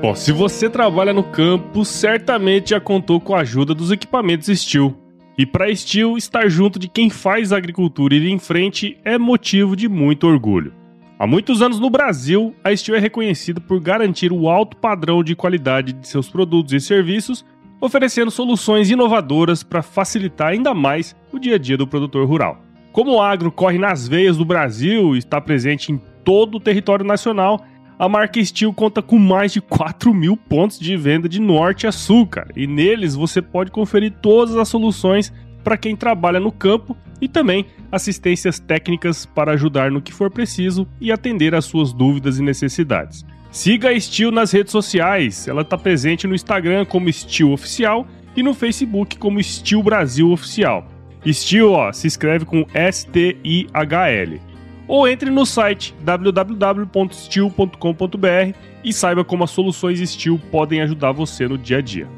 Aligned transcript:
Bom, 0.00 0.14
se 0.14 0.32
você 0.32 0.70
trabalha 0.70 1.12
no 1.12 1.22
campo, 1.22 1.84
certamente 1.84 2.70
já 2.70 2.80
contou 2.80 3.20
com 3.20 3.34
a 3.34 3.40
ajuda 3.40 3.74
dos 3.74 3.90
equipamentos 3.90 4.48
Steel. 4.58 4.96
E 5.36 5.44
para 5.44 5.74
Steel, 5.76 6.16
estar 6.16 6.48
junto 6.48 6.78
de 6.78 6.88
quem 6.88 7.10
faz 7.10 7.52
a 7.52 7.58
agricultura 7.58 8.14
ir 8.14 8.26
em 8.26 8.38
frente 8.38 8.96
é 9.04 9.18
motivo 9.18 9.76
de 9.76 9.90
muito 9.90 10.26
orgulho. 10.26 10.72
Há 11.18 11.26
muitos 11.26 11.60
anos 11.60 11.78
no 11.78 11.90
Brasil, 11.90 12.54
a 12.64 12.74
Steel 12.74 12.96
é 12.96 12.98
reconhecida 12.98 13.60
por 13.60 13.78
garantir 13.78 14.32
o 14.32 14.48
alto 14.48 14.74
padrão 14.74 15.22
de 15.22 15.36
qualidade 15.36 15.92
de 15.92 16.08
seus 16.08 16.30
produtos 16.30 16.72
e 16.72 16.80
serviços, 16.80 17.44
oferecendo 17.78 18.30
soluções 18.30 18.90
inovadoras 18.90 19.62
para 19.62 19.82
facilitar 19.82 20.48
ainda 20.48 20.72
mais 20.72 21.14
o 21.30 21.38
dia 21.38 21.56
a 21.56 21.58
dia 21.58 21.76
do 21.76 21.86
produtor 21.86 22.26
rural. 22.26 22.62
Como 22.90 23.16
o 23.16 23.20
agro 23.20 23.52
corre 23.52 23.76
nas 23.76 24.08
veias 24.08 24.38
do 24.38 24.46
Brasil 24.46 25.14
e 25.14 25.18
está 25.18 25.42
presente 25.42 25.92
em 25.92 26.00
todo 26.24 26.54
o 26.54 26.60
território 26.60 27.04
nacional, 27.04 27.62
a 28.00 28.08
marca 28.08 28.42
Steel 28.42 28.72
conta 28.72 29.02
com 29.02 29.18
mais 29.18 29.52
de 29.52 29.60
4 29.60 30.14
mil 30.14 30.34
pontos 30.34 30.80
de 30.80 30.96
venda 30.96 31.28
de 31.28 31.38
norte 31.38 31.86
a 31.86 31.92
sul, 31.92 32.26
cara. 32.26 32.48
E 32.56 32.66
neles 32.66 33.14
você 33.14 33.42
pode 33.42 33.70
conferir 33.70 34.10
todas 34.22 34.56
as 34.56 34.68
soluções 34.68 35.30
para 35.62 35.76
quem 35.76 35.94
trabalha 35.94 36.40
no 36.40 36.50
campo 36.50 36.96
e 37.20 37.28
também 37.28 37.66
assistências 37.92 38.58
técnicas 38.58 39.26
para 39.26 39.52
ajudar 39.52 39.90
no 39.90 40.00
que 40.00 40.14
for 40.14 40.30
preciso 40.30 40.88
e 40.98 41.12
atender 41.12 41.54
às 41.54 41.66
suas 41.66 41.92
dúvidas 41.92 42.38
e 42.38 42.42
necessidades. 42.42 43.22
Siga 43.50 43.90
a 43.90 44.00
Steel 44.00 44.30
nas 44.30 44.50
redes 44.50 44.72
sociais. 44.72 45.46
Ela 45.46 45.60
está 45.60 45.76
presente 45.76 46.26
no 46.26 46.34
Instagram 46.34 46.86
como 46.86 47.12
Steel 47.12 47.52
Oficial 47.52 48.06
e 48.34 48.42
no 48.42 48.54
Facebook 48.54 49.18
como 49.18 49.42
Steel 49.42 49.82
Brasil 49.82 50.32
Oficial. 50.32 50.88
Steel, 51.30 51.72
ó, 51.72 51.92
se 51.92 52.06
escreve 52.06 52.46
com 52.46 52.64
S-T-I-H-L 52.72 54.49
ou 54.90 55.06
entre 55.06 55.30
no 55.30 55.46
site 55.46 55.94
www.steel.com.br 56.00 58.56
e 58.82 58.92
saiba 58.92 59.24
como 59.24 59.44
as 59.44 59.52
soluções 59.52 60.00
Steel 60.10 60.36
podem 60.50 60.80
ajudar 60.80 61.12
você 61.12 61.46
no 61.46 61.56
dia 61.56 61.78
a 61.78 61.80
dia. 61.80 62.08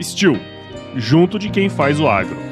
Steel, 0.00 0.38
junto 0.96 1.38
de 1.38 1.50
quem 1.50 1.68
faz 1.68 2.00
o 2.00 2.08
agro. 2.08 2.51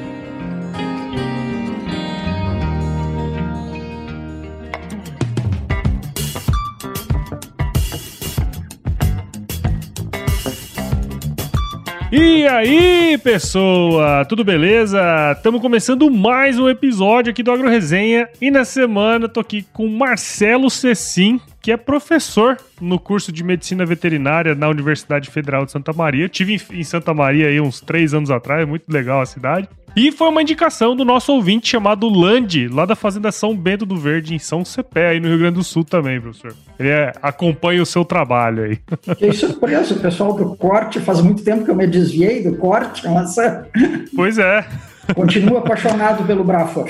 E 12.13 12.45
aí, 12.45 13.17
pessoa, 13.19 14.25
tudo 14.25 14.43
beleza? 14.43 14.99
Estamos 15.31 15.61
começando 15.61 16.11
mais 16.11 16.59
um 16.59 16.67
episódio 16.67 17.31
aqui 17.31 17.41
do 17.41 17.49
Agro 17.49 17.69
Resenha 17.69 18.27
e 18.41 18.51
na 18.51 18.65
semana 18.65 19.29
tô 19.29 19.39
aqui 19.39 19.65
com 19.71 19.87
Marcelo 19.87 20.69
Cecim, 20.69 21.39
que 21.61 21.71
é 21.71 21.77
professor 21.77 22.57
no 22.81 22.99
curso 22.99 23.31
de 23.31 23.45
Medicina 23.45 23.85
Veterinária 23.85 24.53
na 24.53 24.67
Universidade 24.67 25.29
Federal 25.29 25.63
de 25.63 25.71
Santa 25.71 25.93
Maria. 25.93 26.27
tive 26.27 26.61
em 26.73 26.83
Santa 26.83 27.13
Maria 27.13 27.47
aí 27.47 27.61
uns 27.61 27.79
três 27.79 28.13
anos 28.13 28.29
atrás, 28.29 28.67
muito 28.67 28.91
legal 28.91 29.21
a 29.21 29.25
cidade. 29.25 29.69
E 29.95 30.11
foi 30.11 30.29
uma 30.29 30.41
indicação 30.41 30.95
do 30.95 31.03
nosso 31.03 31.33
ouvinte 31.33 31.67
chamado 31.67 32.07
Land, 32.07 32.69
lá 32.69 32.85
da 32.85 32.95
Fazenda 32.95 33.31
São 33.31 33.55
Bento 33.55 33.85
do 33.85 33.97
Verde, 33.97 34.33
em 34.33 34.39
São 34.39 34.63
Cepé, 34.63 35.09
aí 35.09 35.19
no 35.19 35.27
Rio 35.27 35.39
Grande 35.39 35.55
do 35.55 35.63
Sul 35.63 35.83
também, 35.83 36.19
professor. 36.19 36.55
Ele 36.79 36.89
é, 36.89 37.11
acompanha 37.21 37.81
o 37.81 37.85
seu 37.85 38.05
trabalho 38.05 38.63
aí. 38.63 38.79
Que 39.17 39.33
surpresa, 39.33 39.93
o 39.93 39.99
pessoal 39.99 40.33
do 40.33 40.55
corte, 40.55 40.99
faz 40.99 41.21
muito 41.21 41.43
tempo 41.43 41.65
que 41.65 41.71
eu 41.71 41.75
me 41.75 41.85
desviei 41.85 42.41
do 42.41 42.55
corte, 42.55 43.07
mas... 43.07 43.35
Pois 44.15 44.37
é. 44.37 44.65
Continuo 45.15 45.57
apaixonado 45.57 46.23
pelo 46.25 46.43
Brafor. 46.43 46.89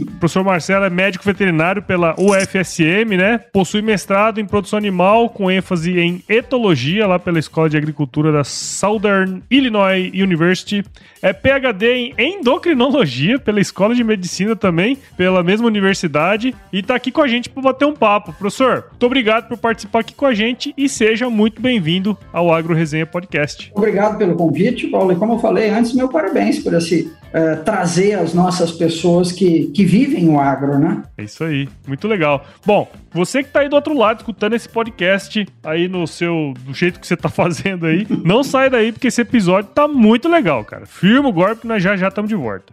O 0.00 0.06
professor 0.22 0.44
Marcelo 0.44 0.84
é 0.84 0.90
médico 0.90 1.24
veterinário 1.24 1.82
pela 1.82 2.14
UFSM, 2.18 3.16
né? 3.16 3.38
Possui 3.52 3.82
mestrado 3.82 4.40
em 4.40 4.46
produção 4.46 4.78
animal 4.78 5.28
com 5.28 5.50
ênfase 5.50 5.98
em 5.98 6.22
etologia 6.28 7.06
lá 7.06 7.18
pela 7.18 7.38
Escola 7.38 7.68
de 7.68 7.76
Agricultura 7.76 8.30
da 8.30 8.44
Southern 8.44 9.42
Illinois 9.50 10.10
University. 10.14 10.84
É 11.20 11.32
PhD 11.32 12.14
em 12.18 12.40
endocrinologia 12.40 13.38
pela 13.38 13.60
Escola 13.60 13.94
de 13.94 14.02
Medicina 14.02 14.56
também, 14.56 14.98
pela 15.16 15.42
mesma 15.42 15.66
universidade. 15.66 16.54
E 16.72 16.82
tá 16.82 16.94
aqui 16.94 17.10
com 17.10 17.22
a 17.22 17.28
gente 17.28 17.48
para 17.48 17.62
bater 17.62 17.84
um 17.84 17.94
papo. 17.94 18.32
Professor, 18.32 18.86
muito 18.90 19.06
obrigado 19.06 19.48
por 19.48 19.58
participar 19.58 20.00
aqui 20.00 20.14
com 20.14 20.26
a 20.26 20.34
gente 20.34 20.74
e 20.76 20.88
seja 20.88 21.28
muito 21.30 21.60
bem-vindo 21.60 22.16
ao 22.32 22.52
Agro 22.52 22.74
Resenha 22.74 23.06
Podcast. 23.06 23.70
Obrigado 23.74 24.18
pelo 24.18 24.34
convite, 24.34 24.88
Paulo. 24.88 25.12
E 25.12 25.16
como 25.16 25.34
eu 25.34 25.38
falei 25.38 25.70
antes, 25.70 25.92
meu 25.94 26.08
parabéns 26.08 26.58
por 26.58 26.74
esse 26.82 27.12
uh, 27.32 27.62
trazer 27.64 28.18
as 28.18 28.34
nossas 28.34 28.70
pessoas 28.70 29.32
que, 29.32 29.66
que 29.68 29.84
vivem 29.84 30.28
o 30.28 30.38
agro, 30.38 30.78
né? 30.78 31.02
É 31.16 31.24
isso 31.24 31.42
aí, 31.42 31.68
muito 31.86 32.06
legal. 32.06 32.44
Bom, 32.64 32.88
você 33.12 33.42
que 33.42 33.50
tá 33.50 33.60
aí 33.60 33.68
do 33.68 33.76
outro 33.76 33.96
lado 33.96 34.18
escutando 34.18 34.54
esse 34.54 34.68
podcast 34.68 35.46
aí 35.62 35.88
no 35.88 36.06
seu, 36.06 36.54
do 36.60 36.74
jeito 36.74 37.00
que 37.00 37.06
você 37.06 37.16
tá 37.16 37.28
fazendo 37.30 37.86
aí, 37.86 38.06
não 38.24 38.44
sai 38.44 38.70
daí 38.70 38.92
porque 38.92 39.08
esse 39.08 39.20
episódio 39.20 39.70
tá 39.74 39.88
muito 39.88 40.28
legal, 40.28 40.64
cara. 40.64 40.86
Firma 40.86 41.28
o 41.28 41.32
golpe, 41.32 41.66
nós 41.66 41.82
já 41.82 41.96
já 41.96 42.08
estamos 42.08 42.28
de 42.28 42.34
volta. 42.36 42.72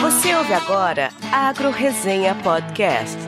Você 0.00 0.34
ouve 0.34 0.54
agora 0.54 1.10
Agro 1.32 1.70
Resenha 1.70 2.34
Podcast. 2.36 3.27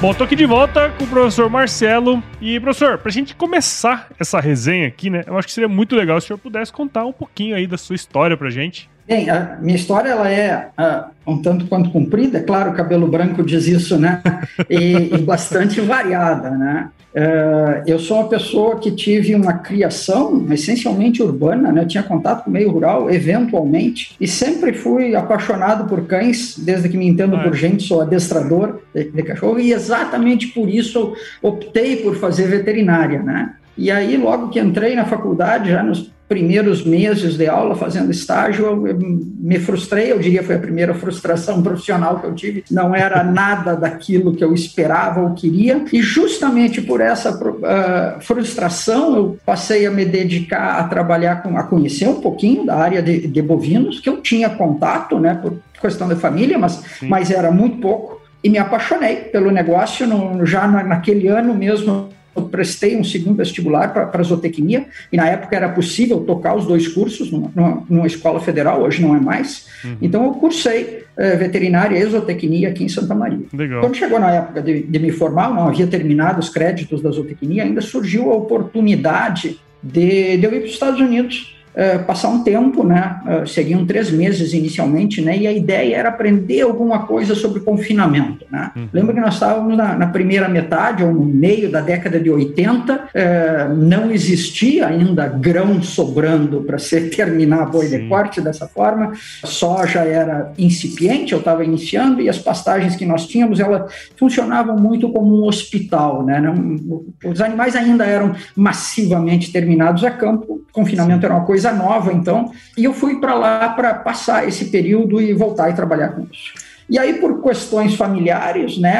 Bom, 0.00 0.14
tô 0.14 0.24
aqui 0.24 0.34
de 0.34 0.46
volta 0.46 0.88
com 0.96 1.04
o 1.04 1.06
professor 1.06 1.50
Marcelo. 1.50 2.22
E, 2.40 2.58
professor, 2.58 2.96
pra 2.96 3.12
gente 3.12 3.34
começar 3.34 4.08
essa 4.18 4.40
resenha 4.40 4.88
aqui, 4.88 5.10
né? 5.10 5.22
Eu 5.26 5.36
acho 5.36 5.46
que 5.46 5.52
seria 5.52 5.68
muito 5.68 5.94
legal 5.94 6.18
se 6.18 6.24
o 6.24 6.28
senhor 6.28 6.38
pudesse 6.38 6.72
contar 6.72 7.04
um 7.04 7.12
pouquinho 7.12 7.54
aí 7.54 7.66
da 7.66 7.76
sua 7.76 7.94
história 7.94 8.34
pra 8.34 8.48
gente. 8.48 8.88
Bem, 9.06 9.28
a 9.28 9.58
minha 9.60 9.76
história 9.76 10.08
ela 10.08 10.30
é 10.30 10.70
uh, 10.78 11.30
um 11.30 11.42
tanto 11.42 11.66
quanto 11.66 11.90
comprida, 11.90 12.38
é 12.38 12.42
claro, 12.42 12.70
o 12.70 12.74
cabelo 12.74 13.08
branco 13.08 13.44
diz 13.44 13.66
isso, 13.66 13.98
né? 13.98 14.22
E, 14.70 15.14
e 15.14 15.18
bastante 15.18 15.82
variada, 15.82 16.50
né? 16.50 16.88
Uh, 17.12 17.82
eu 17.86 17.98
sou 17.98 18.18
uma 18.18 18.28
pessoa 18.28 18.78
que 18.78 18.92
tive 18.92 19.34
uma 19.34 19.54
criação 19.54 20.46
essencialmente 20.52 21.20
urbana, 21.20 21.72
né? 21.72 21.84
Tinha 21.84 22.04
contato 22.04 22.44
com 22.44 22.50
o 22.50 22.52
meio 22.52 22.70
rural, 22.70 23.10
eventualmente, 23.10 24.14
e 24.20 24.28
sempre 24.28 24.72
fui 24.72 25.16
apaixonado 25.16 25.88
por 25.88 26.06
cães, 26.06 26.56
desde 26.56 26.88
que 26.88 26.96
me 26.96 27.08
entendo 27.08 27.36
por 27.38 27.54
gente, 27.54 27.82
sou 27.82 28.00
adestrador 28.00 28.80
de, 28.94 29.10
de 29.10 29.22
cachorro, 29.24 29.58
e 29.58 29.72
exatamente 29.72 30.48
por 30.48 30.68
isso 30.68 30.98
eu 31.42 31.50
optei 31.50 31.96
por 31.96 32.14
fazer 32.16 32.46
veterinária, 32.46 33.20
né? 33.20 33.54
E 33.76 33.90
aí, 33.90 34.16
logo 34.16 34.48
que 34.48 34.60
entrei 34.60 34.94
na 34.94 35.04
faculdade, 35.04 35.70
já 35.70 35.82
nos 35.82 36.10
primeiros 36.30 36.84
meses 36.84 37.36
de 37.36 37.48
aula 37.48 37.74
fazendo 37.74 38.08
estágio, 38.12 38.64
eu 38.64 38.96
me 38.96 39.58
frustrei, 39.58 40.12
eu 40.12 40.18
diria 40.20 40.44
foi 40.44 40.54
a 40.54 40.60
primeira 40.60 40.94
frustração 40.94 41.60
profissional 41.60 42.20
que 42.20 42.26
eu 42.28 42.34
tive, 42.36 42.62
não 42.70 42.94
era 42.94 43.24
nada 43.26 43.74
daquilo 43.74 44.32
que 44.32 44.44
eu 44.44 44.54
esperava 44.54 45.20
ou 45.20 45.34
queria, 45.34 45.84
e 45.92 46.00
justamente 46.00 46.80
por 46.80 47.00
essa 47.00 47.32
uh, 47.32 48.20
frustração 48.20 49.16
eu 49.16 49.38
passei 49.44 49.84
a 49.86 49.90
me 49.90 50.04
dedicar 50.04 50.78
a 50.78 50.84
trabalhar 50.84 51.42
com, 51.42 51.58
a 51.58 51.64
conhecer 51.64 52.08
um 52.08 52.20
pouquinho 52.20 52.64
da 52.64 52.76
área 52.76 53.02
de, 53.02 53.26
de 53.26 53.42
bovinos, 53.42 53.98
que 53.98 54.08
eu 54.08 54.18
tinha 54.18 54.50
contato, 54.50 55.18
né, 55.18 55.34
por 55.34 55.58
questão 55.80 56.06
de 56.06 56.14
família, 56.14 56.56
mas, 56.56 56.80
mas 57.02 57.32
era 57.32 57.50
muito 57.50 57.78
pouco, 57.78 58.20
e 58.44 58.48
me 58.48 58.58
apaixonei 58.58 59.16
pelo 59.16 59.50
negócio 59.50 60.06
no, 60.06 60.46
já 60.46 60.68
naquele 60.68 61.26
ano 61.26 61.52
mesmo 61.54 62.08
eu 62.34 62.42
prestei 62.42 62.96
um 62.96 63.04
segundo 63.04 63.36
vestibular 63.36 63.92
para 63.92 64.22
zootecnia, 64.22 64.86
e 65.12 65.16
na 65.16 65.26
época 65.26 65.56
era 65.56 65.68
possível 65.68 66.20
tocar 66.20 66.54
os 66.54 66.66
dois 66.66 66.88
cursos 66.88 67.30
numa, 67.30 67.84
numa 67.88 68.06
escola 68.06 68.40
federal, 68.40 68.82
hoje 68.82 69.02
não 69.02 69.14
é 69.14 69.20
mais. 69.20 69.66
Uhum. 69.84 69.96
Então 70.00 70.24
eu 70.24 70.32
cursei 70.32 71.04
é, 71.16 71.36
veterinária 71.36 71.98
e 71.98 72.06
zootecnia 72.06 72.68
aqui 72.68 72.84
em 72.84 72.88
Santa 72.88 73.14
Maria. 73.14 73.46
Legal. 73.52 73.80
Quando 73.80 73.96
chegou 73.96 74.20
na 74.20 74.30
época 74.30 74.62
de, 74.62 74.82
de 74.82 74.98
me 74.98 75.10
formar, 75.10 75.52
não 75.52 75.68
havia 75.68 75.86
terminado 75.86 76.40
os 76.40 76.48
créditos 76.48 77.02
da 77.02 77.10
zootecnia, 77.10 77.64
ainda 77.64 77.80
surgiu 77.80 78.30
a 78.30 78.36
oportunidade 78.36 79.58
de, 79.82 80.36
de 80.36 80.44
eu 80.44 80.52
ir 80.54 80.60
para 80.60 80.66
os 80.66 80.72
Estados 80.72 81.00
Unidos 81.00 81.59
uh, 81.74 82.04
passar 82.04 82.28
um 82.28 82.42
tempo, 82.42 82.84
né? 82.84 83.20
Uh, 83.24 83.46
seriam 83.46 83.84
três 83.86 84.10
meses 84.10 84.52
inicialmente, 84.52 85.20
né? 85.20 85.36
E 85.36 85.46
a 85.46 85.52
ideia 85.52 85.96
era 85.96 86.08
aprender 86.08 86.62
alguma 86.62 87.06
coisa 87.06 87.34
sobre 87.34 87.60
confinamento, 87.60 88.44
né? 88.50 88.70
Uhum. 88.76 88.88
Lembra 88.92 89.14
que 89.14 89.20
nós 89.20 89.34
estávamos 89.34 89.76
na, 89.76 89.96
na, 89.96 90.06
primeira 90.08 90.48
metade, 90.48 91.02
ou 91.02 91.12
no 91.12 91.24
meio 91.24 91.70
da 91.70 91.80
década 91.80 92.18
de 92.18 92.30
80, 92.30 92.94
uh, 92.94 93.74
não 93.76 94.10
existia 94.10 94.86
ainda 94.86 95.26
grão 95.28 95.82
sobrando 95.82 96.62
para 96.62 96.78
se 96.78 97.00
terminar 97.10 97.66
boi 97.70 97.86
Sim. 97.86 97.98
de 97.98 98.08
corte 98.08 98.40
dessa 98.40 98.66
forma, 98.66 99.12
soja 99.44 100.00
era 100.00 100.52
incipiente, 100.58 101.32
eu 101.32 101.38
estava 101.38 101.64
iniciando, 101.64 102.20
e 102.20 102.28
as 102.28 102.38
pastagens 102.38 102.96
que 102.96 103.06
nós 103.06 103.26
tínhamos, 103.26 103.60
elas 103.60 103.92
funcionavam 104.16 104.76
muito 104.76 105.08
como 105.10 105.42
um 105.42 105.46
hospital, 105.46 106.24
né? 106.24 106.40
Não, 106.40 107.04
os 107.24 107.40
animais 107.40 107.76
ainda 107.76 108.04
eram 108.04 108.34
massivamente 108.56 109.52
terminados 109.52 110.04
a 110.04 110.10
campo, 110.10 110.62
confinamento 110.72 111.24
era 111.24 111.34
uma 111.34 111.44
coisa 111.44 111.59
nova, 111.72 112.12
então, 112.12 112.52
e 112.76 112.84
eu 112.84 112.92
fui 112.92 113.20
para 113.20 113.34
lá 113.34 113.68
para 113.70 113.94
passar 113.94 114.48
esse 114.48 114.66
período 114.66 115.20
e 115.20 115.32
voltar 115.32 115.70
e 115.70 115.74
trabalhar 115.74 116.08
com 116.08 116.26
isso. 116.32 116.54
E 116.88 116.98
aí, 116.98 117.14
por 117.14 117.40
questões 117.40 117.94
familiares, 117.94 118.76
né, 118.76 118.96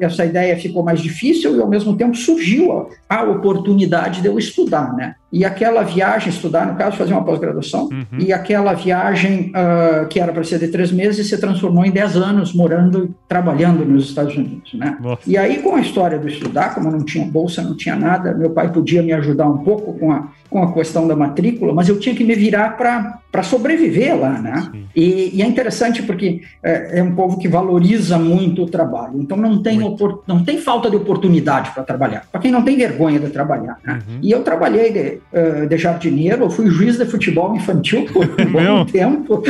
essa 0.00 0.24
ideia 0.24 0.56
ficou 0.56 0.84
mais 0.84 1.00
difícil 1.00 1.56
e, 1.56 1.60
ao 1.60 1.68
mesmo 1.68 1.96
tempo, 1.96 2.16
surgiu 2.16 2.90
a, 3.08 3.22
oportunidade 3.24 4.20
de 4.20 4.28
eu 4.28 4.38
estudar, 4.38 4.94
né? 4.94 5.16
E 5.32 5.46
aquela 5.46 5.82
viagem, 5.82 6.28
estudar, 6.28 6.66
no 6.66 6.76
caso, 6.76 6.98
fazer 6.98 7.14
uma 7.14 7.24
pós-graduação, 7.24 7.88
uhum. 7.90 8.18
e 8.18 8.34
aquela 8.34 8.74
viagem 8.74 9.50
uh, 9.50 10.06
que 10.06 10.20
era 10.20 10.30
para 10.30 10.44
ser 10.44 10.58
de 10.58 10.68
três 10.68 10.92
meses 10.92 11.26
se 11.26 11.38
transformou 11.38 11.86
em 11.86 11.90
dez 11.90 12.16
anos 12.16 12.52
morando 12.52 13.06
e 13.06 13.10
trabalhando 13.26 13.82
nos 13.82 14.10
Estados 14.10 14.36
Unidos, 14.36 14.74
né? 14.74 14.98
Nossa. 15.00 15.22
E 15.26 15.38
aí, 15.38 15.62
com 15.62 15.74
a 15.74 15.80
história 15.80 16.18
do 16.18 16.28
estudar, 16.28 16.74
como 16.74 16.88
eu 16.88 16.92
não 16.92 17.04
tinha 17.04 17.24
bolsa, 17.24 17.62
não 17.62 17.74
tinha 17.74 17.96
nada, 17.96 18.34
meu 18.34 18.50
pai 18.50 18.70
podia 18.70 19.02
me 19.02 19.12
ajudar 19.14 19.46
um 19.46 19.58
pouco 19.58 19.94
com 19.94 20.12
a, 20.12 20.28
com 20.50 20.62
a 20.62 20.72
questão 20.74 21.08
da 21.08 21.16
matrícula, 21.16 21.72
mas 21.72 21.88
eu 21.88 21.98
tinha 21.98 22.14
que 22.14 22.24
me 22.24 22.34
virar 22.34 22.76
para 22.76 23.42
sobreviver 23.42 24.14
lá, 24.14 24.38
né? 24.38 24.70
E, 24.94 25.38
e, 25.38 25.42
é 25.42 25.46
interessante 25.46 26.02
porque 26.02 26.42
é, 26.62 26.98
é, 26.98 27.02
um 27.02 27.14
povo 27.14 27.38
que 27.38 27.48
valoriza 27.48 28.18
muito 28.18 28.64
o 28.64 28.66
trabalho, 28.66 29.14
então 29.18 29.38
não 29.38 29.62
tem, 29.62 29.82
opor, 29.82 30.22
não 30.26 30.44
tem 30.44 30.58
falta 30.58 30.90
de 30.90 30.96
oportunidade 30.96 31.70
para 31.70 31.82
trabalhar, 31.82 32.26
para 32.30 32.40
quem 32.42 32.52
não 32.52 32.62
tem 32.62 32.76
vergonha 32.76 33.18
de 33.18 33.30
trabalhar, 33.30 33.78
né? 33.82 34.02
Uhum. 34.06 34.18
E 34.20 34.30
eu 34.30 34.42
trabalhei 34.42 34.92
de, 34.92 35.21
uh, 35.32 35.66
de 35.66 35.76
jardineiro, 35.76 36.44
eu 36.44 36.50
fui 36.50 36.68
juiz 36.70 36.96
de 36.96 37.04
futebol 37.04 37.54
infantil 37.54 38.06
por 38.06 38.24
um 38.24 38.50
bom 38.52 38.84
tempo, 38.84 39.42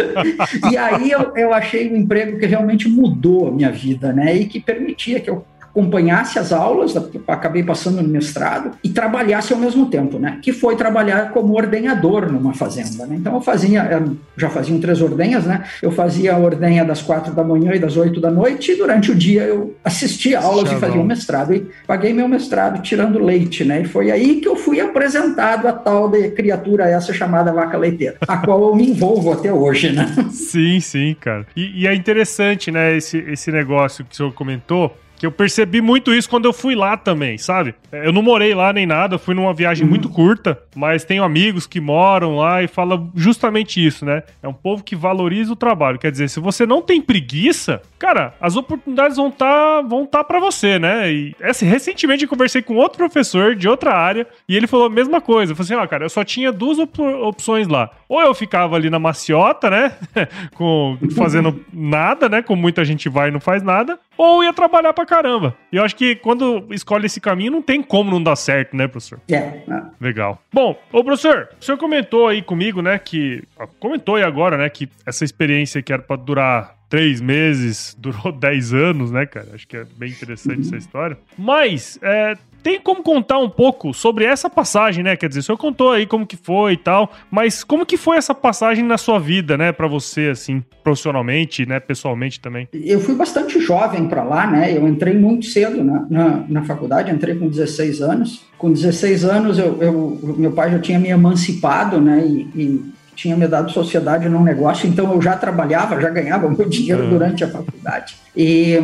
e 0.70 0.76
aí 0.76 1.10
eu, 1.10 1.36
eu 1.36 1.54
achei 1.54 1.92
um 1.92 1.96
emprego 1.96 2.38
que 2.38 2.46
realmente 2.46 2.88
mudou 2.88 3.48
a 3.48 3.50
minha 3.50 3.70
vida, 3.70 4.12
né? 4.12 4.34
E 4.36 4.46
que 4.46 4.60
permitia 4.60 5.20
que 5.20 5.30
eu 5.30 5.44
acompanhasse 5.72 6.38
as 6.38 6.52
aulas, 6.52 6.94
acabei 7.26 7.62
passando 7.62 8.02
no 8.02 8.08
mestrado, 8.08 8.72
e 8.84 8.90
trabalhasse 8.90 9.52
ao 9.52 9.58
mesmo 9.58 9.86
tempo, 9.86 10.18
né? 10.18 10.38
Que 10.42 10.52
foi 10.52 10.76
trabalhar 10.76 11.30
como 11.30 11.54
ordenhador 11.54 12.30
numa 12.30 12.52
fazenda, 12.52 13.06
né? 13.06 13.16
Então 13.18 13.34
eu 13.34 13.40
fazia, 13.40 14.02
já 14.36 14.50
faziam 14.50 14.78
três 14.78 15.00
ordenhas, 15.00 15.46
né? 15.46 15.64
Eu 15.80 15.90
fazia 15.90 16.34
a 16.34 16.38
ordenha 16.38 16.84
das 16.84 17.00
quatro 17.00 17.32
da 17.32 17.42
manhã 17.42 17.72
e 17.74 17.78
das 17.78 17.96
oito 17.96 18.20
da 18.20 18.30
noite, 18.30 18.72
e 18.72 18.76
durante 18.76 19.10
o 19.10 19.14
dia 19.14 19.42
eu 19.42 19.74
assistia 19.82 20.40
aulas 20.40 20.70
e 20.70 20.76
fazia 20.76 21.00
o 21.00 21.04
um 21.04 21.06
mestrado. 21.06 21.54
E 21.54 21.66
paguei 21.86 22.12
meu 22.12 22.28
mestrado 22.28 22.82
tirando 22.82 23.18
leite, 23.18 23.64
né? 23.64 23.80
E 23.82 23.84
foi 23.86 24.10
aí 24.10 24.40
que 24.40 24.48
eu 24.48 24.56
fui 24.56 24.78
apresentado 24.80 25.66
a 25.66 25.72
tal 25.72 26.08
de 26.08 26.30
criatura 26.30 26.84
essa 26.84 27.14
chamada 27.14 27.52
vaca 27.52 27.78
leiteira, 27.78 28.16
a 28.28 28.36
qual 28.36 28.62
eu 28.68 28.76
me 28.76 28.90
envolvo 28.90 29.32
até 29.32 29.52
hoje, 29.52 29.90
né? 29.92 30.06
Sim, 30.30 30.80
sim, 30.80 31.16
cara. 31.18 31.46
E, 31.56 31.82
e 31.82 31.86
é 31.86 31.94
interessante, 31.94 32.70
né, 32.70 32.96
esse, 32.96 33.18
esse 33.18 33.50
negócio 33.50 34.04
que 34.04 34.12
o 34.12 34.16
senhor 34.16 34.32
comentou, 34.32 34.94
que 35.22 35.26
eu 35.26 35.30
percebi 35.30 35.80
muito 35.80 36.12
isso 36.12 36.28
quando 36.28 36.46
eu 36.46 36.52
fui 36.52 36.74
lá 36.74 36.96
também, 36.96 37.38
sabe? 37.38 37.76
Eu 37.92 38.12
não 38.12 38.22
morei 38.22 38.56
lá 38.56 38.72
nem 38.72 38.84
nada, 38.84 39.18
fui 39.18 39.36
numa 39.36 39.54
viagem 39.54 39.86
muito 39.86 40.08
uhum. 40.08 40.14
curta, 40.14 40.60
mas 40.74 41.04
tenho 41.04 41.22
amigos 41.22 41.64
que 41.64 41.80
moram 41.80 42.38
lá 42.38 42.60
e 42.60 42.66
falam 42.66 43.08
justamente 43.14 43.86
isso, 43.86 44.04
né? 44.04 44.24
É 44.42 44.48
um 44.48 44.52
povo 44.52 44.82
que 44.82 44.96
valoriza 44.96 45.52
o 45.52 45.56
trabalho. 45.56 45.96
Quer 45.96 46.10
dizer, 46.10 46.28
se 46.28 46.40
você 46.40 46.66
não 46.66 46.82
tem 46.82 47.00
preguiça, 47.00 47.80
cara, 48.00 48.34
as 48.40 48.56
oportunidades 48.56 49.16
vão 49.16 49.28
estar 49.28 49.46
tá, 49.46 49.82
vão 49.82 50.04
tá 50.04 50.24
para 50.24 50.40
você, 50.40 50.76
né? 50.76 51.12
E 51.12 51.36
esse, 51.40 51.64
recentemente 51.64 52.24
eu 52.24 52.28
conversei 52.28 52.60
com 52.60 52.74
outro 52.74 52.98
professor 52.98 53.54
de 53.54 53.68
outra 53.68 53.94
área 53.94 54.26
e 54.48 54.56
ele 54.56 54.66
falou 54.66 54.86
a 54.86 54.90
mesma 54.90 55.20
coisa. 55.20 55.52
Eu 55.52 55.56
falei 55.56 55.66
assim, 55.66 55.80
ó, 55.80 55.84
ah, 55.84 55.86
cara, 55.86 56.04
eu 56.04 56.10
só 56.10 56.24
tinha 56.24 56.50
duas 56.50 56.80
op 56.80 57.00
opções 57.00 57.68
lá. 57.68 57.90
Ou 58.08 58.20
eu 58.20 58.34
ficava 58.34 58.74
ali 58.74 58.90
na 58.90 58.98
maciota, 58.98 59.70
né? 59.70 59.92
com, 60.56 60.98
fazendo 61.14 61.64
nada, 61.72 62.28
né? 62.28 62.42
Como 62.42 62.60
muita 62.60 62.84
gente 62.84 63.08
vai 63.08 63.28
e 63.28 63.30
não 63.30 63.40
faz 63.40 63.62
nada, 63.62 64.00
ou 64.16 64.42
ia 64.44 64.52
trabalhar 64.52 64.92
pra 64.92 65.06
caramba. 65.06 65.56
E 65.72 65.76
eu 65.76 65.84
acho 65.84 65.96
que 65.96 66.14
quando 66.16 66.66
escolhe 66.70 67.06
esse 67.06 67.20
caminho, 67.20 67.52
não 67.52 67.62
tem 67.62 67.82
como 67.82 68.10
não 68.10 68.22
dar 68.22 68.36
certo, 68.36 68.76
né, 68.76 68.86
professor? 68.86 69.20
É. 69.30 69.62
Legal. 70.00 70.42
Bom, 70.52 70.78
ô 70.92 71.02
professor, 71.04 71.48
o 71.60 71.64
senhor 71.64 71.78
comentou 71.78 72.28
aí 72.28 72.42
comigo, 72.42 72.82
né, 72.82 72.98
que. 72.98 73.42
Comentou 73.78 74.16
aí 74.16 74.22
agora, 74.22 74.56
né, 74.56 74.68
que 74.68 74.88
essa 75.06 75.24
experiência 75.24 75.82
que 75.82 75.92
era 75.92 76.02
pra 76.02 76.16
durar 76.16 76.76
três 76.88 77.20
meses, 77.22 77.96
durou 77.98 78.30
dez 78.30 78.74
anos, 78.74 79.10
né, 79.10 79.24
cara? 79.24 79.48
Acho 79.54 79.66
que 79.66 79.76
é 79.76 79.84
bem 79.96 80.10
interessante 80.10 80.60
essa 80.60 80.76
história. 80.76 81.16
Mas, 81.38 81.98
é, 82.02 82.36
tem 82.62 82.80
como 82.80 83.02
contar 83.02 83.38
um 83.38 83.50
pouco 83.50 83.92
sobre 83.92 84.24
essa 84.24 84.48
passagem, 84.48 85.02
né? 85.02 85.16
Quer 85.16 85.28
dizer, 85.28 85.40
o 85.40 85.42
senhor 85.42 85.58
contou 85.58 85.90
aí 85.90 86.06
como 86.06 86.26
que 86.26 86.36
foi 86.36 86.74
e 86.74 86.76
tal, 86.76 87.10
mas 87.30 87.64
como 87.64 87.84
que 87.84 87.96
foi 87.96 88.16
essa 88.16 88.34
passagem 88.34 88.84
na 88.84 88.96
sua 88.96 89.18
vida, 89.18 89.56
né, 89.56 89.72
para 89.72 89.88
você 89.88 90.28
assim, 90.28 90.62
profissionalmente, 90.82 91.66
né, 91.66 91.80
pessoalmente 91.80 92.40
também? 92.40 92.68
Eu 92.72 93.00
fui 93.00 93.14
bastante 93.14 93.60
jovem 93.60 94.06
para 94.08 94.22
lá, 94.22 94.46
né? 94.46 94.76
Eu 94.76 94.86
entrei 94.86 95.14
muito 95.14 95.46
cedo 95.46 95.82
na, 95.82 96.06
na, 96.08 96.44
na, 96.48 96.62
faculdade, 96.64 97.10
entrei 97.10 97.34
com 97.34 97.48
16 97.48 98.00
anos. 98.00 98.44
Com 98.56 98.72
16 98.72 99.24
anos, 99.24 99.58
eu, 99.58 99.82
eu 99.82 100.36
meu 100.36 100.52
pai 100.52 100.70
já 100.70 100.78
tinha 100.78 100.98
me 100.98 101.08
emancipado, 101.08 102.00
né? 102.00 102.24
E, 102.24 102.48
e 102.54 102.92
tinha 103.14 103.36
me 103.36 103.46
dado 103.46 103.70
sociedade 103.70 104.28
num 104.28 104.42
negócio, 104.42 104.88
então 104.88 105.12
eu 105.12 105.20
já 105.20 105.36
trabalhava, 105.36 106.00
já 106.00 106.08
ganhava 106.08 106.48
meu 106.48 106.68
dinheiro 106.68 107.04
uhum. 107.04 107.10
durante 107.10 107.44
a 107.44 107.48
faculdade. 107.48 108.16
E 108.34 108.78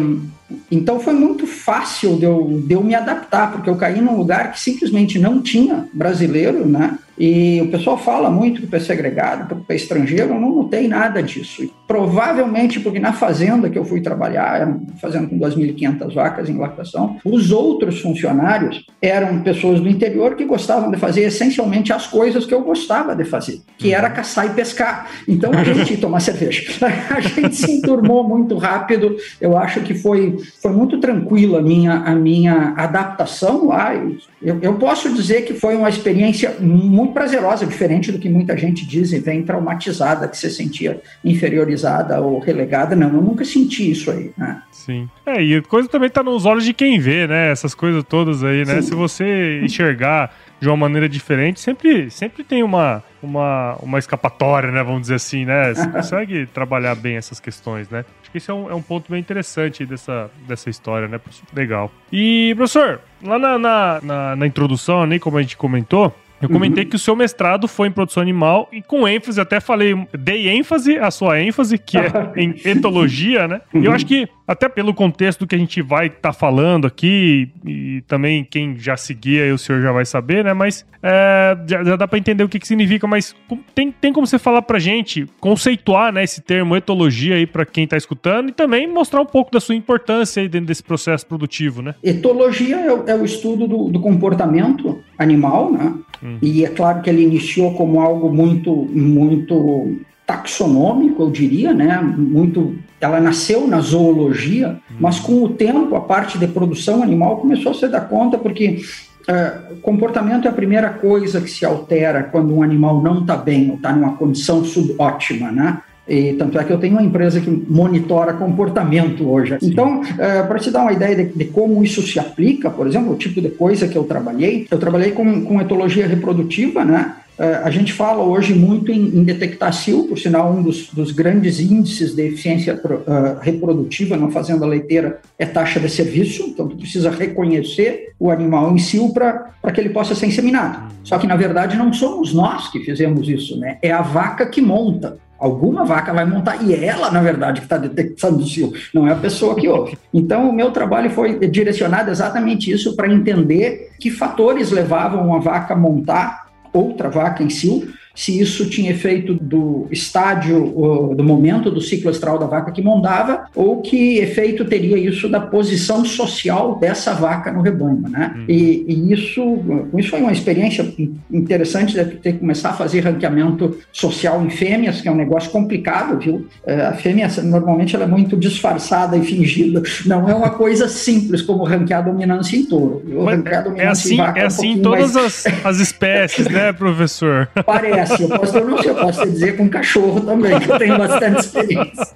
então 0.71 0.99
foi 0.99 1.13
muito 1.13 1.47
fácil 1.47 2.17
de 2.17 2.25
eu, 2.25 2.63
de 2.67 2.75
eu 2.75 2.83
me 2.83 2.95
adaptar, 2.95 3.53
porque 3.53 3.69
eu 3.69 3.77
caí 3.77 4.01
num 4.01 4.17
lugar 4.17 4.53
que 4.53 4.61
simplesmente 4.61 5.19
não 5.19 5.43
tinha 5.43 5.87
brasileiro, 5.93 6.67
né? 6.67 6.99
E 7.19 7.61
o 7.61 7.69
pessoal 7.69 7.99
fala 7.99 8.31
muito 8.31 8.67
que 8.67 8.77
é 8.77 8.81
segregado, 8.81 9.63
que 9.67 9.73
é 9.73 9.77
estrangeiro, 9.77 10.35
eu 10.35 10.41
não 10.41 10.55
notei 10.55 10.87
nada 10.87 11.23
disso. 11.23 11.65
E 11.65 11.73
provavelmente 11.87 12.79
porque 12.79 13.01
na 13.01 13.13
fazenda 13.13 13.69
que 13.69 13.79
eu 13.79 13.85
fui 13.85 14.01
trabalhar, 14.01 14.79
fazendo 15.01 15.29
com 15.29 15.39
2.500 15.39 16.15
vacas 16.15 16.49
em 16.49 16.57
lactação, 16.57 17.17
os 17.25 17.51
outros 17.51 18.01
funcionários 18.01 18.87
eram 19.03 19.41
pessoas 19.41 19.81
do 19.81 19.89
interior 19.89 20.37
que 20.37 20.45
gostavam 20.45 20.91
de 20.91 20.97
fazer 20.97 21.23
essencialmente 21.23 21.93
as 21.93 22.07
coisas 22.07 22.47
que 22.47 22.55
eu 22.55 22.63
gostava 22.63 23.17
de 23.17 23.25
fazer, 23.25 23.61
que 23.77 23.93
era 23.93 24.11
caçar 24.11 24.47
e 24.47 24.51
pescar. 24.51 25.11
Então 25.27 25.51
a 25.53 25.65
gente 25.65 25.97
tomar 25.99 26.21
cerveja. 26.21 26.63
A 27.09 27.21
gente 27.21 27.57
se 27.57 27.71
enturmou 27.71 28.27
muito 28.27 28.57
rápido. 28.57 29.17
Eu 29.41 29.57
acho 29.57 29.81
que 29.81 29.95
foi, 29.95 30.37
foi 30.61 30.73
muito 30.73 30.99
tranquila 30.99 31.59
a 31.59 31.63
minha, 31.63 31.95
a 31.95 32.15
minha 32.15 32.75
adaptação 32.77 33.67
lá. 33.67 33.95
Eu, 34.43 34.59
eu 34.61 34.75
posso 34.75 35.13
dizer 35.15 35.43
que 35.43 35.55
foi 35.55 35.75
uma 35.75 35.89
experiência 35.89 36.57
muito 36.61 37.08
muito 37.09 37.13
prazerosa, 37.13 37.67
diferente 37.67 38.13
do 38.13 38.19
que 38.19 38.29
muita 38.29 38.57
gente 38.57 38.87
diz 38.87 39.13
e 39.13 39.19
vem 39.19 39.43
traumatizada, 39.43 40.29
que 40.29 40.37
se 40.37 40.51
sentia 40.51 41.01
inferiorizada 41.25 42.21
ou 42.21 42.39
relegada. 42.39 42.95
Não, 42.95 43.09
eu 43.09 43.23
nunca 43.23 43.45
senti 43.45 43.91
isso 43.91 44.11
aí. 44.11 44.31
Né? 44.37 44.63
Sim. 44.71 45.09
É, 45.27 45.43
e 45.43 45.57
a 45.57 45.63
coisa 45.63 45.89
também 45.89 46.09
está 46.09 46.23
nos 46.23 46.45
olhos 46.45 46.65
de 46.65 46.73
quem 46.73 46.99
vê, 46.99 47.27
né? 47.27 47.51
Essas 47.51 47.75
coisas 47.75 48.05
todas 48.05 48.45
aí, 48.45 48.65
né? 48.65 48.77
Sim. 48.77 48.89
Se 48.89 48.95
você 48.95 49.61
enxergar 49.63 50.35
de 50.61 50.69
uma 50.69 50.77
maneira 50.77 51.09
diferente, 51.09 51.61
sempre, 51.61 52.11
sempre 52.11 52.43
tem 52.43 52.63
uma, 52.63 53.03
uma, 53.23 53.77
uma 53.81 53.99
escapatória, 53.99 54.71
né? 54.71 54.83
Vamos 54.83 55.03
dizer 55.03 55.15
assim, 55.15 55.45
né? 55.45 55.73
Você 55.75 55.89
consegue 55.91 56.47
trabalhar 56.47 56.95
bem 56.95 57.17
essas 57.17 57.41
questões, 57.41 57.89
né? 57.89 58.05
Acho 58.21 58.31
que 58.31 58.39
esse 58.39 58.51
é 58.51 58.55
um, 58.55 58.71
é 58.71 58.75
um 58.75 58.83
ponto 58.83 59.11
bem 59.11 59.21
interessante 59.21 59.87
dessa, 59.87 60.31
dessa 60.47 60.69
história, 60.69 61.09
né? 61.09 61.21
Legal. 61.55 61.91
E, 62.13 62.55
professor, 62.57 63.01
lá 63.23 63.39
na, 63.39 63.59
na, 63.59 64.01
na, 64.03 64.37
na 64.37 64.47
introdução, 64.47 65.07
nem 65.07 65.19
como 65.19 65.39
a 65.39 65.43
gente 65.43 65.57
comentou, 65.57 66.15
eu 66.41 66.49
comentei 66.49 66.85
uhum. 66.85 66.91
que 66.91 66.97
o 66.97 66.99
seu 66.99 67.17
mestrado 67.17 67.67
foi 67.67 67.89
em 67.89 67.91
produção 67.91 68.23
animal 68.23 68.69
e 68.73 68.81
com 68.81 69.07
ênfase, 69.07 69.41
até 69.41 69.61
falei, 69.61 69.95
dei 70.17 70.49
ênfase 70.49 70.97
à 70.99 71.11
sua 71.11 71.41
ênfase, 71.41 71.79
que 71.79 71.99
é 71.99 72.11
em 72.37 72.55
etologia, 72.65 73.49
né? 73.49 73.61
Uhum. 73.75 73.83
E 73.83 73.87
eu 73.87 73.93
acho 73.93 74.07
que, 74.07 74.29
até 74.47 74.69
pelo 74.69 74.95
contexto 74.95 75.41
do 75.41 75.47
que 75.47 75.55
a 75.55 75.59
gente 75.59 75.83
vai 75.83 76.07
estar 76.07 76.21
tá 76.21 76.33
falando 76.33 76.87
aqui, 76.87 77.51
e 77.65 78.03
também 78.07 78.45
quem 78.45 78.79
já 78.79 78.97
seguia 78.97 79.53
o 79.53 79.59
senhor 79.59 79.83
já 79.83 79.91
vai 79.91 80.05
saber, 80.05 80.45
né? 80.45 80.53
Mas 80.53 80.87
é, 81.03 81.57
já, 81.67 81.83
já, 81.83 81.97
dá 81.97 82.07
para 82.07 82.19
entender 82.19 82.45
o 82.45 82.49
que, 82.49 82.59
que 82.59 82.67
significa, 82.67 83.07
mas 83.07 83.35
tem, 83.75 83.91
tem 83.91 84.13
como 84.13 84.27
você 84.27 84.39
falar 84.39 84.63
pra 84.63 84.79
gente, 84.79 85.27
conceituar 85.41 86.13
né, 86.13 86.23
esse 86.23 86.41
termo 86.41 86.77
etologia 86.77 87.37
aí 87.37 87.47
para 87.47 87.65
quem 87.65 87.87
tá 87.87 87.97
escutando 87.97 88.51
e 88.51 88.53
também 88.53 88.87
mostrar 88.87 89.21
um 89.21 89.27
pouco 89.27 89.51
da 89.51 89.61
sua 89.61 89.75
importância 89.75 90.41
aí 90.41 90.49
dentro 90.49 90.67
desse 90.69 90.83
processo 90.83 91.27
produtivo, 91.27 91.83
né? 91.83 91.95
Etologia 92.03 92.77
é 92.77 92.93
o, 92.93 93.09
é 93.09 93.15
o 93.15 93.25
estudo 93.25 93.67
do, 93.67 93.89
do 93.89 94.01
comportamento 94.01 95.03
animal, 95.19 95.73
né? 95.73 95.95
Hum. 96.23 96.39
E 96.41 96.65
é 96.65 96.69
claro 96.69 97.03
que 97.03 97.11
ele 97.11 97.23
iniciou 97.23 97.75
como 97.75 98.01
algo 98.01 98.33
muito, 98.33 98.73
muito 98.75 99.99
taxonômico, 100.27 101.23
eu 101.23 101.31
diria, 101.31 101.73
né? 101.73 102.01
Muito, 102.01 102.77
ela 103.01 103.21
nasceu 103.21 103.67
na 103.67 103.81
zoologia, 103.81 104.79
hum. 104.91 104.97
mas 105.01 105.19
com 105.19 105.43
o 105.43 105.49
tempo 105.49 105.97
a 105.97 106.01
parte 106.01 106.39
de 106.39 106.47
produção 106.47 107.03
animal 107.03 107.39
começou 107.39 107.73
a 107.73 107.75
se 107.75 107.89
dar 107.89 108.03
conta 108.03 108.39
porque 108.39 108.83
uh, 109.29 109.77
comportamento 109.77 110.47
é 110.47 110.51
a 110.51 110.55
primeira 110.55 110.91
coisa 110.91 111.41
que 111.41 111.51
se 111.51 111.65
altera 111.65 112.23
quando 112.25 112.55
um 112.55 112.63
animal 112.63 113.03
não 113.03 113.21
está 113.21 113.37
bem 113.37 113.71
ou 113.71 113.77
está 113.77 113.93
numa 113.93 114.17
condição 114.17 114.65
subótima, 114.65 115.51
né? 115.51 115.83
E 116.09 116.33
tanto 116.35 116.59
é 116.59 116.65
que 116.65 116.73
eu 116.73 116.79
tenho 116.79 116.95
uma 116.95 117.03
empresa 117.03 117.41
que 117.41 117.51
monitora 117.51 118.33
comportamento 118.33 119.29
hoje. 119.29 119.57
Sim. 119.61 119.71
Então, 119.71 120.01
uh, 120.01 120.49
para 120.49 120.59
te 120.59 120.71
dar 120.71 120.83
uma 120.83 120.93
ideia 120.93 121.15
de, 121.15 121.25
de, 121.27 121.45
como 121.47 121.85
isso 121.85 122.01
se 122.03 122.19
aplica, 122.19 122.71
por 122.71 122.87
exemplo, 122.87 123.13
o 123.13 123.17
tipo 123.17 123.41
de 123.41 123.51
coisa 123.51 123.87
que 123.87 123.97
eu 123.97 124.05
trabalhei, 124.05 124.67
eu 124.71 124.79
trabalhei 124.79 125.13
com, 125.13 125.45
com 125.45 125.61
etologia 125.61 126.07
reprodutiva, 126.07 126.85
né? 126.85 127.17
Uh, 127.39 127.63
a 127.63 127.71
gente 127.71 127.93
fala 127.93 128.25
hoje 128.25 128.53
muito 128.53 128.91
em, 128.91 129.19
em 129.19 129.23
detectar 129.23 129.73
cio, 129.73 130.05
por 130.05 130.19
sinal, 130.19 130.53
um 130.53 130.61
dos, 130.61 130.89
dos 130.93 131.13
grandes 131.13 131.61
índices 131.61 132.13
de 132.13 132.27
eficiência 132.27 132.75
uh, 132.75 133.39
reprodutiva 133.41 134.17
na 134.17 134.29
fazenda 134.29 134.67
leiteira 134.67 135.21
é 135.39 135.47
taxa 135.47 135.79
de 135.79 135.89
serviço, 135.89 136.43
então 136.49 136.67
tu 136.67 136.77
precisa 136.77 137.11
reconhecer 137.11 138.13
o 138.19 138.33
animal 138.33 138.75
em 138.75 138.79
cio 138.79 139.13
para 139.13 139.53
que 139.73 139.81
ele 139.81 139.91
possa 139.91 140.17
ser 140.17 140.27
inseminado. 140.27 140.93
Só 141.05 141.17
que, 141.17 141.29
na 141.29 141.37
verdade, 141.37 141.77
não 141.77 141.93
somos 141.93 142.35
nós 142.35 142.73
que 142.73 142.81
fizemos 142.81 143.29
isso, 143.29 143.57
né? 143.59 143.79
É 143.81 143.93
a 143.93 144.03
vaca 144.03 144.45
que 144.45 144.61
monta. 144.61 145.17
Alguma 145.39 145.85
vaca 145.85 146.13
vai 146.13 146.25
montar, 146.25 146.63
e 146.65 146.75
ela, 146.75 147.11
na 147.11 147.21
verdade, 147.21 147.61
que 147.61 147.67
está 147.67 147.77
detectando 147.77 148.39
o 148.39 148.47
cio, 148.47 148.73
não 148.93 149.07
é 149.07 149.13
a 149.13 149.17
pessoa 149.17 149.55
que 149.55 149.69
ouve. 149.69 149.97
Então, 150.13 150.51
o 150.51 150.53
meu 150.53 150.73
trabalho 150.73 151.11
foi 151.11 151.39
direcionado 151.49 152.11
exatamente 152.11 152.71
isso 152.71 152.97
para 152.97 153.13
entender 153.13 153.93
que 154.01 154.11
fatores 154.11 154.71
levavam 154.71 155.25
uma 155.25 155.41
vaca 155.41 155.75
a 155.75 155.77
montar 155.77 156.49
outra 156.73 157.09
vaca 157.09 157.43
em 157.43 157.51
cio, 157.51 157.89
se 158.19 158.41
isso 158.41 158.69
tinha 158.69 158.91
efeito 158.91 159.33
do 159.33 159.87
estádio, 159.93 161.15
do 161.15 161.23
momento 161.23 161.71
do 161.71 161.81
ciclo 161.81 162.11
estral 162.11 162.37
da 162.37 162.47
vaca 162.47 162.73
que 162.73 162.83
mondava, 162.83 163.45
ou 163.55 163.81
que 163.81 164.19
efeito 164.19 164.65
teria 164.65 164.99
isso 164.99 165.29
da 165.29 165.39
posição 165.39 166.05
social 166.05 166.77
dessa 166.81 167.15
vaca 167.15 167.53
no 167.53 167.63
rebanho, 167.63 168.09
né? 168.09 168.35
Uhum. 168.35 168.45
E, 168.49 168.85
e, 168.89 169.13
isso, 169.13 169.61
isso 169.97 170.11
foi 170.11 170.21
uma 170.21 170.33
experiência 170.33 170.93
interessante 171.31 171.95
de 171.95 172.05
ter 172.17 172.33
que 172.33 172.39
começar 172.41 172.71
a 172.71 172.73
fazer 172.73 173.01
ranqueamento 173.01 173.79
social 173.93 174.45
em 174.45 174.51
fêmeas, 174.51 175.01
que 175.01 175.07
é 175.07 175.13
um 175.13 175.17
negócio 175.17 175.53
complicado, 175.53 176.19
viu? 176.19 176.49
É, 176.67 176.87
a 176.87 176.95
fêmea, 176.95 177.29
normalmente, 177.45 177.95
ela 177.95 178.05
é 178.05 178.09
muito 178.09 178.37
disfarçada 178.37 179.17
e 179.17 179.23
fingida. 179.23 179.81
Não 180.07 180.29
é 180.29 180.35
uma 180.35 180.51
coisa 180.51 180.89
simples 180.89 181.41
como 181.41 181.63
ranquear 181.63 182.05
dominância 182.05 182.57
em 182.57 182.65
touro. 182.65 183.01
Ranquear 183.25 183.63
dominância 183.63 183.87
é 183.87 183.93
assim, 183.93 184.15
em 184.15 184.17
vaca 184.17 184.41
é 184.41 184.45
assim 184.45 184.69
em 184.73 184.83
todas 184.83 185.15
mais... 185.15 185.47
as, 185.47 185.65
as 185.65 185.79
espécies, 185.79 186.49
né, 186.49 186.73
professor? 186.75 187.49
Parece 187.65 188.08
assim, 188.13 188.23
eu 188.25 188.29
posso, 188.29 188.53
sei, 188.53 188.91
eu 188.91 188.95
posso 188.95 189.31
dizer 189.31 189.57
com 189.57 189.69
cachorro 189.69 190.21
também, 190.21 190.59
que 190.61 190.71
eu 190.71 190.79
tenho 190.79 190.99
bastante 190.99 191.41
experiência. 191.41 192.07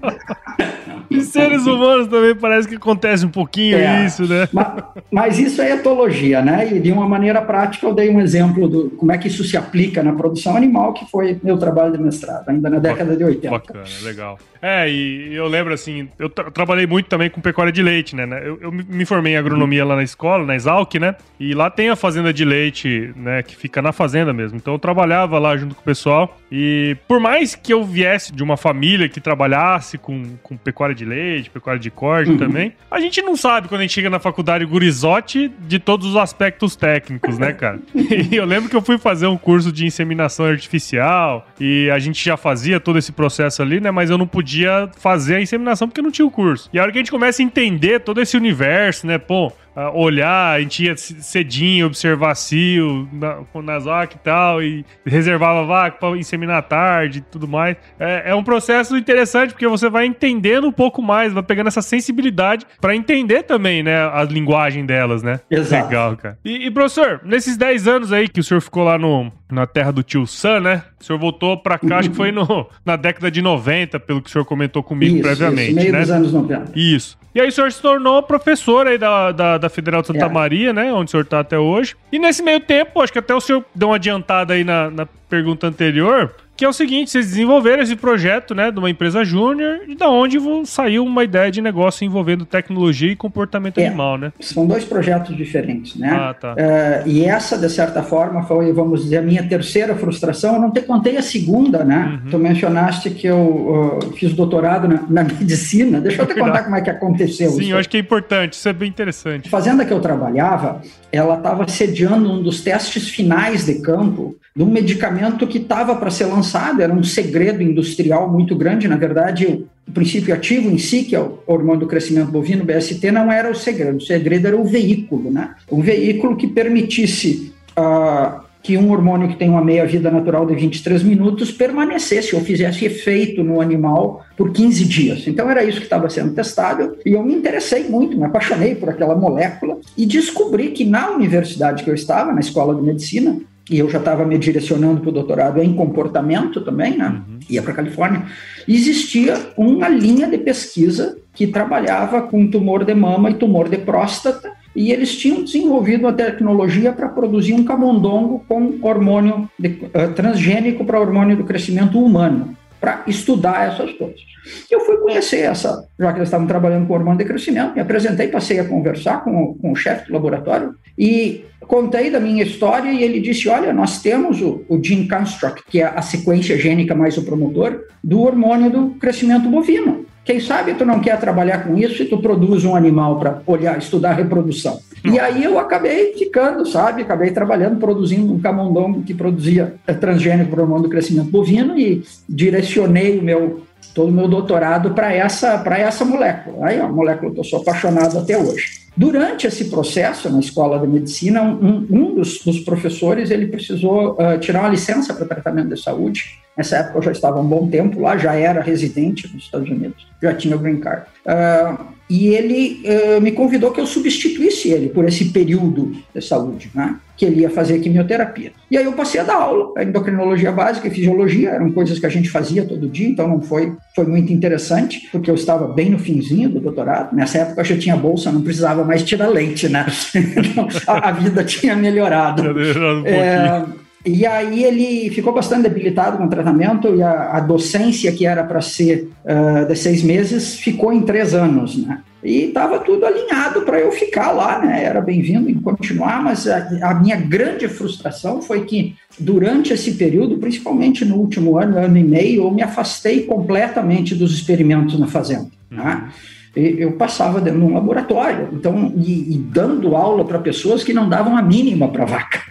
Em 1.11 1.21
seres 1.21 1.67
humanos 1.67 2.07
também 2.07 2.35
parece 2.35 2.69
que 2.69 2.77
acontece 2.77 3.25
um 3.25 3.31
pouquinho 3.31 3.77
é, 3.77 4.07
isso, 4.07 4.27
né? 4.27 4.49
Mas, 4.53 4.85
mas, 5.11 5.39
isso 5.39 5.63
é 5.63 5.73
etologia, 5.73 6.43
né? 6.43 6.69
E 6.73 6.81
de 6.81 6.93
uma 6.93 7.09
maneira 7.09 7.41
prática 7.43 7.87
eu 7.87 7.95
dei 7.95 8.11
um 8.11 8.21
exemplo 8.21 8.69
do 8.69 8.91
como 8.91 9.13
é 9.13 9.19
que 9.19 9.29
isso 9.29 9.45
se 9.45 9.57
aplica 9.57 10.03
na 10.03 10.13
produção 10.13 10.57
animal, 10.57 10.93
que 10.93 11.05
foi 11.11 11.39
meu 11.43 11.59
trabalho 11.59 11.93
de 11.93 12.03
mestrado, 12.03 12.49
ainda 12.49 12.69
na 12.71 12.79
década 12.79 13.17
de 13.17 13.25
80. 13.25 13.51
Bacana, 13.51 13.85
legal. 14.03 14.39
É, 14.63 14.89
e 14.89 15.35
eu 15.35 15.49
lembro 15.49 15.75
assim, 15.75 16.09
eu 16.17 16.31
tra 16.31 16.49
trabalhei 16.49 16.87
muito 16.87 17.07
também 17.09 17.29
com 17.29 17.41
pecuária 17.41 17.73
de 17.73 17.83
leite, 17.83 18.15
né? 18.15 18.25
Eu, 18.45 18.59
eu, 18.61 18.71
me 18.71 19.05
formei 19.05 19.33
em 19.33 19.37
agronomia 19.37 19.85
lá 19.85 19.97
na 19.97 20.05
escola, 20.05 20.47
na 20.47 20.55
Exalc, 20.55 20.95
né? 20.95 21.17
E 21.41 21.53
lá 21.53 21.69
tem 21.69 21.91
a 21.91 21.97
fazenda 21.97 22.33
de 22.33 22.45
leite, 22.45 23.13
né? 23.17 23.43
Que 23.43 23.57
fica 23.57 23.83
na 23.83 23.91
fazenda 23.91 24.33
mesmo. 24.33 24.57
Então 24.57 24.75
eu 24.75 24.79
trabalhava 24.79 25.37
lá 25.41 25.57
junto 25.57 25.75
com 25.75 25.81
o 25.81 25.85
pessoal. 25.85 26.39
E 26.51 26.97
por 27.09 27.19
mais 27.19 27.57
que 27.57 27.73
eu 27.73 27.83
viesse 27.83 28.33
de 28.33 28.43
uma 28.43 28.57
família 28.57 29.09
que 29.09 29.21
trabalhasse 29.21 29.99
com, 29.99 30.37
com 30.43 30.57
pecuária 30.57 30.95
de 30.95 31.02
leite, 31.05 31.51
pecuária 31.51 31.81
de 31.81 31.91
corte 31.91 32.31
uhum. 32.31 32.39
também, 32.39 32.73
a 32.91 33.01
gente 33.01 33.21
não 33.23 33.37
sabe 33.37 33.69
quando 33.69 33.81
a 33.81 33.83
gente 33.83 33.95
chega 33.95 34.11
na 34.11 34.19
faculdade 34.19 34.65
gurizote 34.65 35.51
de 35.61 35.79
todos 35.79 36.07
os 36.07 36.17
aspectos 36.17 36.77
técnicos, 36.77 37.39
né, 37.39 37.53
cara? 37.53 37.81
e 37.95 38.37
eu 38.37 38.45
lembro 38.45 38.69
que 38.69 38.77
eu 38.77 38.83
fui 38.83 38.99
fazer 38.99 39.27
um 39.27 39.37
curso 39.37 39.73
de 39.73 39.87
inseminação 39.87 40.47
artificial 40.47 41.47
e 41.61 41.91
a 41.91 41.99
gente 41.99 42.25
já 42.25 42.37
fazia 42.37 42.79
todo 42.79 42.99
esse 42.99 43.13
processo 43.13 43.63
ali, 43.63 43.81
né? 43.81 43.91
Mas 43.91 44.11
eu 44.11 44.19
não 44.19 44.27
podia 44.27 44.53
podia 44.53 44.91
fazer 44.97 45.37
a 45.37 45.41
inseminação 45.41 45.89
porque 45.89 46.03
não 46.03 46.11
tinha 46.11 46.27
o 46.27 46.31
curso. 46.31 46.69
E 46.73 46.79
a 46.79 46.83
hora 46.83 46.93
que 46.93 46.99
a 46.99 47.01
gente 47.01 47.11
começa 47.11 47.43
a 47.43 47.45
entender 47.45 48.01
todo 48.01 48.21
esse 48.21 48.37
universo, 48.37 49.07
né? 49.07 49.19
Pô, 49.19 49.53
olhar, 49.95 50.57
a 50.57 50.61
gente 50.61 50.85
ia 50.85 50.97
cedinho, 50.97 51.87
observar 51.87 52.35
cio 52.35 53.09
na, 53.13 53.39
nas 53.63 53.85
vacas 53.85 54.17
e 54.17 54.19
tal, 54.19 54.63
e 54.63 54.85
reservava 55.05 55.65
vaca 55.65 55.99
para 55.99 56.17
inseminar 56.17 56.63
tarde 56.63 57.19
e 57.19 57.23
tudo 57.23 57.49
mais. 57.49 57.77
É, 57.99 58.31
é, 58.31 58.35
um 58.35 58.45
processo 58.45 58.97
interessante 58.97 59.51
porque 59.51 59.67
você 59.67 59.89
vai 59.89 60.07
entendendo 60.07 60.67
um 60.67 60.73
pouco 60.73 61.01
mais, 61.01 61.33
vai 61.33 61.43
pegando 61.43 61.69
essa 61.69 61.83
sensibilidade 61.83 62.67
para 62.81 62.95
entender 62.95 63.45
também, 63.45 63.83
né, 63.83 64.09
a 64.09 64.23
linguagem 64.25 64.85
delas, 64.85 65.23
né? 65.23 65.41
Exato. 65.51 65.87
Legal, 65.87 66.17
cara. 66.17 66.39
E, 66.45 66.67
e, 66.67 66.71
professor, 66.71 67.21
nesses 67.25 67.57
10 67.57 67.89
anos 67.89 68.13
aí 68.13 68.29
que 68.29 68.41
o 68.41 68.45
senhor 68.45 68.61
ficou 68.61 68.85
lá 68.85 68.99
no, 68.99 69.33
na 69.53 69.67
terra 69.67 69.93
do 69.93 70.03
tio 70.03 70.27
Sam, 70.27 70.61
né? 70.61 70.83
O 71.01 71.05
senhor 71.05 71.19
voltou 71.19 71.57
para 71.57 71.79
cá, 71.79 71.99
acho 71.99 72.11
que 72.11 72.17
foi 72.17 72.33
no, 72.33 72.67
na 72.85 72.97
década 72.97 73.31
de 73.31 73.43
90, 73.43 74.01
pelo 74.01 74.23
que 74.23 74.29
o 74.29 74.33
senhor 74.33 74.45
comentou 74.45 74.83
comigo 74.83 75.15
isso, 75.15 75.23
previamente, 75.23 75.69
isso, 75.69 75.77
meio 75.77 75.93
né? 75.93 76.01
dos 76.01 76.11
anos 76.11 76.33
90. 76.33 76.73
Isso. 76.75 77.19
E 77.35 77.41
aí 77.41 77.49
o 77.49 77.53
senhor 77.53 77.71
se 77.73 77.81
tornou 77.81 78.23
professor 78.23 78.87
aí 78.87 78.99
da, 78.99 79.33
da, 79.33 79.59
da 79.59 79.69
Federal 79.69 80.03
de 80.03 80.09
Santa 80.09 80.27
é. 80.27 80.29
Maria, 80.29 80.73
né? 80.73 80.93
Onde 80.93 81.07
o 81.07 81.11
senhor 81.11 81.23
está 81.23 81.41
até 81.41 81.59
hoje. 81.59 81.95
E 82.11 82.19
nesse 82.19 82.43
meio 82.43 82.61
tempo, 82.61 83.01
acho 83.01 83.13
que 83.13 83.19
até 83.19 83.35
o 83.35 83.41
senhor 83.41 83.65
deu 83.75 83.89
uma 83.89 83.97
adiantada 83.97 84.55
aí 84.55 84.65
na, 84.65 84.91
na 84.91 85.07
pergunta 85.29 85.67
anterior 85.67 86.35
que 86.63 86.67
é 86.67 86.69
o 86.69 86.73
seguinte, 86.73 87.11
vocês 87.11 87.27
desenvolveram 87.27 87.83
esse 87.83 87.97
projeto, 87.97 88.55
né, 88.55 88.71
de 88.71 88.79
uma 88.79 88.89
empresa 88.89 89.25
júnior, 89.25 89.81
e 89.89 89.97
da 89.97 90.09
onde 90.09 90.39
saiu 90.65 91.05
uma 91.05 91.25
ideia 91.25 91.51
de 91.51 91.61
negócio 91.61 92.05
envolvendo 92.05 92.47
tecnologia 92.47 93.11
e 93.11 93.17
comportamento 93.17 93.79
é, 93.79 93.89
animal, 93.89 94.17
né? 94.17 94.33
São 94.39 94.65
dois 94.65 94.85
projetos 94.85 95.37
diferentes, 95.37 95.97
né? 95.97 96.11
Ah, 96.13 96.33
tá. 96.33 96.53
Uh, 96.53 97.09
e 97.09 97.25
essa, 97.25 97.59
de 97.59 97.69
certa 97.69 98.05
forma, 98.05 98.45
foi, 98.45 98.73
vamos 98.73 99.03
dizer, 99.03 99.17
a 99.17 99.23
minha 99.23 99.43
terceira 99.43 99.97
frustração. 99.97 100.55
Eu 100.55 100.61
não 100.61 100.71
te 100.71 100.83
contei 100.83 101.17
a 101.17 101.23
segunda, 101.23 101.83
né? 101.83 102.21
Uhum. 102.23 102.31
Tu 102.31 102.39
mencionaste 102.39 103.11
que 103.11 103.27
eu 103.27 104.01
uh, 104.01 104.13
fiz 104.13 104.33
doutorado 104.33 104.87
na, 104.87 105.03
na, 105.09 105.25
medicina. 105.25 106.01
Deixa 106.01 106.23
eu 106.23 106.27
te 106.27 106.35
contar 106.39 106.63
como 106.63 106.77
é 106.77 106.81
que 106.81 106.91
aconteceu 106.91 107.51
Sim, 107.51 107.63
isso. 107.63 107.71
eu 107.73 107.79
acho 107.79 107.89
que 107.89 107.97
é 107.97 108.01
importante, 108.01 108.53
isso 108.53 108.69
é 108.69 108.73
bem 108.73 108.89
interessante. 108.89 109.49
A 109.49 109.51
fazenda 109.51 109.85
que 109.85 109.93
eu 109.93 109.99
trabalhava, 109.99 110.81
ela 111.11 111.39
estava 111.39 111.67
sediando 111.67 112.31
um 112.31 112.41
dos 112.41 112.61
testes 112.61 113.09
finais 113.09 113.67
de 113.67 113.81
campo 113.81 114.37
de 114.55 114.63
um 114.63 114.71
medicamento 114.71 115.47
que 115.47 115.59
estava 115.59 115.97
para 115.97 116.11
ser 116.11 116.27
lançado, 116.27 116.83
era 116.83 116.93
um 116.93 117.03
segredo 117.03 117.63
industrial 117.63 118.31
muito 118.31 118.55
grande, 118.55 118.87
na 118.87 118.97
verdade, 118.97 119.47
o, 119.47 119.93
princípio 119.93 120.35
ativo 120.35 120.71
em 120.71 120.79
si, 120.79 121.05
que 121.05 121.17
é 121.17 121.21
o 121.21 121.39
hormônio 121.47 121.81
do 121.81 121.87
crescimento 121.87 122.31
bovino, 122.31 122.65
BST, 122.65 123.11
não 123.11 123.33
era 123.33 123.51
o 123.51 123.55
segredo, 123.55 123.97
o 123.97 124.01
segredo 124.01 124.47
era 124.47 124.57
o 124.57 124.65
veículo, 124.65 125.31
né? 125.31 125.55
Um 125.71 125.83
veículo 125.83 126.37
que 126.37 126.47
permitisse 126.47 127.53
uh, 127.77 128.43
que 128.63 128.79
um 128.79 128.91
hormônio 128.93 129.29
que 129.29 129.37
tem 129.37 129.51
uma 129.51 129.63
meia-vida 129.63 130.11
natural 130.11 130.47
de 130.47 130.55
23 130.55 131.03
minutos 131.03 131.51
permanecesse 131.51 132.35
ou 132.35 132.41
fizesse 132.41 132.85
efeito 132.85 133.43
no 133.43 133.61
animal 133.61 134.25
por 134.37 134.53
15 134.53 134.85
dias. 134.85 135.27
Então 135.27 135.51
era 135.51 135.65
isso 135.65 135.79
que 135.79 135.85
estava 135.85 136.09
sendo 136.09 136.33
testado 136.33 136.97
e 137.05 137.13
eu 137.13 137.23
me 137.25 137.35
interessei 137.35 137.89
muito, 137.89 138.17
me 138.17 138.25
apaixonei 138.25 138.77
por 138.77 138.89
aquela 138.89 139.17
molécula 139.17 139.79
e 139.99 140.07
descobri 140.07 140.71
que 140.71 140.85
na 140.85 141.11
universidade 141.11 141.83
que 141.83 141.91
eu 141.91 141.95
estava, 141.95 142.33
na 142.33 142.41
escola 142.41 142.75
de 142.75 142.83
medicina, 142.83 143.37
e 143.71 143.79
eu 143.79 143.89
já 143.89 143.99
estava 143.99 144.25
me 144.25 144.39
direcionando 144.39 145.01
para 145.01 145.11
o 145.11 145.13
doutorado 145.13 145.63
em 145.63 145.75
comportamento 145.75 146.61
também, 146.61 146.97
né? 146.97 147.23
Uhum. 147.29 147.39
Ia 147.49 147.63
para 147.63 147.73
a 147.73 147.77
Califórnia. 147.77 148.25
Existia 148.67 149.35
uma 149.57 149.89
linha 149.89 150.29
de 150.29 150.39
pesquisa 150.39 151.17
que 151.35 151.47
trabalhava 151.47 152.23
com 152.23 152.51
tumor 152.51 152.85
de 152.85 152.95
mama 152.95 153.31
e 153.31 153.35
tumor 153.35 153.69
de 153.69 153.79
próstata, 153.79 154.51
e 154.75 154.91
eles 154.91 155.17
tinham 155.17 155.45
desenvolvido 155.45 156.07
uma 156.07 156.13
tecnologia 156.13 156.93
para 156.93 157.09
produzir 157.09 157.53
um 157.53 157.65
camundongo 157.65 158.45
com 158.49 158.79
hormônio 158.83 159.49
de, 159.59 159.69
uh, 159.69 160.13
transgênico 160.15 160.85
para 160.85 161.01
hormônio 161.01 161.37
do 161.37 161.45
crescimento 161.45 162.03
humano, 162.03 162.57
para 162.83 163.05
estudar 163.07 163.69
essas 163.69 163.93
coisas. 163.93 164.21
Eu 164.69 164.81
fui 164.81 164.97
conhecer 164.97 165.43
essa, 165.43 165.89
já 165.97 166.13
que 166.13 166.19
eles 166.19 166.27
estavam 166.27 166.49
trabalhando 166.49 166.89
com 166.89 166.95
hormônio 166.95 167.21
de 167.21 167.25
crescimento, 167.25 167.77
me 167.77 167.81
apresentei, 167.81 168.27
passei 168.27 168.59
a 168.59 168.65
conversar 168.65 169.23
com, 169.23 169.55
com 169.55 169.71
o 169.71 169.77
chefe 169.77 170.09
do 170.09 170.13
laboratório 170.13 170.75
e 170.99 171.45
contei 171.61 172.11
da 172.11 172.19
minha 172.19 172.43
história 172.43 172.91
e 172.91 173.05
ele 173.05 173.21
disse, 173.21 173.49
olha, 173.49 173.73
nós 173.73 174.03
temos 174.03 174.43
o, 174.43 174.65
o 174.69 174.83
gene 174.83 175.09
construct, 175.09 175.63
que 175.71 175.81
é 175.81 175.85
a 175.85 176.03
sequência 176.03 176.59
gênica 176.59 176.93
mais 176.93 177.17
o 177.17 177.23
promotor, 177.23 177.85
do 178.03 178.21
hormônio 178.21 178.69
do 178.69 178.91
crescimento 178.99 179.49
bovino. 179.49 180.05
Quem 180.25 180.41
sabe 180.41 180.75
tu 180.75 180.85
não 180.85 181.01
quer 181.01 181.19
trabalhar 181.19 181.67
com 181.67 181.77
isso 181.77 182.03
e 182.03 182.07
tu 182.07 182.19
produz 182.19 182.65
um 182.65 182.77
animal 182.77 183.19
para 183.19 183.43
olhar, 183.47 183.77
estudar 183.79 184.11
a 184.11 184.15
reprodução. 184.15 184.79
E 185.05 185.19
aí 185.19 185.43
eu 185.43 185.59
acabei 185.59 186.13
ficando, 186.15 186.65
sabe? 186.65 187.03
Acabei 187.03 187.33
trabalhando, 187.33 187.79
produzindo 187.79 188.33
um 188.33 188.41
camundongo 188.41 189.03
que 189.03 189.13
produzia 189.13 189.75
transgênico 190.01 190.51
para 190.51 190.65
o 190.65 190.81
do 190.81 190.89
crescimento 190.89 191.31
bovino 191.31 191.77
e 191.77 192.05
direcionei 192.29 193.19
o 193.19 193.23
meu 193.23 193.63
todo 193.95 194.09
o 194.09 194.13
meu 194.13 194.29
doutorado 194.29 194.93
para 194.93 195.13
essa, 195.13 195.63
essa 195.77 196.05
molécula. 196.05 196.67
Aí, 196.67 196.81
a 196.81 196.89
molécula 196.89 197.33
que 197.33 197.41
eu 197.41 197.45
sou 197.45 197.61
apaixonado 197.61 198.19
até 198.19 198.39
hoje. 198.39 198.83
Durante 198.97 199.47
esse 199.47 199.67
processo 199.67 200.31
na 200.31 200.41
escola 200.41 200.79
de 200.79 200.87
medicina, 200.87 201.43
um, 201.43 201.87
um 201.91 202.15
dos, 202.15 202.39
dos, 202.45 202.61
professores 202.61 203.31
ele 203.31 203.47
precisou 203.47 204.13
uh, 204.13 204.39
tirar 204.39 204.61
uma 204.61 204.69
licença 204.69 205.15
para 205.15 205.27
tratamento 205.27 205.75
de 205.75 205.83
saúde. 205.83 206.42
Nessa 206.57 206.77
época 206.77 206.99
eu 206.99 207.03
já 207.03 207.13
estava 207.13 207.41
um 207.41 207.47
bom 207.47 207.69
tempo 207.69 208.01
lá, 208.01 208.17
já 208.17 208.35
era 208.35 208.61
residente 208.61 209.31
nos 209.33 209.45
Estados 209.45 209.69
Unidos, 209.69 210.07
já 210.23 210.35
tinha 210.35 210.57
o 210.57 210.59
green 210.59 210.81
card. 210.81 211.07
Uh, 211.27 211.93
e 212.11 212.29
ele 212.29 212.83
uh, 212.85 213.21
me 213.23 213.33
convidou 213.33 213.71
que 213.71 213.81
eu 213.81 213.87
substituísse 213.87 214.71
ele 214.71 214.91
por 214.91 215.07
esse 215.07 215.27
período 215.31 215.97
de 216.15 216.21
saúde, 216.21 216.71
né? 216.75 216.99
que 217.17 217.25
ele 217.25 217.41
ia 217.43 217.51
fazer 217.51 217.79
quimioterapia. 217.79 218.53
E 218.71 218.77
aí 218.77 218.85
eu 218.85 218.93
passei 218.93 219.21
a 219.21 219.25
dar 219.25 219.37
aula, 219.37 219.83
endocrinologia 219.83 220.51
básica 220.51 220.89
e 220.89 220.91
fisiologia, 220.91 221.51
eram 221.51 221.71
coisas 221.71 221.99
que 221.99 222.05
a 222.05 222.09
gente 222.09 222.29
fazia 222.29 222.65
todo 222.65 222.89
dia, 222.89 223.09
então 223.09 223.29
não 223.29 223.41
foi, 223.41 223.75
foi 223.95 224.05
muito 224.07 224.33
interessante, 224.33 225.09
porque 225.13 225.31
eu 225.31 225.35
estava 225.37 225.69
bem 225.69 225.89
no 225.89 225.99
finzinho 225.99 226.49
do 226.49 226.61
doutorado. 226.61 227.15
Nessa 227.15 227.39
época 227.39 227.61
eu 227.61 227.65
já 227.65 227.79
tinha 227.79 227.97
bolsa, 227.97 228.33
não 228.33 228.43
precisava 228.43 228.85
mais 228.85 229.05
tirar 229.05 229.29
leite, 229.29 229.69
né? 229.69 229.87
Então, 230.53 230.69
a, 230.87 231.09
a, 231.09 231.13
vida 231.13 231.45
tinha 231.45 231.77
melhorado. 231.77 232.43
Um 232.43 233.07
é, 233.07 233.65
e 234.05 234.27
aí 234.27 234.65
ele 234.65 235.11
ficou 235.11 235.33
bastante 235.33 235.63
debilitado 235.63 236.19
com 236.19 236.25
o 236.25 236.29
tratamento 236.29 236.95
e 236.95 237.03
a, 237.03 237.37
a 237.37 237.41
docência, 237.41 238.11
que 238.13 238.27
era 238.27 238.43
para 238.43 238.61
ser 238.61 239.11
uh, 239.25 239.67
de 239.67 239.77
seis 239.77 240.03
meses, 240.03 240.57
ficou 240.57 240.93
em 240.93 241.03
três 241.03 241.35
anos, 241.35 241.77
né? 241.77 242.01
E 242.23 242.45
estava 242.45 242.79
tudo 242.79 243.05
alinhado 243.05 243.63
para 243.63 243.81
eu 243.81 243.91
ficar 243.91 244.31
lá, 244.31 244.61
né? 244.61 244.85
Era 244.85 245.01
bem-vindo 245.01 245.49
em 245.49 245.55
continuar, 245.55 246.23
mas 246.23 246.49
a, 246.49 246.69
a, 246.83 246.95
minha 246.95 247.17
grande 247.17 247.69
frustração 247.69 248.43
foi 248.43 248.65
que 248.65 248.95
durante 249.19 249.73
esse 249.73 249.93
período, 249.93 250.39
principalmente 250.39 251.05
no 251.05 251.17
último 251.17 251.57
ano, 251.59 251.79
ano 251.79 251.97
e 251.97 252.05
meio, 252.05 252.45
eu 252.45 252.51
me 252.51 252.63
afastei 252.63 253.25
completamente 253.25 254.15
dos 254.15 254.33
experimentos 254.33 254.99
na 254.99 255.07
fazenda. 255.07 255.51
Né? 255.71 256.11
eu 256.55 256.93
passava 256.93 257.41
dentro 257.41 257.61
de 257.61 257.65
um 257.65 257.73
laboratório, 257.73 258.51
então, 258.53 258.93
e, 258.95 259.35
e 259.35 259.39
dando 259.39 259.97
aula 259.97 260.23
para 260.23 260.39
pessoas 260.39 260.85
que 260.85 260.93
não 260.93 261.09
davam 261.09 261.35
a 261.35 261.41
mínima 261.41 261.89
para 261.89 262.05
vaca. 262.05 262.43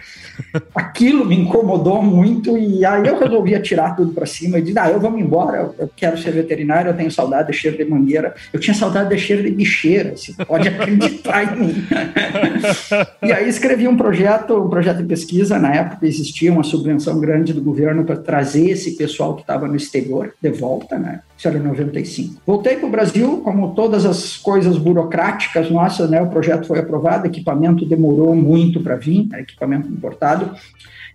Aquilo 0.74 1.24
me 1.24 1.36
incomodou 1.36 2.02
muito 2.02 2.56
e 2.56 2.84
aí 2.84 3.06
eu 3.06 3.18
resolvi 3.18 3.58
tirar 3.60 3.96
tudo 3.96 4.12
para 4.12 4.26
cima 4.26 4.58
e 4.58 4.62
disse: 4.62 4.78
ah, 4.78 4.90
eu 4.90 5.00
vou 5.00 5.10
me 5.10 5.20
embora, 5.20 5.72
eu 5.78 5.90
quero 5.94 6.18
ser 6.18 6.32
veterinário, 6.32 6.90
eu 6.90 6.96
tenho 6.96 7.10
saudade 7.10 7.50
de 7.50 7.58
cheiro 7.58 7.76
de 7.76 7.84
mangueira, 7.84 8.34
eu 8.52 8.60
tinha 8.60 8.74
saudade 8.74 9.10
de 9.10 9.18
cheiro 9.18 9.42
de 9.42 9.50
bicheira, 9.50 10.16
você 10.16 10.32
pode 10.44 10.68
acreditar 10.68 11.44
em 11.44 11.60
mim. 11.60 11.86
e 13.22 13.32
aí 13.32 13.48
escrevi 13.48 13.86
um 13.86 13.96
projeto, 13.96 14.56
um 14.56 14.68
projeto 14.68 14.98
de 14.98 15.04
pesquisa, 15.04 15.58
na 15.58 15.74
época 15.74 16.06
existia 16.06 16.52
uma 16.52 16.64
subvenção 16.64 17.20
grande 17.20 17.52
do 17.52 17.62
governo 17.62 18.04
para 18.04 18.16
trazer 18.16 18.70
esse 18.70 18.92
pessoal 18.96 19.34
que 19.34 19.42
estava 19.42 19.66
no 19.66 19.76
exterior 19.76 20.32
de 20.40 20.50
volta, 20.50 20.98
né? 20.98 21.20
Isso 21.42 21.48
era 21.48 21.58
95. 21.58 22.40
Voltei 22.46 22.76
para 22.76 22.86
o 22.86 22.90
Brasil, 22.90 23.40
como 23.42 23.74
todas 23.74 24.06
as 24.06 24.36
coisas 24.36 24.78
burocráticas 24.78 25.68
nossas, 25.68 26.08
né? 26.08 26.22
O 26.22 26.28
projeto 26.28 26.68
foi 26.68 26.78
aprovado, 26.78 27.26
equipamento 27.26 27.84
demorou 27.84 28.32
muito 28.36 28.80
para 28.80 28.94
vir, 28.94 29.26
né, 29.26 29.40
equipamento 29.40 29.88
importado. 29.88 30.54